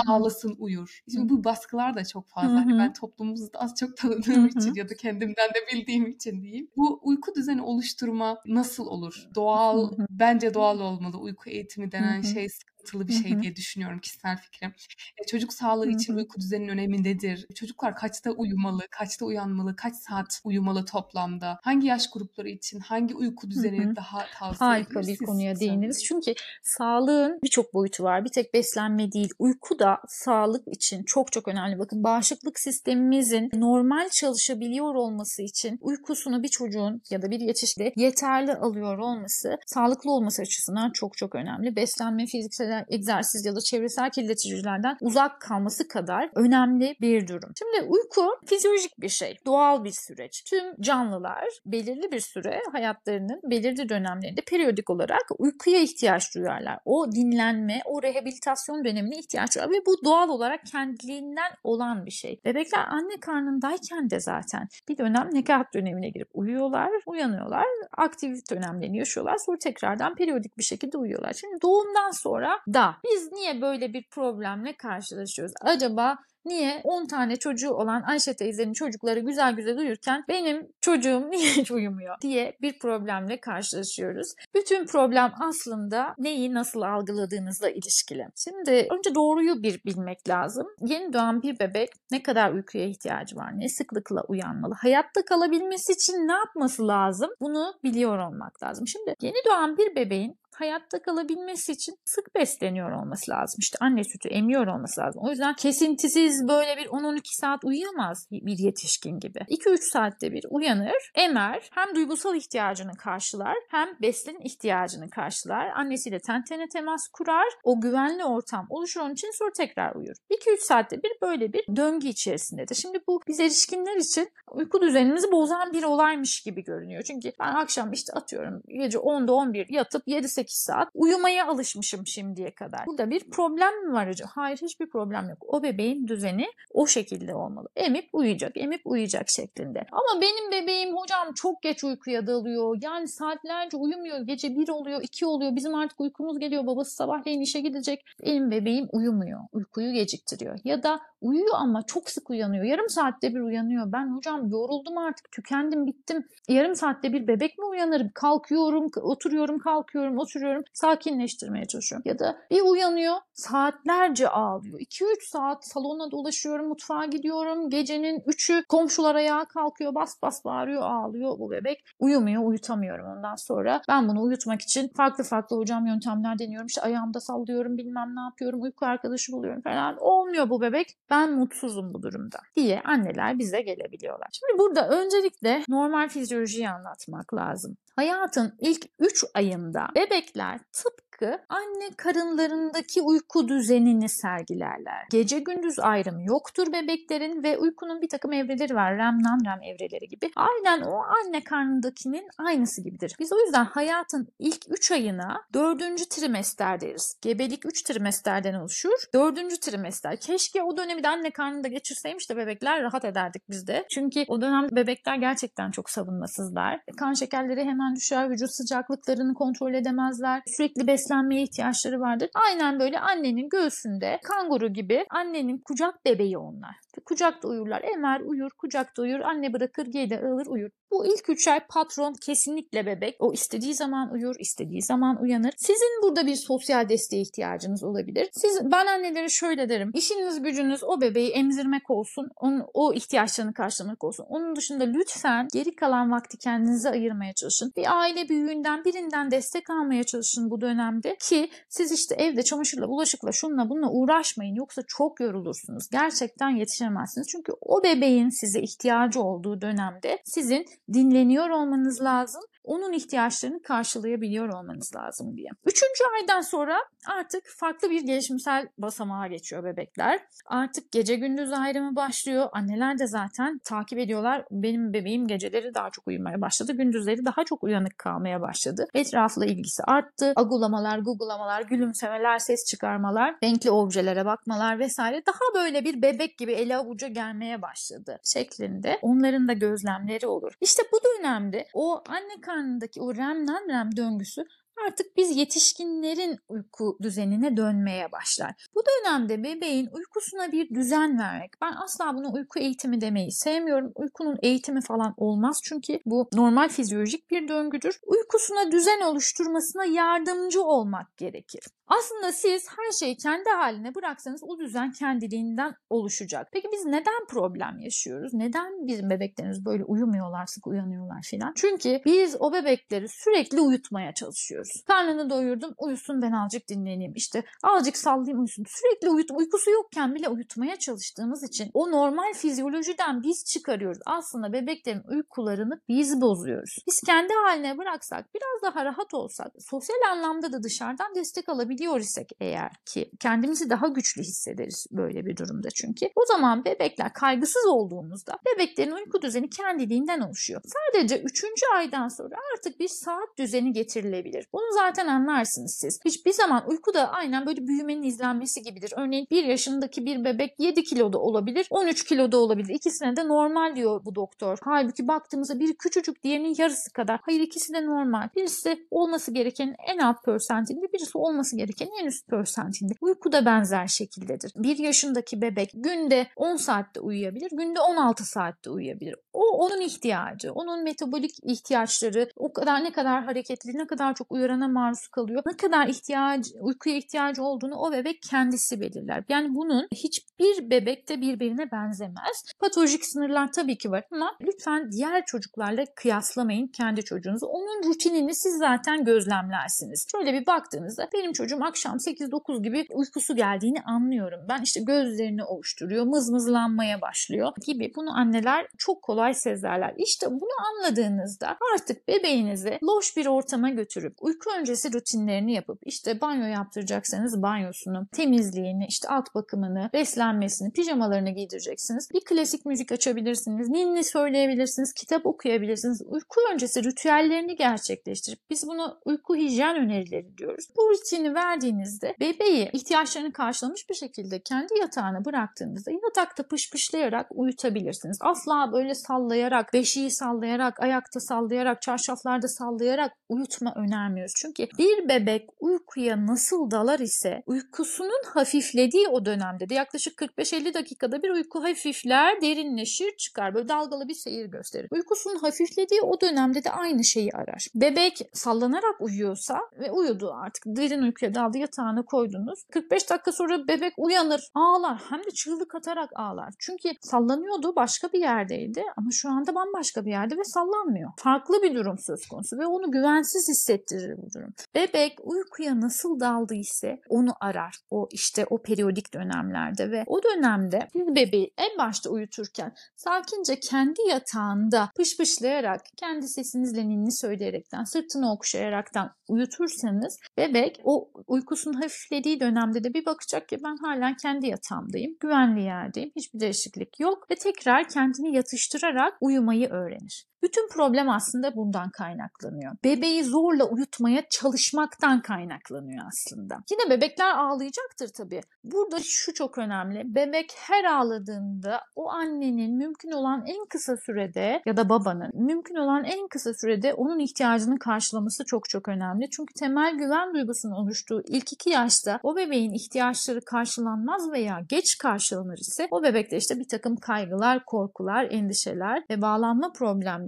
[0.76, 1.00] Uyur.
[1.12, 2.56] Şimdi bu baskılar da çok Hı fazla.
[2.56, 6.68] Hani ben toplumumuzda az çok Hı tanıdığım için ya da kendimden de bildiğim için diyeyim.
[6.76, 9.28] Bu uyku düzeni oluşturma nasıl olur?
[9.34, 10.06] Doğal, Hı hı.
[10.10, 11.18] bence doğal olmalı.
[11.18, 12.26] Uyku eğitimi Hı denen hı.
[12.26, 12.48] şey
[12.86, 14.74] sıkıntılı bir şey diye düşünüyorum kişisel fikrim.
[15.22, 17.46] E, çocuk sağlığı için uyku düzeninin önemi nedir?
[17.54, 21.58] Çocuklar kaçta uyumalı, kaçta uyanmalı, kaç saat uyumalı toplamda?
[21.62, 25.18] Hangi yaş grupları için hangi uyku düzeni daha tavsiye Harika edilir?
[25.20, 25.98] bir konuya değindiniz.
[25.98, 26.22] söyleyin.
[26.24, 28.24] Çünkü sağlığın birçok boyutu var.
[28.24, 29.30] Bir tek beslenme değil.
[29.38, 31.78] Uyku da sağlık için çok çok önemli.
[31.78, 38.54] Bakın bağışıklık sistemimizin normal çalışabiliyor olması için uykusunu bir çocuğun ya da bir yetişkinde yeterli
[38.54, 41.76] alıyor olması sağlıklı olması açısından çok çok önemli.
[41.76, 47.50] Beslenme, fiziksel egzersiz ya da çevresel kirleticilerden uzak kalması kadar önemli bir durum.
[47.58, 50.44] Şimdi uyku fizyolojik bir şey, doğal bir süreç.
[50.44, 56.78] Tüm canlılar belirli bir süre hayatlarının belirli dönemlerinde periyodik olarak uykuya ihtiyaç duyarlar.
[56.84, 62.40] O dinlenme, o rehabilitasyon dönemine ihtiyaç duyar ve bu doğal olarak kendiliğinden olan bir şey.
[62.44, 67.66] Bebekler anne karnındayken de zaten bir dönem nekahat dönemine girip uyuyorlar, uyanıyorlar,
[67.96, 69.36] aktif dönemlerini yaşıyorlar.
[69.38, 71.32] Sonra tekrardan periyodik bir şekilde uyuyorlar.
[71.32, 75.52] Şimdi doğumdan sonra da biz niye böyle bir problemle karşılaşıyoruz?
[75.60, 81.50] Acaba Niye 10 tane çocuğu olan Ayşe teyzenin çocukları güzel güzel uyurken benim çocuğum niye
[81.50, 84.34] hiç uyumuyor diye bir problemle karşılaşıyoruz.
[84.54, 88.26] Bütün problem aslında neyi nasıl algıladığınızla ilişkili.
[88.36, 90.66] Şimdi önce doğruyu bir bilmek lazım.
[90.80, 96.28] Yeni doğan bir bebek ne kadar uykuya ihtiyacı var, ne sıklıkla uyanmalı, hayatta kalabilmesi için
[96.28, 98.86] ne yapması lazım bunu biliyor olmak lazım.
[98.86, 103.58] Şimdi yeni doğan bir bebeğin hayatta kalabilmesi için sık besleniyor olması lazım.
[103.60, 105.22] İşte anne sütü emiyor olması lazım.
[105.24, 109.38] O yüzden kesintisiz böyle bir 10-12 saat uyuyamaz bir yetişkin gibi.
[109.38, 115.66] 2-3 saatte bir uyanır, emer, hem duygusal ihtiyacını karşılar hem besin ihtiyacını karşılar.
[115.66, 117.46] Annesiyle ten tene temas kurar.
[117.64, 120.16] O güvenli ortam oluşur onun için sonra tekrar uyur.
[120.30, 122.74] 2-3 saatte bir böyle bir döngü içerisindedir.
[122.74, 127.02] Şimdi bu biz erişkinler için uyku düzenimizi bozan bir olaymış gibi görünüyor.
[127.02, 132.86] Çünkü ben akşam işte atıyorum gece 10'da 11 yatıp 7-8 saat uyumaya alışmışım şimdiye kadar.
[132.86, 134.30] Burada bir problem mi var acaba?
[134.34, 135.38] Hayır hiçbir problem yok.
[135.46, 137.68] O bebeğin düzeni o şekilde olmalı.
[137.76, 139.86] Emip uyuyacak, emip uyuyacak şeklinde.
[139.92, 142.78] Ama benim bebeğim hocam çok geç uykuya dalıyor.
[142.82, 144.20] Yani saatlerce uyumuyor.
[144.20, 145.56] Gece 1 oluyor, 2 oluyor.
[145.56, 146.66] Bizim artık uykumuz geliyor.
[146.66, 148.04] Babası sabahleyin işe gidecek.
[148.22, 149.40] Benim bebeğim uyumuyor.
[149.52, 150.58] Uykuyu geciktiriyor.
[150.64, 152.64] Ya da uyuyor ama çok sık uyanıyor.
[152.64, 153.92] Yarım saatte bir uyanıyor.
[153.92, 154.48] Ben hocam.
[154.48, 155.32] Yoruldum artık.
[155.32, 156.28] Tükendim, bittim.
[156.48, 158.10] Yarım saatte bir bebek mi uyanır?
[158.14, 160.35] Kalkıyorum, oturuyorum, kalkıyorum, oturuyorum.
[160.72, 162.02] Sakinleştirmeye çalışıyorum.
[162.04, 164.80] Ya da bir uyanıyor, saatlerce ağlıyor.
[164.80, 167.70] 2-3 saat salona dolaşıyorum, mutfağa gidiyorum.
[167.70, 171.84] Gecenin 3'ü komşular ayağa kalkıyor, bas bas bağırıyor, ağlıyor bu bebek.
[171.98, 173.82] Uyumuyor, uyutamıyorum ondan sonra.
[173.88, 176.66] Ben bunu uyutmak için farklı farklı hocam yöntemler deniyorum.
[176.66, 179.96] İşte ayağımda sallıyorum, bilmem ne yapıyorum, uyku arkadaşı buluyorum falan.
[180.00, 180.96] Olmuyor bu bebek.
[181.10, 184.28] Ben mutsuzum bu durumda diye anneler bize gelebiliyorlar.
[184.32, 187.76] Şimdi burada öncelikle normal fizyolojiyi anlatmak lazım.
[187.96, 189.88] Hayatın ilk 3 ayında
[190.26, 191.05] bebekler tıpkı
[191.48, 195.06] anne karınlarındaki uyku düzenini sergilerler.
[195.10, 198.98] Gece gündüz ayrımı yoktur bebeklerin ve uykunun bir takım evreleri var.
[198.98, 200.30] REM, non-REM evreleri gibi.
[200.36, 203.16] Aynen o anne karnındakinin aynısı gibidir.
[203.18, 206.10] Biz o yüzden hayatın ilk 3 ayına 4.
[206.10, 207.18] trimester deriz.
[207.22, 209.04] Gebelik 3 trimesterden oluşur.
[209.14, 209.60] 4.
[209.60, 210.20] trimester.
[210.20, 213.86] Keşke o dönemi de anne karnında geçirseymiş de bebekler rahat ederdik biz de.
[213.90, 216.80] Çünkü o dönem bebekler gerçekten çok savunmasızlar.
[216.98, 220.42] Kan şekerleri hemen düşer, vücut sıcaklıklarını kontrol edemezler.
[220.46, 222.28] Sürekli beslenmeye ihtiyaçları vardır.
[222.34, 226.76] Aynen böyle annenin göğsünde kanguru gibi annenin kucak bebeği onlar.
[227.04, 227.82] Kucakta uyurlar.
[227.82, 229.20] Emer uyur, kucakta uyur.
[229.20, 230.70] Anne bırakır, gelir, alır, uyur.
[230.90, 233.16] Bu ilk üç ay patron kesinlikle bebek.
[233.18, 235.54] O istediği zaman uyur, istediği zaman uyanır.
[235.56, 238.28] Sizin burada bir sosyal desteğe ihtiyacınız olabilir.
[238.32, 239.90] Siz, ben annelere şöyle derim.
[239.94, 242.28] İşiniz gücünüz o bebeği emzirmek olsun.
[242.36, 244.26] Onun, o ihtiyaçlarını karşılamak olsun.
[244.28, 247.72] Onun dışında lütfen geri kalan vakti kendinize ayırmaya çalışın.
[247.76, 253.32] Bir aile büyüğünden birinden destek almaya çalışın bu dönemde ki siz işte evde çamaşırla, bulaşıkla,
[253.32, 254.54] şunla bununla uğraşmayın.
[254.54, 255.88] Yoksa çok yorulursunuz.
[255.92, 257.28] Gerçekten yetişemezsiniz.
[257.28, 262.42] Çünkü o bebeğin size ihtiyacı olduğu dönemde sizin dinleniyor olmanız lazım.
[262.66, 265.48] Onun ihtiyaçlarını karşılayabiliyor olmanız lazım diye.
[265.66, 270.20] Üçüncü aydan sonra artık farklı bir gelişimsel basamağa geçiyor bebekler.
[270.46, 272.48] Artık gece gündüz ayrımı başlıyor.
[272.52, 274.44] Anneler de zaten takip ediyorlar.
[274.50, 276.72] Benim bebeğim geceleri daha çok uyumaya başladı.
[276.72, 278.86] Gündüzleri daha çok uyanık kalmaya başladı.
[278.94, 280.32] Etrafla ilgisi arttı.
[280.36, 286.76] Agulamalar, gugulamalar, gülümsemeler, ses çıkarmalar, renkli objelere bakmalar vesaire daha böyle bir bebek gibi ele
[286.76, 288.98] avuca gelmeye başladı şeklinde.
[289.02, 290.52] Onların da gözlemleri olur.
[290.60, 294.44] İşte bu dönemde o anne karnındaki o REM REM döngüsü
[294.86, 298.66] artık biz yetişkinlerin uyku düzenine dönmeye başlar.
[298.74, 301.50] Bu dönemde bebeğin uykusuna bir düzen vermek.
[301.62, 303.92] Ben asla bunu uyku eğitimi demeyi sevmiyorum.
[303.94, 308.00] Uykunun eğitimi falan olmaz çünkü bu normal fizyolojik bir döngüdür.
[308.06, 311.60] Uykusuna düzen oluşturmasına yardımcı olmak gerekir.
[311.86, 316.48] Aslında siz her şeyi kendi haline bıraksanız o düzen kendiliğinden oluşacak.
[316.52, 318.34] Peki biz neden problem yaşıyoruz?
[318.34, 321.52] Neden bizim bebeklerimiz böyle uyumuyorlar, sık uyanıyorlar filan?
[321.56, 324.65] Çünkü biz o bebekleri sürekli uyutmaya çalışıyoruz.
[324.86, 327.12] Karnını doyurdum, uyusun ben azıcık dinleneyim.
[327.14, 328.64] İşte azıcık sallayayım uyusun.
[328.68, 333.98] Sürekli uyut, uykusu yokken bile uyutmaya çalıştığımız için o normal fizyolojiden biz çıkarıyoruz.
[334.06, 336.76] Aslında bebeklerin uykularını biz bozuyoruz.
[336.86, 342.00] Biz kendi haline bıraksak, biraz daha rahat olsak, sosyal anlamda da dışarıdan destek alabilir biliyor
[342.00, 346.06] isek eğer ki kendimizi daha güçlü hissederiz böyle bir durumda çünkü.
[346.16, 350.60] O zaman bebekler kaygısız olduğumuzda bebeklerin uyku düzeni kendiliğinden oluşuyor.
[350.64, 351.44] Sadece 3.
[351.74, 354.48] aydan sonra artık bir saat düzeni getirilebilir.
[354.56, 356.00] Bunu zaten anlarsınız siz.
[356.04, 358.92] Hiçbir zaman uyku da aynen böyle büyümenin izlenmesi gibidir.
[358.96, 362.74] Örneğin 1 yaşındaki bir bebek 7 kiloda olabilir, 13 kiloda olabilir.
[362.74, 364.58] İkisine de normal diyor bu doktor.
[364.64, 367.20] Halbuki baktığımızda biri küçücük diğerinin yarısı kadar.
[367.22, 368.28] Hayır ikisi de normal.
[368.36, 372.94] Birisi olması gereken en alt persentinde, birisi olması gereken gereken en üst persentinde.
[373.00, 374.52] Uyku da benzer şekildedir.
[374.56, 379.14] Bir yaşındaki bebek günde 10 saatte uyuyabilir, günde 16 saatte uyuyabilir.
[379.32, 384.68] O onun ihtiyacı, onun metabolik ihtiyaçları, o kadar ne kadar hareketli, ne kadar çok uyarana
[384.68, 389.24] maruz kalıyor, ne kadar ihtiyacı, uykuya ihtiyacı olduğunu o bebek kendisi belirler.
[389.28, 392.44] Yani bunun hiçbir bebekte birbirine benzemez.
[392.58, 397.46] Patolojik sınırlar tabii ki var ama lütfen diğer çocuklarla kıyaslamayın kendi çocuğunuzu.
[397.46, 400.06] Onun rutinini siz zaten gözlemlersiniz.
[400.12, 404.40] Şöyle bir baktığınızda benim çocuğum akşam 8-9 gibi uykusu geldiğini anlıyorum.
[404.48, 407.92] Ben işte gözlerini ovuşturuyor, mızmızlanmaya başlıyor gibi.
[407.96, 409.94] Bunu anneler çok kolay sezerler.
[409.96, 416.46] İşte bunu anladığınızda artık bebeğinizi loş bir ortama götürüp uyku öncesi rutinlerini yapıp işte banyo
[416.46, 422.08] yaptıracaksanız banyosunu, temizliğini, işte alt bakımını, beslenmesini, pijamalarını giydireceksiniz.
[422.14, 426.02] Bir klasik müzik açabilirsiniz, ninni söyleyebilirsiniz, kitap okuyabilirsiniz.
[426.06, 430.68] Uyku öncesi ritüellerini gerçekleştirip biz bunu uyku hijyen önerileri diyoruz.
[430.76, 438.18] Bu rutini ver verdiğinizde bebeği ihtiyaçlarını karşılamış bir şekilde kendi yatağına bıraktığınızda yatakta pışpışlayarak uyutabilirsiniz.
[438.20, 444.25] Asla böyle sallayarak, beşiği sallayarak, ayakta sallayarak, çarşaflarda sallayarak uyutma önermiyoruz.
[444.26, 444.32] Düşünürüz.
[444.36, 451.22] Çünkü bir bebek uykuya nasıl dalar ise uykusunun hafiflediği o dönemde de yaklaşık 45-50 dakikada
[451.22, 453.54] bir uyku hafifler, derinleşir, çıkar.
[453.54, 454.88] Böyle dalgalı bir seyir gösterir.
[454.90, 457.66] Uykusunun hafiflediği o dönemde de aynı şeyi arar.
[457.74, 462.64] Bebek sallanarak uyuyorsa ve uyudu artık derin uykuya daldı yatağına koydunuz.
[462.72, 465.02] 45 dakika sonra bebek uyanır, ağlar.
[465.08, 466.54] Hem de çığlık atarak ağlar.
[466.58, 471.10] Çünkü sallanıyordu başka bir yerdeydi ama şu anda bambaşka bir yerde ve sallanmıyor.
[471.16, 474.54] Farklı bir durum söz konusu ve onu güvensiz hissettirir bu durum.
[474.74, 477.74] Bebek uykuya nasıl daldı ise onu arar.
[477.90, 484.00] O işte o periyodik dönemlerde ve o dönemde siz bebeği en başta uyuturken sakince kendi
[484.08, 492.94] yatağında pışpışlayarak, kendi sesinizle ninni söyleyerekten, sırtını okşayaraktan uyutursanız bebek o uykusunun hafiflediği dönemde de
[492.94, 498.36] bir bakacak ki ben hala kendi yatağımdayım, güvenli yerdeyim, hiçbir değişiklik yok ve tekrar kendini
[498.36, 500.26] yatıştırarak uyumayı öğrenir.
[500.42, 502.72] Bütün problem aslında bundan kaynaklanıyor.
[502.84, 506.58] Bebeği zorla uyutmaya çalışmaktan kaynaklanıyor aslında.
[506.70, 508.40] Yine bebekler ağlayacaktır tabii.
[508.64, 510.02] Burada şu çok önemli.
[510.14, 516.04] Bebek her ağladığında o annenin mümkün olan en kısa sürede ya da babanın mümkün olan
[516.04, 519.30] en kısa sürede onun ihtiyacını karşılaması çok çok önemli.
[519.30, 525.58] Çünkü temel güven duygusunun oluştuğu ilk iki yaşta o bebeğin ihtiyaçları karşılanmaz veya geç karşılanır
[525.58, 530.25] ise o bebekte işte bir takım kaygılar, korkular, endişeler ve bağlanma problemleri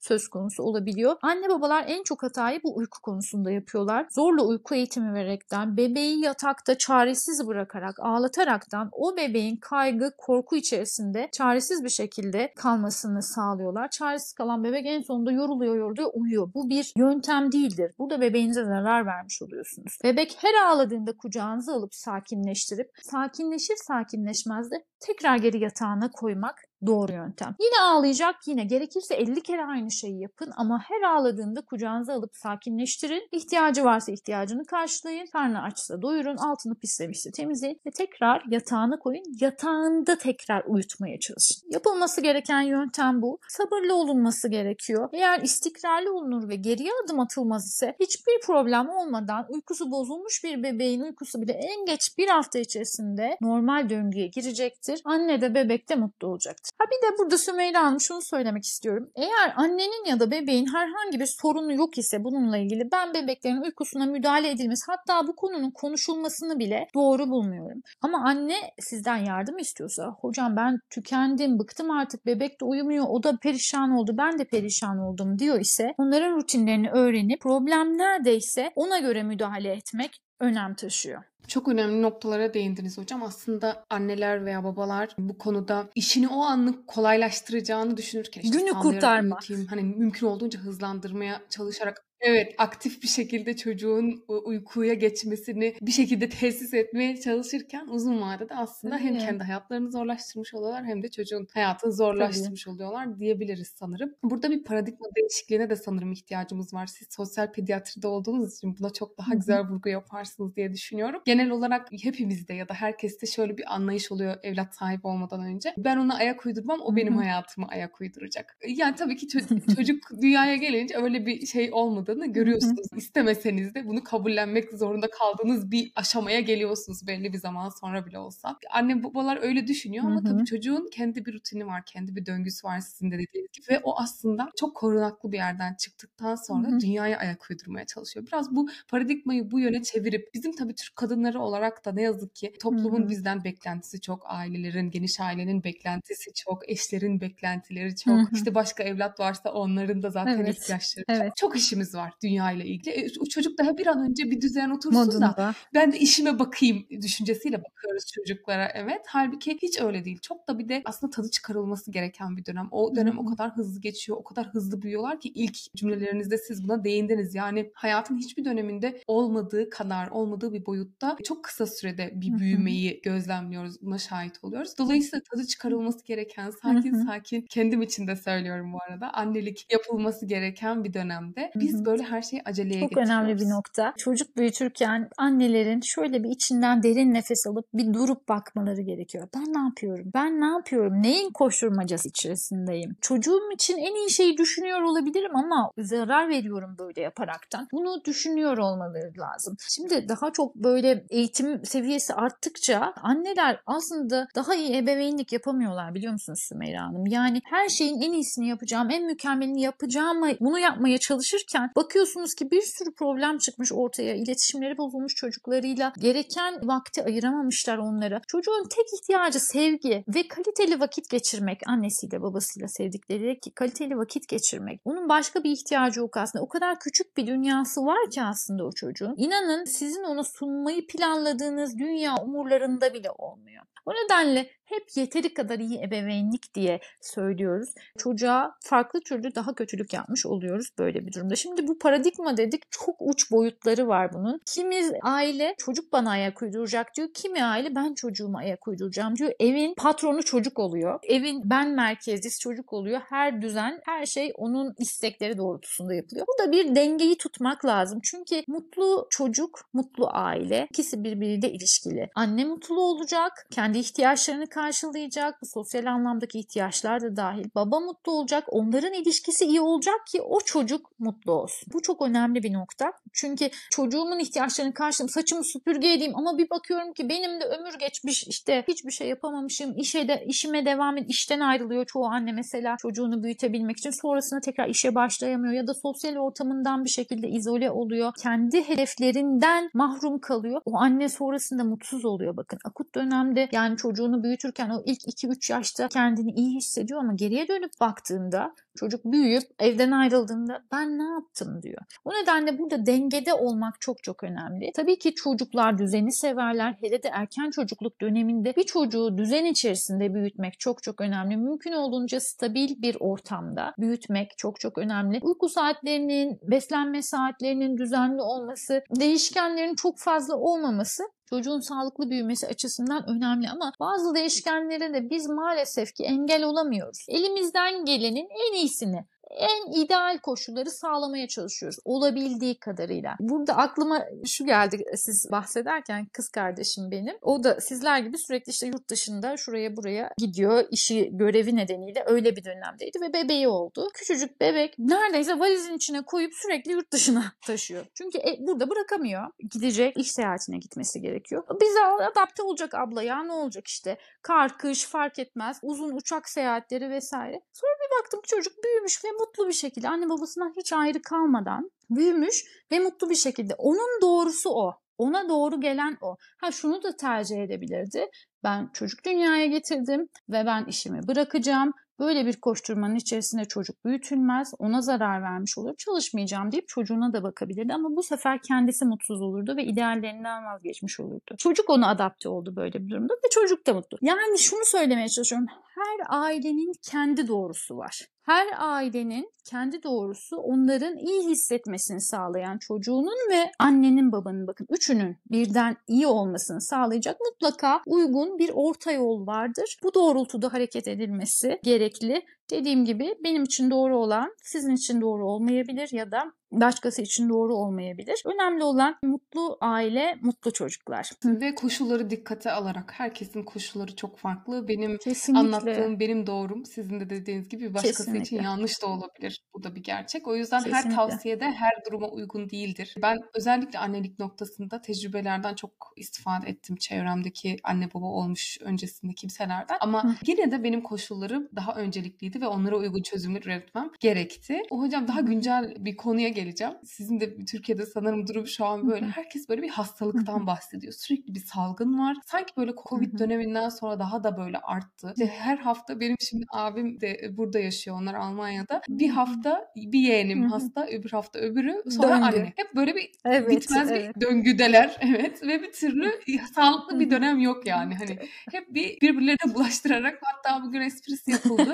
[0.00, 1.16] söz konusu olabiliyor.
[1.22, 4.06] Anne babalar en çok hatayı bu uyku konusunda yapıyorlar.
[4.10, 11.84] Zorla uyku eğitimi vererekten, bebeği yatakta çaresiz bırakarak, ağlataraktan o bebeğin kaygı, korku içerisinde çaresiz
[11.84, 13.90] bir şekilde kalmasını sağlıyorlar.
[13.90, 16.54] Çaresiz kalan bebek en sonunda yoruluyor, yoruluyor, uyuyor.
[16.54, 17.94] Bu bir yöntem değildir.
[17.98, 19.98] Burada bebeğinize zarar vermiş oluyorsunuz.
[20.04, 27.54] Bebek her ağladığında kucağınıza alıp sakinleştirip, sakinleşir sakinleşmez de tekrar geri yatağına koymak doğru yöntem.
[27.60, 33.28] Yine ağlayacak yine gerekirse 50 kere aynı şeyi yapın ama her ağladığında kucağınıza alıp sakinleştirin.
[33.32, 35.26] İhtiyacı varsa ihtiyacını karşılayın.
[35.26, 36.36] Karnı açsa doyurun.
[36.36, 39.22] Altını pislemişse temizleyin ve tekrar yatağına koyun.
[39.40, 41.70] Yatağında tekrar uyutmaya çalışın.
[41.70, 43.38] Yapılması gereken yöntem bu.
[43.48, 45.08] Sabırlı olunması gerekiyor.
[45.12, 51.00] Eğer istikrarlı olunur ve geriye adım atılmaz ise hiçbir problem olmadan uykusu bozulmuş bir bebeğin
[51.00, 55.00] uykusu bile en geç bir hafta içerisinde normal döngüye girecektir.
[55.04, 56.67] Anne de bebek de mutlu olacaktır.
[56.78, 59.10] Ha bir de burada Sümeyra Hanım şunu söylemek istiyorum.
[59.16, 64.06] Eğer annenin ya da bebeğin herhangi bir sorunu yok ise bununla ilgili ben bebeklerin uykusuna
[64.06, 67.82] müdahale edilmesi hatta bu konunun konuşulmasını bile doğru bulmuyorum.
[68.02, 73.36] Ama anne sizden yardım istiyorsa hocam ben tükendim, bıktım artık bebek de uyumuyor, o da
[73.36, 79.22] perişan oldu, ben de perişan oldum diyor ise onların rutinlerini öğrenip problem neredeyse ona göre
[79.22, 81.22] müdahale etmek önem taşıyor.
[81.48, 83.22] Çok önemli noktalara değindiniz hocam.
[83.22, 89.42] Aslında anneler veya babalar bu konuda işini o anlık kolaylaştıracağını düşünürken işte Günü kurtarmak.
[89.70, 96.74] hani mümkün olduğunca hızlandırmaya çalışarak Evet, aktif bir şekilde çocuğun uykuya geçmesini bir şekilde tesis
[96.74, 99.26] etmeye çalışırken uzun vadede aslında hem Tabii.
[99.26, 104.14] kendi hayatlarını zorlaştırmış oluyorlar hem de çocuğun hayatını zorlaştırmış oluyorlar diyebiliriz sanırım.
[104.22, 106.86] Burada bir paradigma değişikliğine de sanırım ihtiyacımız var.
[106.86, 111.22] Siz sosyal pediatride olduğunuz için buna çok daha güzel vurgu yaparsınız diye düşünüyorum.
[111.24, 115.74] Genel olarak hepimizde ya da herkeste şöyle bir anlayış oluyor evlat sahibi olmadan önce.
[115.78, 118.56] Ben ona ayak uydurmam, o benim hayatıma ayak uyduracak.
[118.68, 122.86] Yani tabii ki ço- çocuk dünyaya gelince öyle bir şey olmadığını görüyorsunuz.
[122.96, 128.56] İstemeseniz de bunu kabullenmek zorunda kaldığınız bir aşamaya geliyorsunuz belli bir zaman sonra bile olsa.
[128.70, 132.80] Anne babalar öyle düşünüyor ama tabii çocuğun kendi bir rutini var, kendi bir döngüsü var
[132.80, 137.50] sizin de dediğiniz gibi ve o aslında çok korunaklı bir yerden çıktıktan sonra dünyaya ayak
[137.50, 138.26] uydurmaya çalışıyor.
[138.26, 142.52] Biraz bu paradigmayı bu yöne çevirip bizim tabii Türk kadınları olarak da ne yazık ki
[142.60, 143.08] toplumun Hı hı.
[143.08, 148.26] bizden beklentisi çok, ailelerin, geniş ailenin beklentisi çok, eşlerin beklentileri çok, hı.
[148.32, 151.36] işte başka evlat varsa onların da zaten Evet, ihtiyaçları evet.
[151.36, 151.48] çok.
[151.48, 152.94] Çok işimiz var dünya ile ilgili.
[152.94, 155.54] E, o çocuk daha bir an önce bir düzen otursun da Modunda.
[155.74, 159.00] ben de işime bakayım düşüncesiyle bakıyoruz çocuklara evet.
[159.06, 160.18] Halbuki hiç öyle değil.
[160.22, 162.68] Çok da bir de aslında tadı çıkarılması gereken bir dönem.
[162.70, 163.30] O dönem o Hı hı.
[163.30, 167.34] kadar hızlı geçiyor, o kadar hızlı büyüyorlar ki ilk cümlelerinizde siz buna değindiniz.
[167.34, 173.82] Yani hayatın hiçbir döneminde olmadığı kadar, olmadığı bir boyutta çok kısa sürede bir büyümeyi gözlemliyoruz,
[173.82, 174.78] buna şahit oluyoruz.
[174.78, 180.84] Dolayısıyla tadı çıkarılması gereken, sakin sakin, kendim için de söylüyorum bu arada, annelik yapılması gereken
[180.84, 183.10] bir dönemde biz böyle her şeyi aceleye Çok getiriyoruz.
[183.10, 183.94] önemli bir nokta.
[183.98, 189.28] Çocuk büyütürken annelerin şöyle bir içinden derin nefes alıp bir durup bakmaları gerekiyor.
[189.36, 190.10] Ben ne yapıyorum?
[190.14, 191.02] Ben ne yapıyorum?
[191.02, 192.96] Neyin koşturmacası içerisindeyim?
[193.00, 197.68] Çocuğum için en iyi şeyi düşünüyor olabilirim ama zarar veriyorum böyle yaparaktan.
[197.72, 199.56] Bunu düşünüyor olmaları lazım.
[199.68, 206.40] Şimdi daha çok böyle eğitim seviyesi arttıkça anneler aslında daha iyi ebeveynlik yapamıyorlar biliyor musunuz
[206.48, 207.06] Sümeyra Hanım?
[207.06, 212.62] Yani her şeyin en iyisini yapacağım, en mükemmelini yapacağım bunu yapmaya çalışırken bakıyorsunuz ki bir
[212.62, 214.14] sürü problem çıkmış ortaya.
[214.14, 215.92] İletişimleri bozulmuş çocuklarıyla.
[215.98, 218.20] Gereken vakti ayıramamışlar onlara.
[218.26, 221.60] Çocuğun tek ihtiyacı sevgi ve kaliteli vakit geçirmek.
[221.66, 224.80] Annesiyle babasıyla sevdikleri ki kaliteli vakit geçirmek.
[224.84, 226.44] Onun başka bir ihtiyacı yok aslında.
[226.44, 229.14] O kadar küçük bir dünyası var ki aslında o çocuğun.
[229.16, 233.64] İnanın sizin ona sunmayı planladığınız dünya umurlarında bile olmuyor.
[233.86, 237.68] O nedenle hep yeteri kadar iyi ebeveynlik diye söylüyoruz.
[237.98, 241.36] Çocuğa farklı türlü daha kötülük yapmış oluyoruz böyle bir durumda.
[241.36, 244.40] Şimdi bu paradigma dedik çok uç boyutları var bunun.
[244.46, 247.08] Kimi aile çocuk bana ayak uyduracak diyor.
[247.14, 249.32] Kimi aile ben çocuğuma ayak uyduracağım diyor.
[249.40, 251.00] Evin patronu çocuk oluyor.
[251.02, 253.00] Evin ben merkezlisi çocuk oluyor.
[253.08, 256.26] Her düzen, her şey onun istekleri doğrultusunda yapılıyor.
[256.26, 258.00] Bu da bir dengeyi tutmak lazım.
[258.02, 262.08] Çünkü mutlu çocuk, mutlu aile ikisi birbiriyle ilişkili.
[262.14, 265.42] Anne mutlu olacak, kendi ihtiyaçlarını karşılayacak.
[265.42, 267.44] Bu sosyal anlamdaki ihtiyaçlar da dahil.
[267.54, 268.44] Baba mutlu olacak.
[268.48, 271.68] Onların ilişkisi iyi olacak ki o çocuk mutlu olsun.
[271.72, 272.92] Bu çok önemli bir nokta.
[273.12, 278.26] Çünkü çocuğumun ihtiyaçlarını karşılayayım, saçımı süpürge edeyim ama bir bakıyorum ki benim de ömür geçmiş
[278.26, 279.74] işte hiçbir şey yapamamışım.
[279.76, 281.10] İşe de işime devam et.
[281.10, 283.90] işten ayrılıyor çoğu anne mesela çocuğunu büyütebilmek için.
[283.90, 288.12] Sonrasında tekrar işe başlayamıyor ya da sosyal ortamından bir şekilde izole oluyor.
[288.22, 290.60] Kendi hedeflerinden mahrum kalıyor.
[290.64, 292.58] O anne sonrasında mutsuz oluyor bakın.
[292.64, 297.70] Akut dönemde yani çocuğunu büyütürken o ilk 2-3 yaşta kendini iyi hissediyor ama geriye dönüp
[297.80, 301.82] baktığında çocuk büyüyüp evden ayrıldığında ben ne yaptım diyor.
[302.04, 304.70] O nedenle burada dengede olmak çok çok önemli.
[304.76, 306.76] Tabii ki çocuklar düzeni severler.
[306.80, 311.36] Hele de erken çocukluk döneminde bir çocuğu düzen içerisinde büyütmek çok çok önemli.
[311.36, 315.18] Mümkün olduğunca stabil bir ortamda büyütmek çok çok önemli.
[315.22, 323.48] Uyku saatlerinin, beslenme saatlerinin düzenli olması, değişkenlerin çok fazla olmaması çocuğun sağlıklı büyümesi açısından önemli
[323.50, 327.06] ama bazı değişkenlere de biz maalesef ki engel olamıyoruz.
[327.08, 333.16] Elimizden gelenin en iyisini en ideal koşulları sağlamaya çalışıyoruz olabildiği kadarıyla.
[333.20, 337.16] Burada aklıma şu geldi siz bahsederken kız kardeşim benim.
[337.22, 340.64] O da sizler gibi sürekli işte yurt dışında şuraya buraya gidiyor.
[340.70, 343.88] işi görevi nedeniyle öyle bir dönemdeydi ve bebeği oldu.
[343.94, 347.86] Küçücük bebek neredeyse valizin içine koyup sürekli yurt dışına taşıyor.
[347.94, 349.22] Çünkü e, burada bırakamıyor.
[349.50, 351.44] Gidecek iş seyahatine gitmesi gerekiyor.
[351.60, 353.98] Bize adapte olacak abla ya ne olacak işte.
[354.22, 355.58] Kar, kış fark etmez.
[355.62, 357.40] Uzun uçak seyahatleri vesaire.
[357.52, 362.44] Sonra bir baktım çocuk büyümüş ve mutlu bir şekilde anne babasından hiç ayrı kalmadan büyümüş
[362.72, 363.54] ve mutlu bir şekilde.
[363.54, 364.74] Onun doğrusu o.
[364.98, 366.16] Ona doğru gelen o.
[366.38, 368.10] Ha şunu da tercih edebilirdi.
[368.44, 371.72] Ben çocuk dünyaya getirdim ve ben işimi bırakacağım.
[371.98, 377.74] Böyle bir koşturmanın içerisinde çocuk büyütülmez, ona zarar vermiş olur, çalışmayacağım deyip çocuğuna da bakabilirdi
[377.74, 381.34] ama bu sefer kendisi mutsuz olurdu ve ideallerinden vazgeçmiş olurdu.
[381.38, 383.98] Çocuk ona adapte oldu böyle bir durumda ve çocuk da mutlu.
[384.00, 385.46] Yani şunu söylemeye çalışıyorum.
[385.74, 388.00] Her ailenin kendi doğrusu var.
[388.28, 395.76] Her ailenin kendi doğrusu onların iyi hissetmesini sağlayan çocuğunun ve annenin babanın bakın üçünün birden
[395.86, 399.76] iyi olmasını sağlayacak mutlaka uygun bir orta yol vardır.
[399.82, 402.22] Bu doğrultuda hareket edilmesi gerekli.
[402.50, 407.54] Dediğim gibi benim için doğru olan sizin için doğru olmayabilir ya da başkası için doğru
[407.54, 408.22] olmayabilir.
[408.24, 411.10] Önemli olan mutlu aile, mutlu çocuklar.
[411.24, 414.68] Ve koşulları dikkate alarak herkesin koşulları çok farklı.
[414.68, 415.40] Benim Kesinlikle.
[415.40, 416.64] anlattığım benim doğrum.
[416.66, 418.22] Sizin de dediğiniz gibi başkası Kesinlikle.
[418.22, 419.44] için yanlış da olabilir.
[419.54, 420.28] Bu da bir gerçek.
[420.28, 420.90] O yüzden Kesinlikle.
[420.90, 422.94] her tavsiyede her duruma uygun değildir.
[423.02, 429.76] Ben özellikle annelik noktasında tecrübelerden çok istifade ettim çevremdeki anne baba olmuş öncesinde kimselerden.
[429.80, 434.62] Ama yine de benim koşullarım daha öncelikliydi ve onlara uygun çözümler üretmem gerekti.
[434.70, 436.74] O hocam daha güncel bir konuya geleceğim.
[436.84, 439.06] Sizin de Türkiye'de sanırım durum şu an böyle.
[439.06, 440.92] Herkes böyle bir hastalıktan bahsediyor.
[440.92, 442.16] Sürekli bir salgın var.
[442.26, 445.14] Sanki böyle Covid döneminden sonra daha da böyle arttı.
[445.16, 447.96] İşte her hafta benim şimdi abim de burada yaşıyor.
[448.00, 448.82] Onlar Almanya'da.
[448.88, 452.24] Bir hafta bir yeğenim hasta, öbür hafta öbürü, sonra Döngü.
[452.24, 452.52] anne.
[452.56, 454.16] Hep böyle bir evet, bitmez evet.
[454.16, 454.98] bir döngüdeler.
[455.08, 456.12] Evet ve bir türlü
[456.54, 457.94] sağlıklı bir dönem yok yani.
[457.94, 458.18] Hani
[458.52, 461.72] hep bir birbirlerine bulaştırarak hatta bugün esprisi yapıldı.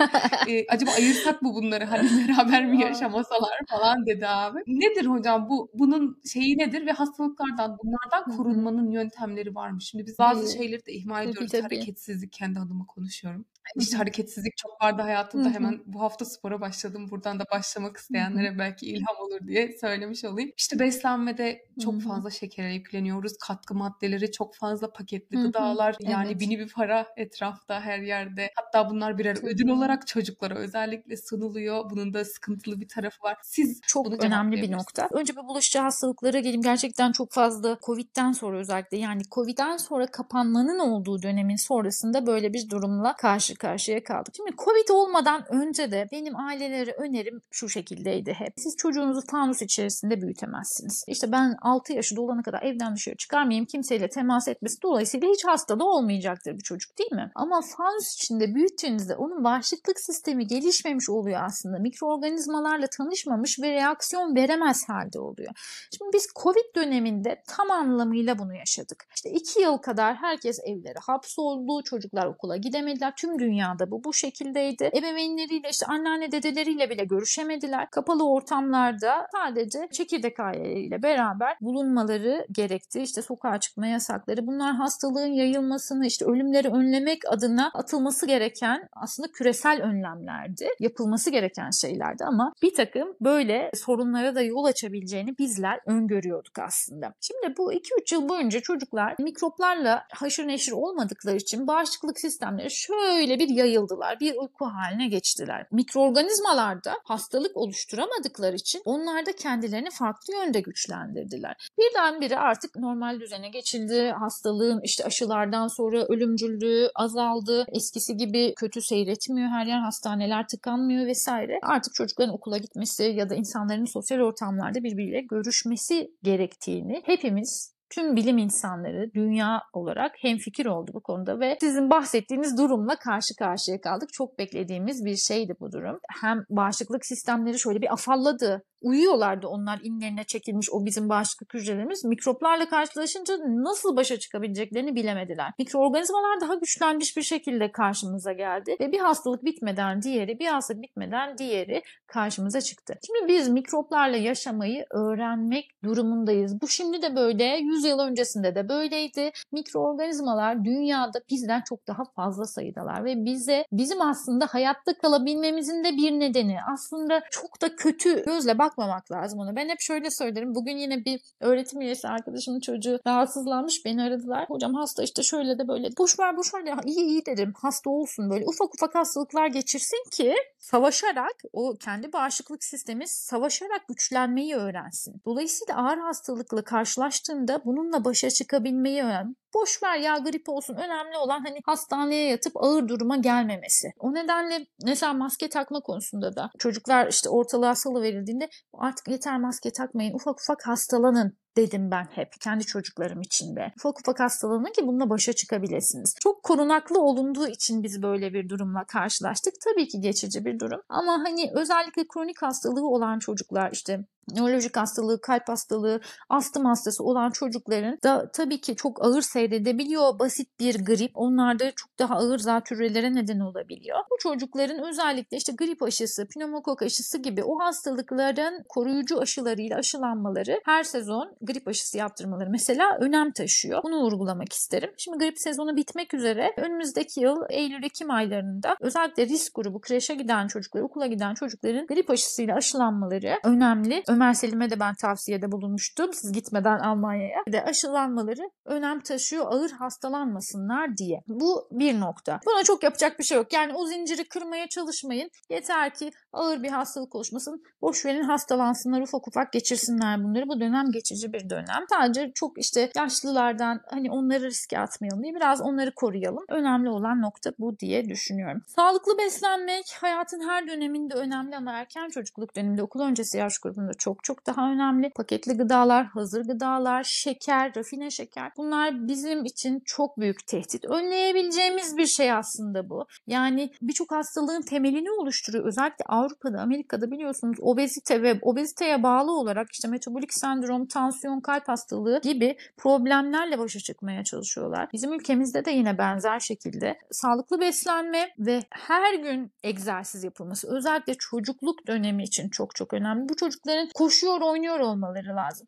[0.48, 4.58] ee, acaba ayırsak mı bunları hani beraber mi yaşamasalar falan dedi abi.
[4.66, 9.82] Nedir hocam bu bunun şeyi nedir ve hastalıklardan bunlardan korunmanın yöntemleri var mı?
[9.82, 11.54] Şimdi biz bazı şeyleri de ihmal ediyoruz.
[11.54, 13.44] Hareketsizlik kendi adıma konuşuyorum.
[13.76, 15.50] İşte hareketsizlik çok vardı hayatımda.
[15.50, 17.10] Hemen bu hafta spora başladım.
[17.10, 20.52] Buradan da başlamak isteyenlere belki ilham olur diye söylemiş olayım.
[20.56, 23.32] İşte beslenmede çok fazla şekere yükleniyoruz.
[23.46, 25.96] Katkı maddeleri çok fazla paketli gıdalar.
[26.00, 26.40] Yani evet.
[26.40, 28.50] bini bir para etrafta her yerde.
[28.54, 31.90] Hatta bunlar birer ödül olarak çocuklara özellikle sunuluyor.
[31.90, 33.36] Bunun da sıkıntılı bir tarafı var.
[33.42, 35.08] Siz çok önemli bir nokta.
[35.12, 36.62] Önce bir bulaşıcı hastalıklara geleyim.
[36.62, 42.70] Gerçekten çok fazla Covid'den sonra özellikle yani Covid'den sonra kapanmanın olduğu dönemin sonrasında böyle bir
[42.70, 44.34] durumla karşı karşıya kaldık.
[44.36, 48.52] Şimdi Covid olmadan önce de benim ailelere önerim şu şekildeydi hep.
[48.56, 51.04] Siz çocuğunuzu fanus içerisinde büyütemezsiniz.
[51.08, 55.78] İşte ben 6 yaşı dolana kadar evden dışarı çıkarmayayım, kimseyle temas etmesi dolayısıyla hiç hasta
[55.78, 57.30] da olmayacaktır bir çocuk değil mi?
[57.34, 61.78] Ama fanus içinde büyüttüğünüzde onun bağışıklık sistemi gelişmemiş oluyor aslında.
[61.78, 65.52] Mikroorganizmalarla tanışmamış ve reaksiyon veremez halde oluyor.
[65.98, 69.06] Şimdi biz Covid döneminde tam anlamıyla bunu yaşadık.
[69.14, 73.12] İşte iki yıl kadar herkes evlere hapsoldu, çocuklar okula gidemediler.
[73.16, 74.90] Tüm dünyada bu bu şekildeydi.
[74.96, 77.90] Ebeveynleriyle işte anneanne dedeleriyle bile görüşemediler.
[77.90, 83.00] Kapalı ortamlarda sadece çekirdek aileleriyle beraber bulunmaları gerekti.
[83.00, 84.46] İşte sokağa çıkma yasakları.
[84.46, 90.68] Bunlar hastalığın yayılmasını, işte ölümleri önlemek adına atılması gereken aslında küresel önlemlerdi.
[90.80, 97.14] Yapılması gereken şeylerdi ama bir takım böyle sorunlara da yol açabileceğini bizler öngörüyorduk aslında.
[97.20, 103.48] Şimdi bu 2-3 yıl boyunca çocuklar mikroplarla haşır neşir olmadıkları için bağışıklık sistemleri şöyle bir
[103.48, 104.20] yayıldılar.
[104.20, 105.66] Bir uyku haline geçtiler.
[105.72, 111.70] Mikroorganizmalarda hastalık oluşturamadıkları için onlar da kendilerini farklı yönde güçlendirdiler.
[111.78, 114.14] Birdenbire artık normal düzene geçildi.
[114.18, 117.66] Hastalığın işte aşılardan sonra ölümcüllüğü azaldı.
[117.68, 119.78] Eskisi gibi kötü seyretmiyor her yer.
[119.78, 121.58] Hastaneler tıkanmıyor vesaire.
[121.62, 128.38] Artık çocukların okula gitmesi ya da insanların sosyal ortamlarda birbiriyle görüşmesi gerektiğini hepimiz tüm bilim
[128.38, 134.12] insanları dünya olarak hemfikir oldu bu konuda ve sizin bahsettiğiniz durumla karşı karşıya kaldık.
[134.12, 135.98] Çok beklediğimiz bir şeydi bu durum.
[136.20, 142.04] Hem bağışıklık sistemleri şöyle bir afalladı uyuyorlardı onlar inlerine çekilmiş o bizim bağışıklık hücrelerimiz.
[142.04, 145.52] Mikroplarla karşılaşınca nasıl başa çıkabileceklerini bilemediler.
[145.58, 151.38] Mikroorganizmalar daha güçlenmiş bir şekilde karşımıza geldi ve bir hastalık bitmeden diğeri, bir hastalık bitmeden
[151.38, 152.94] diğeri karşımıza çıktı.
[153.06, 156.60] Şimdi biz mikroplarla yaşamayı öğrenmek durumundayız.
[156.60, 159.30] Bu şimdi de böyle, 100 yıl öncesinde de böyleydi.
[159.52, 166.12] Mikroorganizmalar dünyada bizden çok daha fazla sayıdalar ve bize bizim aslında hayatta kalabilmemizin de bir
[166.12, 169.56] nedeni aslında çok da kötü gözle bak bakmamak lazım ona.
[169.56, 170.54] Ben hep şöyle söylerim.
[170.54, 173.84] Bugün yine bir öğretim üyesi arkadaşımın çocuğu rahatsızlanmış.
[173.84, 174.44] Beni aradılar.
[174.48, 175.88] Hocam hasta işte şöyle de böyle.
[175.98, 176.64] Boş ver boş ver.
[176.84, 177.52] İyi iyi dedim.
[177.56, 178.44] Hasta olsun böyle.
[178.46, 185.22] Ufak ufak hastalıklar geçirsin ki savaşarak o kendi bağışıklık sistemi savaşarak güçlenmeyi öğrensin.
[185.26, 189.36] Dolayısıyla ağır hastalıkla karşılaştığında bununla başa çıkabilmeyi öğren.
[189.54, 190.74] Boş ver ya grip olsun.
[190.74, 193.88] Önemli olan hani hastaneye yatıp ağır duruma gelmemesi.
[193.98, 199.72] O nedenle mesela maske takma konusunda da çocuklar işte ortalığa salı verildiğinde artık yeter maske
[199.72, 200.14] takmayın.
[200.14, 203.72] Ufak ufak hastalanın dedim ben hep kendi çocuklarım için de.
[203.76, 206.14] Ufak ufak hastalanın ki bununla başa çıkabilirsiniz.
[206.20, 209.54] Çok korunaklı olunduğu için biz böyle bir durumla karşılaştık.
[209.64, 210.80] Tabii ki geçici bir durum.
[210.88, 217.30] Ama hani özellikle kronik hastalığı olan çocuklar işte nörolojik hastalığı, kalp hastalığı, astım hastası olan
[217.30, 220.18] çocukların da tabii ki çok ağır seyredebiliyor.
[220.18, 223.98] Basit bir grip onlarda çok daha ağır zatürrelere neden olabiliyor.
[224.10, 230.84] Bu çocukların özellikle işte grip aşısı, pneumokok aşısı gibi o hastalıkların koruyucu aşılarıyla aşılanmaları her
[230.84, 233.82] sezon grip aşısı yaptırmaları mesela önem taşıyor.
[233.82, 234.90] Bunu vurgulamak isterim.
[234.96, 236.54] Şimdi grip sezonu bitmek üzere.
[236.56, 242.56] Önümüzdeki yıl Eylül-Ekim aylarında özellikle risk grubu, kreşe giden çocuklar, okula giden çocukların grip aşısıyla
[242.56, 244.02] aşılanmaları önemli.
[244.08, 246.12] Ömer Selim'e de ben tavsiyede bulunmuştum.
[246.12, 247.38] Siz gitmeden Almanya'ya.
[247.52, 251.20] De aşılanmaları önem taşıyor ağır hastalanmasınlar diye.
[251.28, 252.40] Bu bir nokta.
[252.46, 253.52] Buna çok yapacak bir şey yok.
[253.52, 255.30] Yani o zinciri kırmaya çalışmayın.
[255.50, 257.62] Yeter ki ağır bir hastalık oluşmasın.
[257.82, 260.48] Boş verin hastalansınlar ufak ufak geçirsinler bunları.
[260.48, 261.84] Bu dönem geçici bir dönem.
[261.90, 266.44] Sadece çok işte yaşlılardan hani onları riske atmayalım diye biraz onları koruyalım.
[266.48, 268.62] Önemli olan nokta bu diye düşünüyorum.
[268.66, 274.24] Sağlıklı beslenmek hayatın her döneminde önemli ama erken çocukluk döneminde okul öncesi yaş grubunda çok
[274.24, 275.10] çok daha önemli.
[275.10, 280.84] Paketli gıdalar, hazır gıdalar, şeker, rafine şeker bunlar bizim için çok büyük tehdit.
[280.84, 283.06] Önleyebileceğimiz bir şey aslında bu.
[283.26, 285.64] Yani birçok hastalığın temelini oluşturuyor.
[285.64, 291.68] Özellikle Avrupa'da, Amerika'da biliyorsunuz obezite ve obeziteye bağlı olarak işte metabolik sendrom, tansiyon tansiyon, kalp
[291.68, 294.88] hastalığı gibi problemlerle başa çıkmaya çalışıyorlar.
[294.92, 301.86] Bizim ülkemizde de yine benzer şekilde sağlıklı beslenme ve her gün egzersiz yapılması özellikle çocukluk
[301.86, 303.28] dönemi için çok çok önemli.
[303.28, 305.66] Bu çocukların koşuyor, oynuyor olmaları lazım.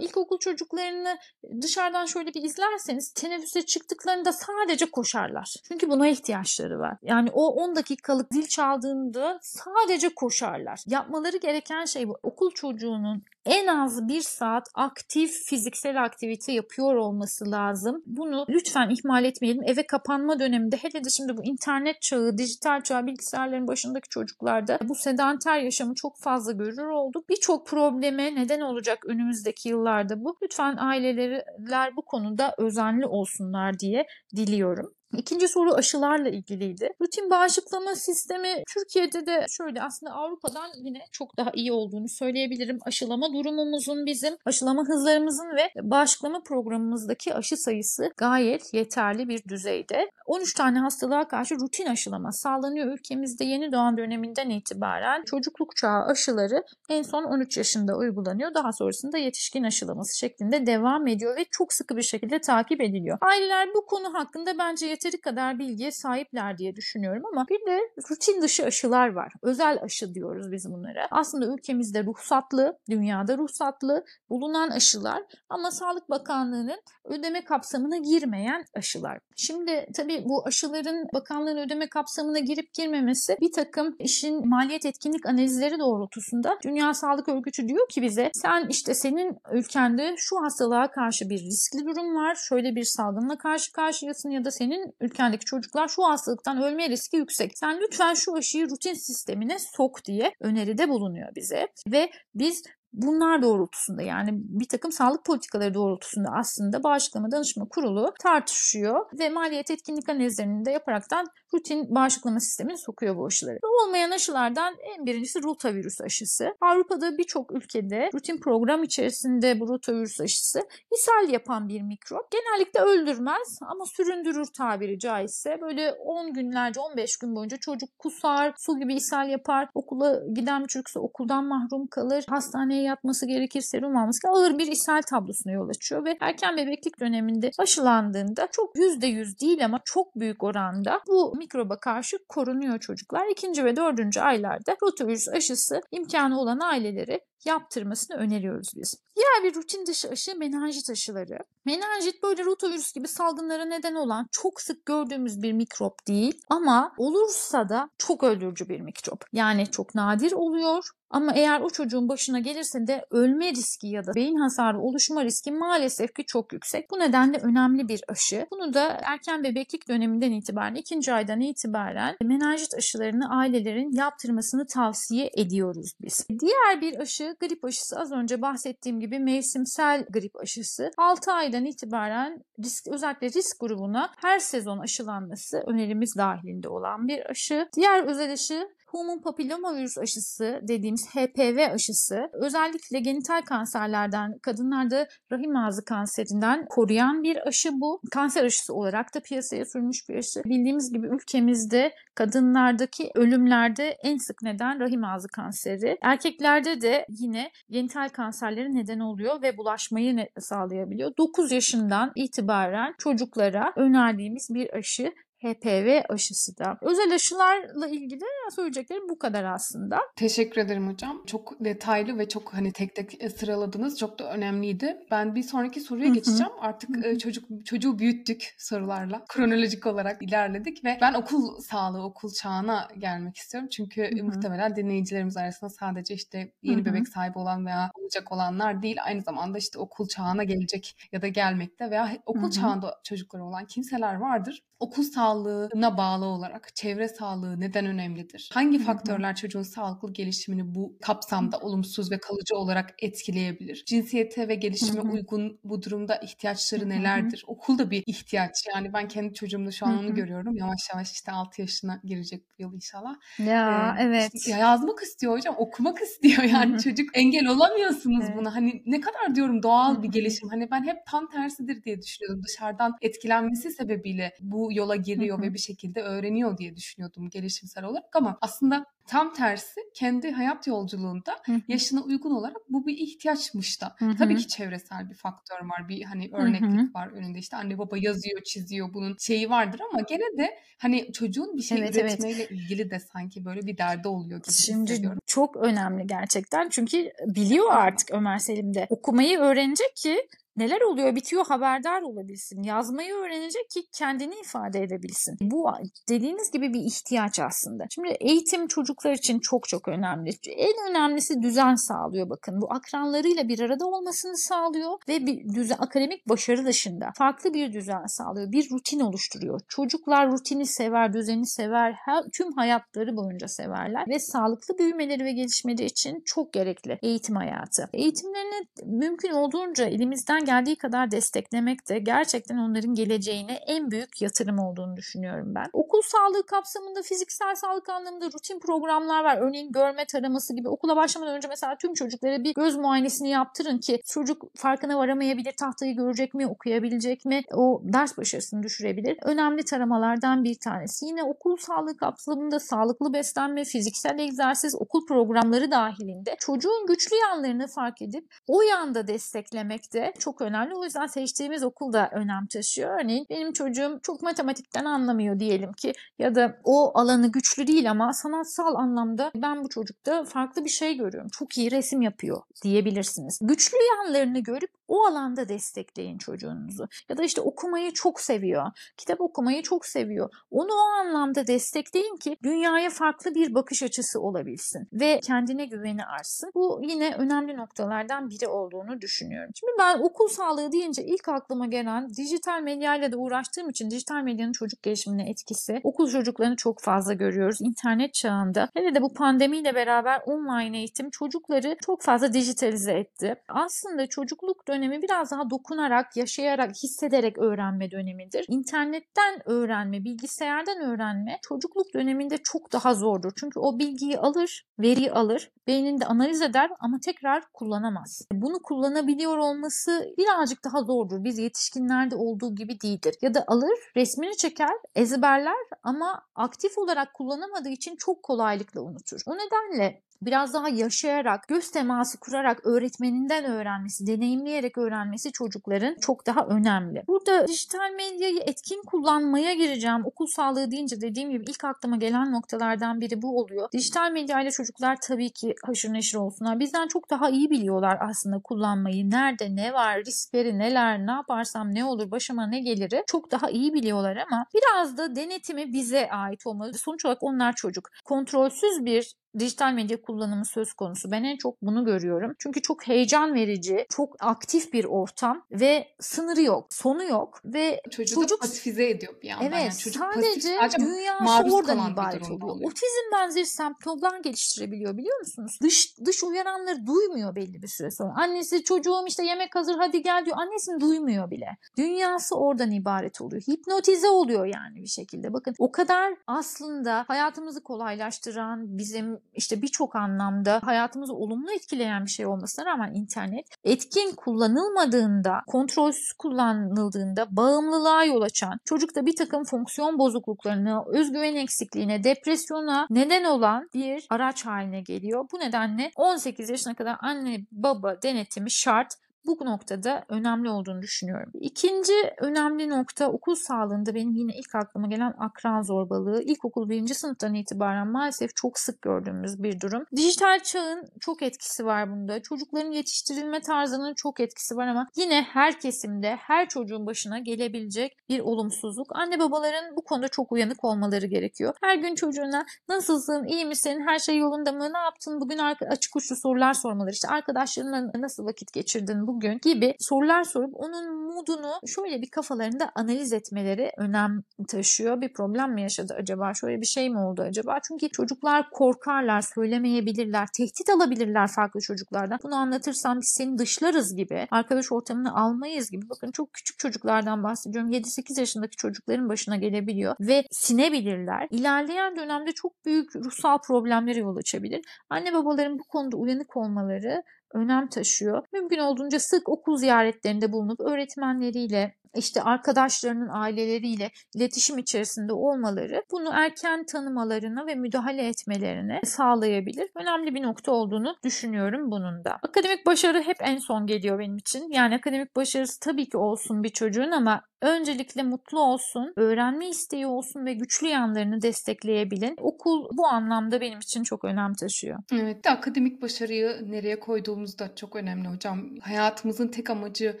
[0.00, 1.18] İlkokul çocuklarını
[1.62, 5.54] dışarıdan şöyle bir izlerseniz teneffüse çıktıklarında sadece koşarlar.
[5.68, 6.96] Çünkü buna ihtiyaçları var.
[7.02, 10.80] Yani o 10 dakikalık zil çaldığında sadece koşarlar.
[10.86, 12.18] Yapmaları gereken şey bu.
[12.22, 18.02] Okul çocuğunun en az bir saat aktif fiziksel aktivite yapıyor olması lazım.
[18.06, 19.62] Bunu lütfen ihmal etmeyelim.
[19.66, 24.94] Eve kapanma döneminde hele de şimdi bu internet çağı, dijital çağ, bilgisayarların başındaki çocuklarda bu
[24.94, 27.28] sedanter yaşamı çok fazla görür olduk.
[27.28, 30.36] Birçok probleme neden olacak önümüzdeki yıllarda bu.
[30.42, 34.94] Lütfen aileler bu konuda özenli olsunlar diye diliyorum.
[35.18, 36.88] İkinci soru aşılarla ilgiliydi.
[37.02, 42.78] Rutin bağışıklama sistemi Türkiye'de de şöyle aslında Avrupa'dan yine çok daha iyi olduğunu söyleyebilirim.
[42.86, 50.10] Aşılama durumumuzun bizim, aşılama hızlarımızın ve bağışıklama programımızdaki aşı sayısı gayet yeterli bir düzeyde.
[50.26, 55.24] 13 tane hastalığa karşı rutin aşılama sağlanıyor ülkemizde yeni doğan döneminden itibaren.
[55.24, 58.54] Çocukluk çağı aşıları en son 13 yaşında uygulanıyor.
[58.54, 63.18] Daha sonrasında yetişkin aşılaması şeklinde devam ediyor ve çok sıkı bir şekilde takip ediliyor.
[63.20, 67.80] Aileler bu konu hakkında bence yeteri kadar bilgiye sahipler diye düşünüyorum ama bir de
[68.10, 69.32] rutin dışı aşılar var.
[69.42, 71.08] Özel aşı diyoruz biz bunlara.
[71.10, 79.18] Aslında ülkemizde ruhsatlı, dünyada ruhsatlı bulunan aşılar ama Sağlık Bakanlığı'nın ödeme kapsamına girmeyen aşılar.
[79.36, 85.78] Şimdi tabii bu aşıların bakanlığın ödeme kapsamına girip girmemesi bir takım işin maliyet etkinlik analizleri
[85.78, 91.40] doğrultusunda Dünya Sağlık Örgütü diyor ki bize sen işte senin ülkende şu hastalığa karşı bir
[91.40, 92.34] riskli durum var.
[92.34, 97.58] Şöyle bir salgınla karşı karşıyasın ya da senin ülkendeki çocuklar şu hastalıktan ölme riski yüksek.
[97.58, 101.68] Sen lütfen şu aşıyı rutin sistemine sok diye öneride bulunuyor bize.
[101.92, 102.62] Ve biz
[102.92, 109.70] bunlar doğrultusunda yani bir takım sağlık politikaları doğrultusunda aslında bağışıklama danışma kurulu tartışıyor ve maliyet
[109.70, 113.58] etkinlik analizlerini de yaparaktan rutin bağışıklama sistemini sokuyor bu aşıları.
[113.62, 116.54] Olmayan aşılardan en birincisi rotavirüs aşısı.
[116.60, 120.60] Avrupa'da birçok ülkede rutin program içerisinde bu rotavirüs aşısı
[120.92, 122.30] ishal yapan bir mikrop.
[122.30, 125.60] Genellikle öldürmez ama süründürür tabiri caizse.
[125.60, 129.68] Böyle 10 günlerce 15 gün boyunca çocuk kusar, su gibi ishal yapar.
[129.74, 132.24] Okula giden bir çocuksa okuldan mahrum kalır.
[132.28, 134.38] Hastaneye yatması gerekir, serum alması gerekir.
[134.38, 139.80] Ağır bir ishal tablosuna yol açıyor ve erken bebeklik döneminde aşılandığında çok %100 değil ama
[139.84, 143.26] çok büyük oranda bu mikroba karşı korunuyor çocuklar.
[143.32, 148.94] İkinci ve dördüncü aylarda rotavirüs aşısı imkanı olan aileleri yaptırmasını öneriyoruz biz.
[149.16, 151.38] Diğer bir rutin dışı aşı menenjit aşıları.
[151.64, 157.68] Menenjit böyle rotavirüs gibi salgınlara neden olan çok sık gördüğümüz bir mikrop değil ama olursa
[157.68, 159.24] da çok öldürücü bir mikrop.
[159.32, 164.14] Yani çok nadir oluyor ama eğer o çocuğun başına gelirse de ölme riski ya da
[164.14, 166.90] beyin hasarı oluşma riski maalesef ki çok yüksek.
[166.90, 168.46] Bu nedenle önemli bir aşı.
[168.50, 175.92] Bunu da erken bebeklik döneminden itibaren, ikinci aydan itibaren menenjit aşılarını ailelerin yaptırmasını tavsiye ediyoruz
[176.02, 176.26] biz.
[176.40, 182.42] Diğer bir aşı grip aşısı az önce bahsettiğim gibi mevsimsel grip aşısı 6 aydan itibaren
[182.64, 187.68] risk, özellikle risk grubuna her sezon aşılanması önerimiz dahilinde olan bir aşı.
[187.76, 195.84] Diğer özel aşı Human papillomavirüs aşısı dediğimiz HPV aşısı özellikle genital kanserlerden, kadınlarda rahim ağzı
[195.84, 198.00] kanserinden koruyan bir aşı bu.
[198.10, 200.42] Kanser aşısı olarak da piyasaya sürmüş bir aşı.
[200.44, 205.98] Bildiğimiz gibi ülkemizde kadınlardaki ölümlerde en sık neden rahim ağzı kanseri.
[206.02, 211.12] Erkeklerde de yine genital kanserleri neden oluyor ve bulaşmayı sağlayabiliyor.
[211.18, 215.12] 9 yaşından itibaren çocuklara önerdiğimiz bir aşı
[215.42, 216.78] HPV aşısı da.
[216.82, 218.24] Özel aşılarla ilgili
[218.54, 220.00] söyleyeceklerim bu kadar aslında.
[220.16, 221.22] Teşekkür ederim hocam.
[221.26, 223.98] Çok detaylı ve çok hani tek tek sıraladınız.
[223.98, 224.96] Çok da önemliydi.
[225.10, 226.14] Ben bir sonraki soruya Hı-hı.
[226.14, 226.52] geçeceğim.
[226.60, 227.06] Artık Hı-hı.
[227.06, 229.24] E, çocuk çocuğu büyüttük sorularla.
[229.28, 233.68] Kronolojik olarak ilerledik ve ben okul sağlığı, okul çağına gelmek istiyorum.
[233.72, 234.24] Çünkü Hı-hı.
[234.24, 236.84] muhtemelen dinleyicilerimiz arasında sadece işte yeni Hı-hı.
[236.84, 238.96] bebek sahibi olan veya olacak olanlar değil.
[239.04, 242.50] Aynı zamanda işte okul çağına gelecek ya da gelmekte veya okul Hı-hı.
[242.50, 244.62] çağında çocukları olan kimseler vardır.
[244.80, 248.50] Okul sağlığı sağlığına bağlı olarak çevre sağlığı neden önemlidir?
[248.52, 253.84] Hangi faktörler çocuğun sağlıklı gelişimini bu kapsamda olumsuz ve kalıcı olarak etkileyebilir?
[253.86, 257.44] Cinsiyete ve gelişime uygun bu durumda ihtiyaçları nelerdir?
[257.46, 258.52] Okul da bir ihtiyaç.
[258.74, 260.56] Yani ben kendi çocuğumda şu an onu görüyorum.
[260.56, 263.14] Yavaş yavaş işte 6 yaşına girecek bu yıl inşallah.
[263.38, 264.30] Ya ee, evet.
[264.34, 266.42] Işte yazmak istiyor hocam, okumak istiyor.
[266.50, 268.36] Yani çocuk engel olamıyorsunuz evet.
[268.36, 268.54] buna.
[268.54, 270.48] Hani ne kadar diyorum doğal bir gelişim.
[270.48, 272.42] Hani ben hep tam tersidir diye düşünüyordum.
[272.48, 274.96] Dışarıdan etkilenmesi sebebiyle bu yola
[275.38, 275.42] hı.
[275.42, 281.36] ve bir şekilde öğreniyor diye düşünüyordum gelişimsel olarak ama aslında tam tersi kendi hayat yolculuğunda
[281.68, 283.96] yaşına uygun olarak bu bir ihtiyaçmış da.
[284.18, 285.88] Tabii ki çevresel bir faktör var.
[285.88, 287.38] Bir hani örneklik var önünde.
[287.38, 288.94] işte anne baba yazıyor, çiziyor.
[288.94, 292.10] Bunun şeyi vardır ama gene de hani çocuğun bir şey Evet, evet.
[292.10, 297.72] üretmeyle ilgili de sanki böyle bir derdi oluyor gibi Şimdi çok önemli gerçekten çünkü biliyor
[297.72, 298.86] artık Ömer Selim de.
[298.90, 300.28] Okumayı öğrenecek ki
[300.60, 302.62] neler oluyor bitiyor haberdar olabilsin.
[302.62, 305.36] Yazmayı öğrenecek ki kendini ifade edebilsin.
[305.40, 305.70] Bu
[306.08, 307.84] dediğiniz gibi bir ihtiyaç aslında.
[307.90, 310.30] Şimdi eğitim çocuklar için çok çok önemli.
[310.48, 312.60] En önemlisi düzen sağlıyor bakın.
[312.60, 318.06] Bu akranlarıyla bir arada olmasını sağlıyor ve bir düzen, akademik başarı dışında farklı bir düzen
[318.06, 318.52] sağlıyor.
[318.52, 319.60] Bir rutin oluşturuyor.
[319.68, 321.92] Çocuklar rutini sever, düzeni sever.
[321.92, 327.88] Her, tüm hayatları boyunca severler ve sağlıklı büyümeleri ve gelişmeleri için çok gerekli eğitim hayatı.
[327.92, 334.96] Eğitimlerini mümkün olduğunca elimizden geldiği kadar desteklemek de gerçekten onların geleceğine en büyük yatırım olduğunu
[334.96, 335.66] düşünüyorum ben.
[335.72, 339.38] Okul sağlığı kapsamında fiziksel sağlık anlamında rutin programlar var.
[339.40, 344.00] Örneğin görme taraması gibi okula başlamadan önce mesela tüm çocuklara bir göz muayenesini yaptırın ki
[344.06, 349.18] çocuk farkına varamayabilir, tahtayı görecek mi, okuyabilecek mi, o ders başarısını düşürebilir.
[349.22, 351.06] Önemli taramalardan bir tanesi.
[351.06, 358.02] Yine okul sağlığı kapsamında sağlıklı beslenme, fiziksel egzersiz, okul programları dahilinde çocuğun güçlü yanlarını fark
[358.02, 360.74] edip o yanda desteklemek de çok önemli.
[360.74, 363.00] O yüzden seçtiğimiz okul da önem taşıyor.
[363.00, 368.12] Örneğin benim çocuğum çok matematikten anlamıyor diyelim ki ya da o alanı güçlü değil ama
[368.12, 371.28] sanatsal anlamda ben bu çocukta farklı bir şey görüyorum.
[371.32, 373.38] Çok iyi resim yapıyor diyebilirsiniz.
[373.42, 376.88] Güçlü yanlarını görüp o alanda destekleyin çocuğunuzu.
[377.08, 378.66] Ya da işte okumayı çok seviyor.
[378.96, 380.30] Kitap okumayı çok seviyor.
[380.50, 386.50] Onu o anlamda destekleyin ki dünyaya farklı bir bakış açısı olabilsin ve kendine güveni artsın.
[386.54, 389.50] Bu yine önemli noktalardan biri olduğunu düşünüyorum.
[389.60, 394.52] Şimdi ben okul sağlığı deyince ilk aklıma gelen dijital medyayla da uğraştığım için dijital medyanın
[394.52, 397.58] çocuk gelişimine etkisi okul çocuklarını çok fazla görüyoruz.
[397.60, 403.34] İnternet çağında hele de bu pandemiyle beraber online eğitim çocukları çok fazla dijitalize etti.
[403.48, 408.44] Aslında çocukluk dönemi biraz daha dokunarak, yaşayarak, hissederek öğrenme dönemidir.
[408.48, 413.32] İnternetten öğrenme, bilgisayardan öğrenme çocukluk döneminde çok daha zordur.
[413.36, 418.22] Çünkü o bilgiyi alır, veriyi alır, beyninde analiz eder ama tekrar kullanamaz.
[418.32, 421.24] Bunu kullanabiliyor olması birazcık daha zordur.
[421.24, 423.14] Biz yetişkinlerde olduğu gibi değildir.
[423.22, 429.20] Ya da alır, resmini çeker, ezberler ama aktif olarak kullanamadığı için çok kolaylıkla unutur.
[429.26, 436.46] O nedenle biraz daha yaşayarak, göz teması kurarak öğretmeninden öğrenmesi, deneyimleyerek öğrenmesi çocukların çok daha
[436.46, 437.04] önemli.
[437.08, 440.00] Burada dijital medyayı etkin kullanmaya gireceğim.
[440.04, 443.68] Okul sağlığı deyince dediğim gibi ilk aklıma gelen noktalardan biri bu oluyor.
[443.72, 446.60] Dijital medyayla çocuklar tabii ki haşır neşir olsunlar.
[446.60, 449.10] Bizden çok daha iyi biliyorlar aslında kullanmayı.
[449.10, 453.74] Nerede ne var, riskleri neler, ne yaparsam ne olur, başıma ne gelir çok daha iyi
[453.74, 456.74] biliyorlar ama biraz da denetimi bize ait olmalı.
[456.74, 457.90] Sonuç olarak onlar çocuk.
[458.04, 461.10] Kontrolsüz bir dijital medya kullanımı söz konusu.
[461.10, 462.34] Ben en çok bunu görüyorum.
[462.38, 468.14] Çünkü çok heyecan verici, çok aktif bir ortam ve sınırı yok, sonu yok ve Çocuğu
[468.14, 469.46] çocuk pasifize ediyor bir yandan.
[469.46, 472.40] Evet, yani çocuk sadece pasif, dünyası oradan ibaret oluyor.
[472.40, 472.70] oluyor.
[472.70, 475.58] Otizm benzeri semptomlar geliştirebiliyor biliyor musunuz?
[475.62, 478.12] Dış dış uyaranları duymuyor belli bir süre sonra.
[478.16, 480.36] Annesi çocuğum işte yemek hazır hadi gel diyor.
[480.36, 481.56] Annesini duymuyor bile.
[481.78, 483.42] Dünyası oradan ibaret oluyor.
[483.42, 485.32] Hipnotize oluyor yani bir şekilde.
[485.32, 492.26] Bakın o kadar aslında hayatımızı kolaylaştıran, bizim işte birçok anlamda hayatımızı olumlu etkileyen bir şey
[492.26, 500.84] olmasına rağmen internet etkin kullanılmadığında, kontrolsüz kullanıldığında bağımlılığa yol açan, çocukta bir takım fonksiyon bozukluklarına,
[500.86, 505.24] özgüven eksikliğine, depresyona neden olan bir araç haline geliyor.
[505.32, 508.94] Bu nedenle 18 yaşına kadar anne baba denetimi şart
[509.26, 511.32] bu noktada önemli olduğunu düşünüyorum.
[511.40, 516.22] İkinci önemli nokta okul sağlığında benim yine ilk aklıma gelen akran zorbalığı.
[516.22, 519.84] İlkokul birinci sınıftan itibaren maalesef çok sık gördüğümüz bir durum.
[519.96, 522.22] Dijital çağın çok etkisi var bunda.
[522.22, 528.20] Çocukların yetiştirilme tarzının çok etkisi var ama yine her kesimde her çocuğun başına gelebilecek bir
[528.20, 528.96] olumsuzluk.
[528.96, 531.54] Anne babaların bu konuda çok uyanık olmaları gerekiyor.
[531.62, 535.38] Her gün çocuğuna nasılsın, iyi misin, her şey yolunda mı, ne yaptın, bugün
[535.70, 536.90] açık uçlu sorular sormaları.
[536.90, 543.12] İşte arkadaşlarınla nasıl vakit geçirdin, bugün gibi sorular sorup onun moodunu şöyle bir kafalarında analiz
[543.12, 545.00] etmeleri önem taşıyor.
[545.00, 546.34] Bir problem mi yaşadı acaba?
[546.34, 547.58] Şöyle bir şey mi oldu acaba?
[547.68, 552.18] Çünkü çocuklar korkarlar, söylemeyebilirler, tehdit alabilirler farklı çocuklardan.
[552.22, 555.88] Bunu anlatırsam biz seni dışlarız gibi, arkadaş ortamını almayız gibi.
[555.90, 557.70] Bakın çok küçük çocuklardan bahsediyorum.
[557.70, 561.28] 7-8 yaşındaki çocukların başına gelebiliyor ve sinebilirler.
[561.30, 564.60] İlerleyen dönemde çok büyük ruhsal problemlere yol açabilir.
[564.90, 567.02] Anne babaların bu konuda uyanık olmaları
[567.34, 568.24] önem taşıyor.
[568.32, 576.66] Mümkün olduğunca sık okul ziyaretlerinde bulunup öğretmenleriyle işte arkadaşlarının aileleriyle iletişim içerisinde olmaları bunu erken
[576.66, 579.70] tanımalarını ve müdahale etmelerini sağlayabilir.
[579.74, 582.18] Önemli bir nokta olduğunu düşünüyorum bunun da.
[582.22, 584.50] Akademik başarı hep en son geliyor benim için.
[584.50, 590.26] Yani akademik başarısı tabii ki olsun bir çocuğun ama öncelikle mutlu olsun, öğrenme isteği olsun
[590.26, 592.14] ve güçlü yanlarını destekleyebilin.
[592.20, 594.78] Okul bu anlamda benim için çok önem taşıyor.
[594.92, 598.48] Evet, de akademik başarıyı nereye koyduğumuz da çok önemli hocam.
[598.60, 600.00] Hayatımızın tek amacı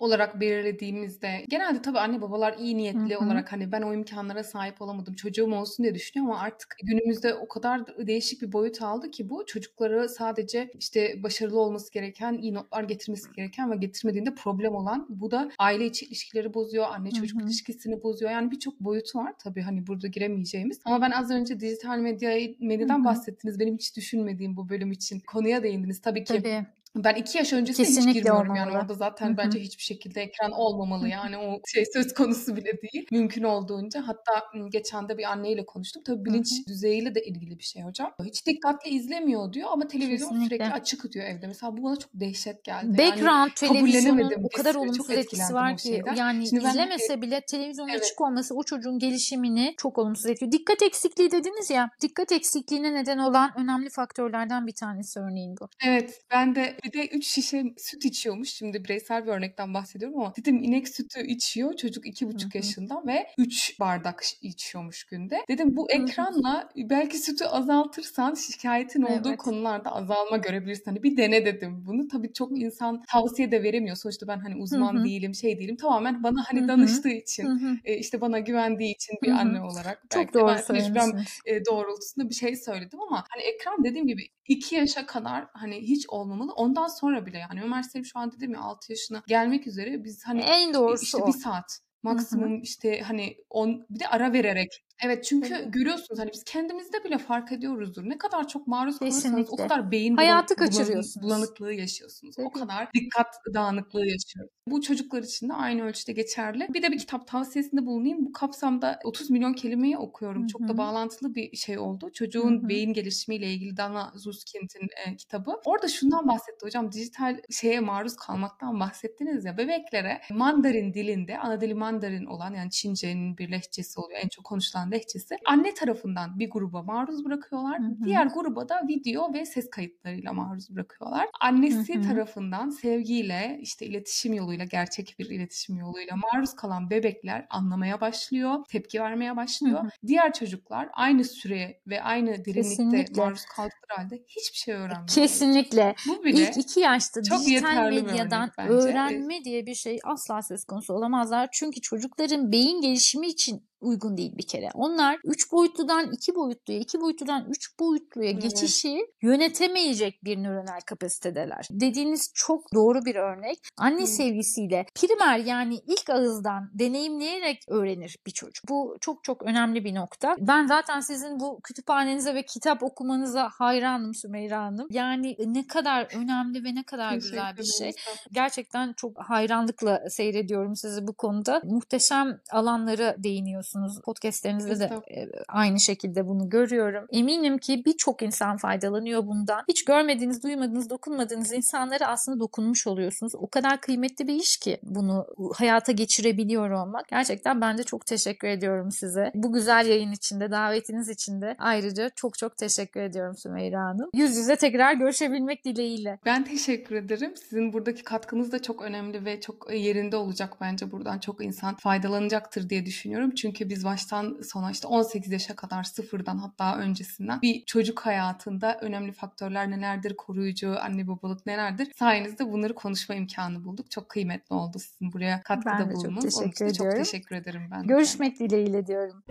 [0.00, 3.24] olarak belirlediğimizde genelde tabii anne babalar iyi niyetli Hı hı.
[3.24, 7.48] olarak hani ben o imkanlara sahip olamadım çocuğum olsun diye düşünüyor ama artık günümüzde o
[7.48, 12.84] kadar değişik bir boyut aldı ki bu çocukları sadece işte başarılı olması gereken, iyi notlar
[12.84, 17.44] getirmesi gereken ve getirmediğinde problem olan bu da aile içi ilişkileri bozuyor, anne çocuk Hı.
[17.44, 18.30] ilişkisini bozuyor.
[18.30, 20.80] Yani birçok boyutu var tabii hani burada giremeyeceğimiz.
[20.84, 22.30] Ama ben az önce dijital medya
[22.60, 23.04] medyadan Hı hı.
[23.04, 23.58] bahsettiniz.
[23.60, 26.00] Benim hiç düşünmediğim bu bölüm için konuya değindiniz.
[26.00, 26.66] Tabii ki Tabii.
[27.04, 28.82] Ben iki yaş öncesine hiç Kesinlikle girmiyorum yani olmamalı.
[28.82, 29.36] orada zaten Hı hı.
[29.36, 34.42] bence hiçbir şekilde ekran olmamalı yani o şey söz konusu bile değil mümkün olduğunca hatta
[34.70, 36.66] geçen de bir anneyle konuştum tabii bilinç hı.
[36.66, 40.72] düzeyiyle de ilgili bir şey hocam hiç dikkatli izlemiyor diyor ama televizyon sürekli Kesinlikle.
[40.80, 44.74] açık diyor evde mesela bu bana çok dehşet geldi yani Background televizyonun kabullenemedim o kadar
[44.74, 48.98] olumsuz etkisi var ki yani şimdi ben izlemese bile televizyonun evet açık olması o çocuğun
[48.98, 50.52] gelişimini çok olumsuz etkiliyor.
[50.52, 51.90] Dikkat eksikliği dediniz ya.
[52.00, 55.68] Dikkat eksikliğine neden olan önemli faktörlerden bir tanesi örneğin bu.
[55.86, 58.48] Evet, ben de bir de 3 şişe süt içiyormuş.
[58.50, 62.58] Şimdi bireysel bir örnekten bahsediyorum ama dedim inek sütü içiyor çocuk iki Hı buçuk hı.
[62.58, 65.38] yaşında ve 3 bardak içiyormuş günde.
[65.48, 69.38] Dedim bu ekranla belki sütü azaltırsan şikayetin olduğu Evet.
[69.38, 70.84] konularda azalma görebilirsin.
[70.84, 72.08] Hani bir dene dedim bunu.
[72.08, 73.96] Tabii çok insan tavsiye de veremiyor.
[73.96, 75.76] Sonuçta ben hani uzman değilim, şey değilim.
[75.76, 80.34] Tamamen bana hani danıştığı için, e, işte bana güvendiği için bir anne olarak Çok belki
[80.34, 81.40] de doğru ben tecrübem söylemişsiniz.
[81.46, 86.08] e, doğrultusunda bir şey söyledim ama hani ekran dediğim gibi 2 yaşa kadar hani hiç
[86.08, 86.52] olmamalı.
[86.66, 90.26] Ondan sonra bile yani Ömer Selim şu an dedim ya 6 yaşına gelmek üzere biz
[90.26, 91.32] hani En doğrusu işte bir o.
[91.32, 92.14] saat Hı hı.
[92.14, 95.70] maksimum işte hani on bir de ara vererek Evet çünkü Tabii.
[95.70, 98.04] görüyorsunuz hani biz kendimizde bile fark ediyoruzdur.
[98.08, 101.22] Ne kadar çok maruz kalırsanız o kadar beyin Hayatı bulan- kaçırıyorsunuz.
[101.22, 102.34] bulanıklığı yaşıyorsunuz.
[102.38, 102.60] O Tabii.
[102.62, 104.52] kadar dikkat dağınıklığı yaşıyoruz.
[104.68, 106.66] Bu çocuklar için de aynı ölçüde geçerli.
[106.74, 108.26] Bir de bir kitap tavsiyesinde bulunayım.
[108.26, 110.42] Bu kapsamda 30 milyon kelimeyi okuyorum.
[110.42, 112.10] Hı Çok da bağlantılı bir şey oldu.
[112.14, 112.68] Çocuğun hı.
[112.68, 115.60] beyin gelişimiyle ilgili Dana Zuskind'in e, kitabı.
[115.64, 116.92] Orada şundan bahsetti hocam.
[116.92, 119.58] Dijital şeye maruz kalmaktan bahsettiniz ya.
[119.58, 124.20] Bebeklere Mandarin dilinde, ana dili Mandarin olan yani Çince'nin bir lehçesi oluyor.
[124.24, 125.36] En çok konuşulan lehçesi.
[125.46, 127.80] Anne tarafından bir gruba maruz bırakıyorlar.
[127.80, 128.04] Hı hı.
[128.04, 131.26] Diğer gruba da video ve ses kayıtlarıyla maruz bırakıyorlar.
[131.40, 132.02] Annesi hı.
[132.02, 139.00] tarafından sevgiyle, işte iletişim yoluyla, gerçek bir iletişim yoluyla maruz kalan bebekler anlamaya başlıyor, tepki
[139.00, 139.84] vermeye başlıyor.
[139.84, 139.88] hı.
[140.06, 143.22] Diğer çocuklar aynı süre ve aynı derinlikte Kesinlikle.
[143.22, 145.08] maruz kaldıkları halde hiçbir şey öğrenmiyorlar.
[145.08, 145.94] Kesinlikle.
[146.08, 150.94] Bu bile İlk iki yaşta çok dijital medyadan öğrenme diye bir şey asla söz konusu
[150.94, 151.48] olamazlar.
[151.52, 154.68] Çünkü çocukların beyin gelişimi için uygun değil bir kere.
[154.74, 158.42] Onlar 3 boyutludan 2 boyutluya, 2 boyutludan 3 boyutluya Evet.
[158.42, 161.68] geçişi yönetemeyecek bir nöronal kapasitedeler.
[161.70, 163.58] Dediğiniz çok doğru bir örnek.
[163.78, 164.06] Anne Hı.
[164.06, 168.64] sevgisiyle primer yani ilk ağızdan deneyimleyerek öğrenir bir çocuk.
[168.68, 170.36] Bu çok çok önemli bir nokta.
[170.40, 174.86] Ben zaten sizin bu kütüphanenize ve kitap okumanıza hayranım Sümeyra Hanım.
[174.90, 177.92] Yani ne kadar önemli ve ne kadar güzel bir şey.
[178.32, 181.62] Gerçekten çok hayranlıkla seyrediyorum sizi bu konuda.
[181.64, 183.65] Muhteşem alanlara değiniyorsunuz.
[184.04, 187.06] Podcastlerinizde de e, aynı şekilde bunu görüyorum.
[187.12, 189.64] Eminim ki birçok insan faydalanıyor bundan.
[189.68, 193.34] Hiç görmediğiniz, duymadığınız, dokunmadığınız insanlara aslında dokunmuş oluyorsunuz.
[193.34, 197.08] O kadar kıymetli bir iş ki bunu hayata geçirebiliyor olmak.
[197.08, 199.30] Gerçekten ben de çok teşekkür ediyorum size.
[199.34, 204.10] Bu güzel yayın içinde, davetiniz için de ayrıca çok çok teşekkür ediyorum Sümeyra Hanım.
[204.14, 206.18] Yüz yüze tekrar görüşebilmek dileğiyle.
[206.24, 207.34] Ben teşekkür ederim.
[207.36, 210.92] Sizin buradaki katkınız da çok önemli ve çok yerinde olacak bence.
[210.92, 213.30] Buradan çok insan faydalanacaktır diye düşünüyorum.
[213.34, 219.12] Çünkü biz baştan sona işte 18 yaşa kadar sıfırdan hatta öncesinden bir çocuk hayatında önemli
[219.12, 221.92] faktörler nelerdir, koruyucu, anne babalık nelerdir?
[221.96, 223.90] Sayenizde bunları konuşma imkanı bulduk.
[223.90, 226.38] Çok kıymetli oldu sizin buraya katkıda Ben de çok bulunmanız.
[226.38, 227.04] Onun için teşekkür de çok ediyorum.
[227.04, 227.86] teşekkür ederim ben.
[227.86, 229.24] Görüşmek dileğiyle diyorum.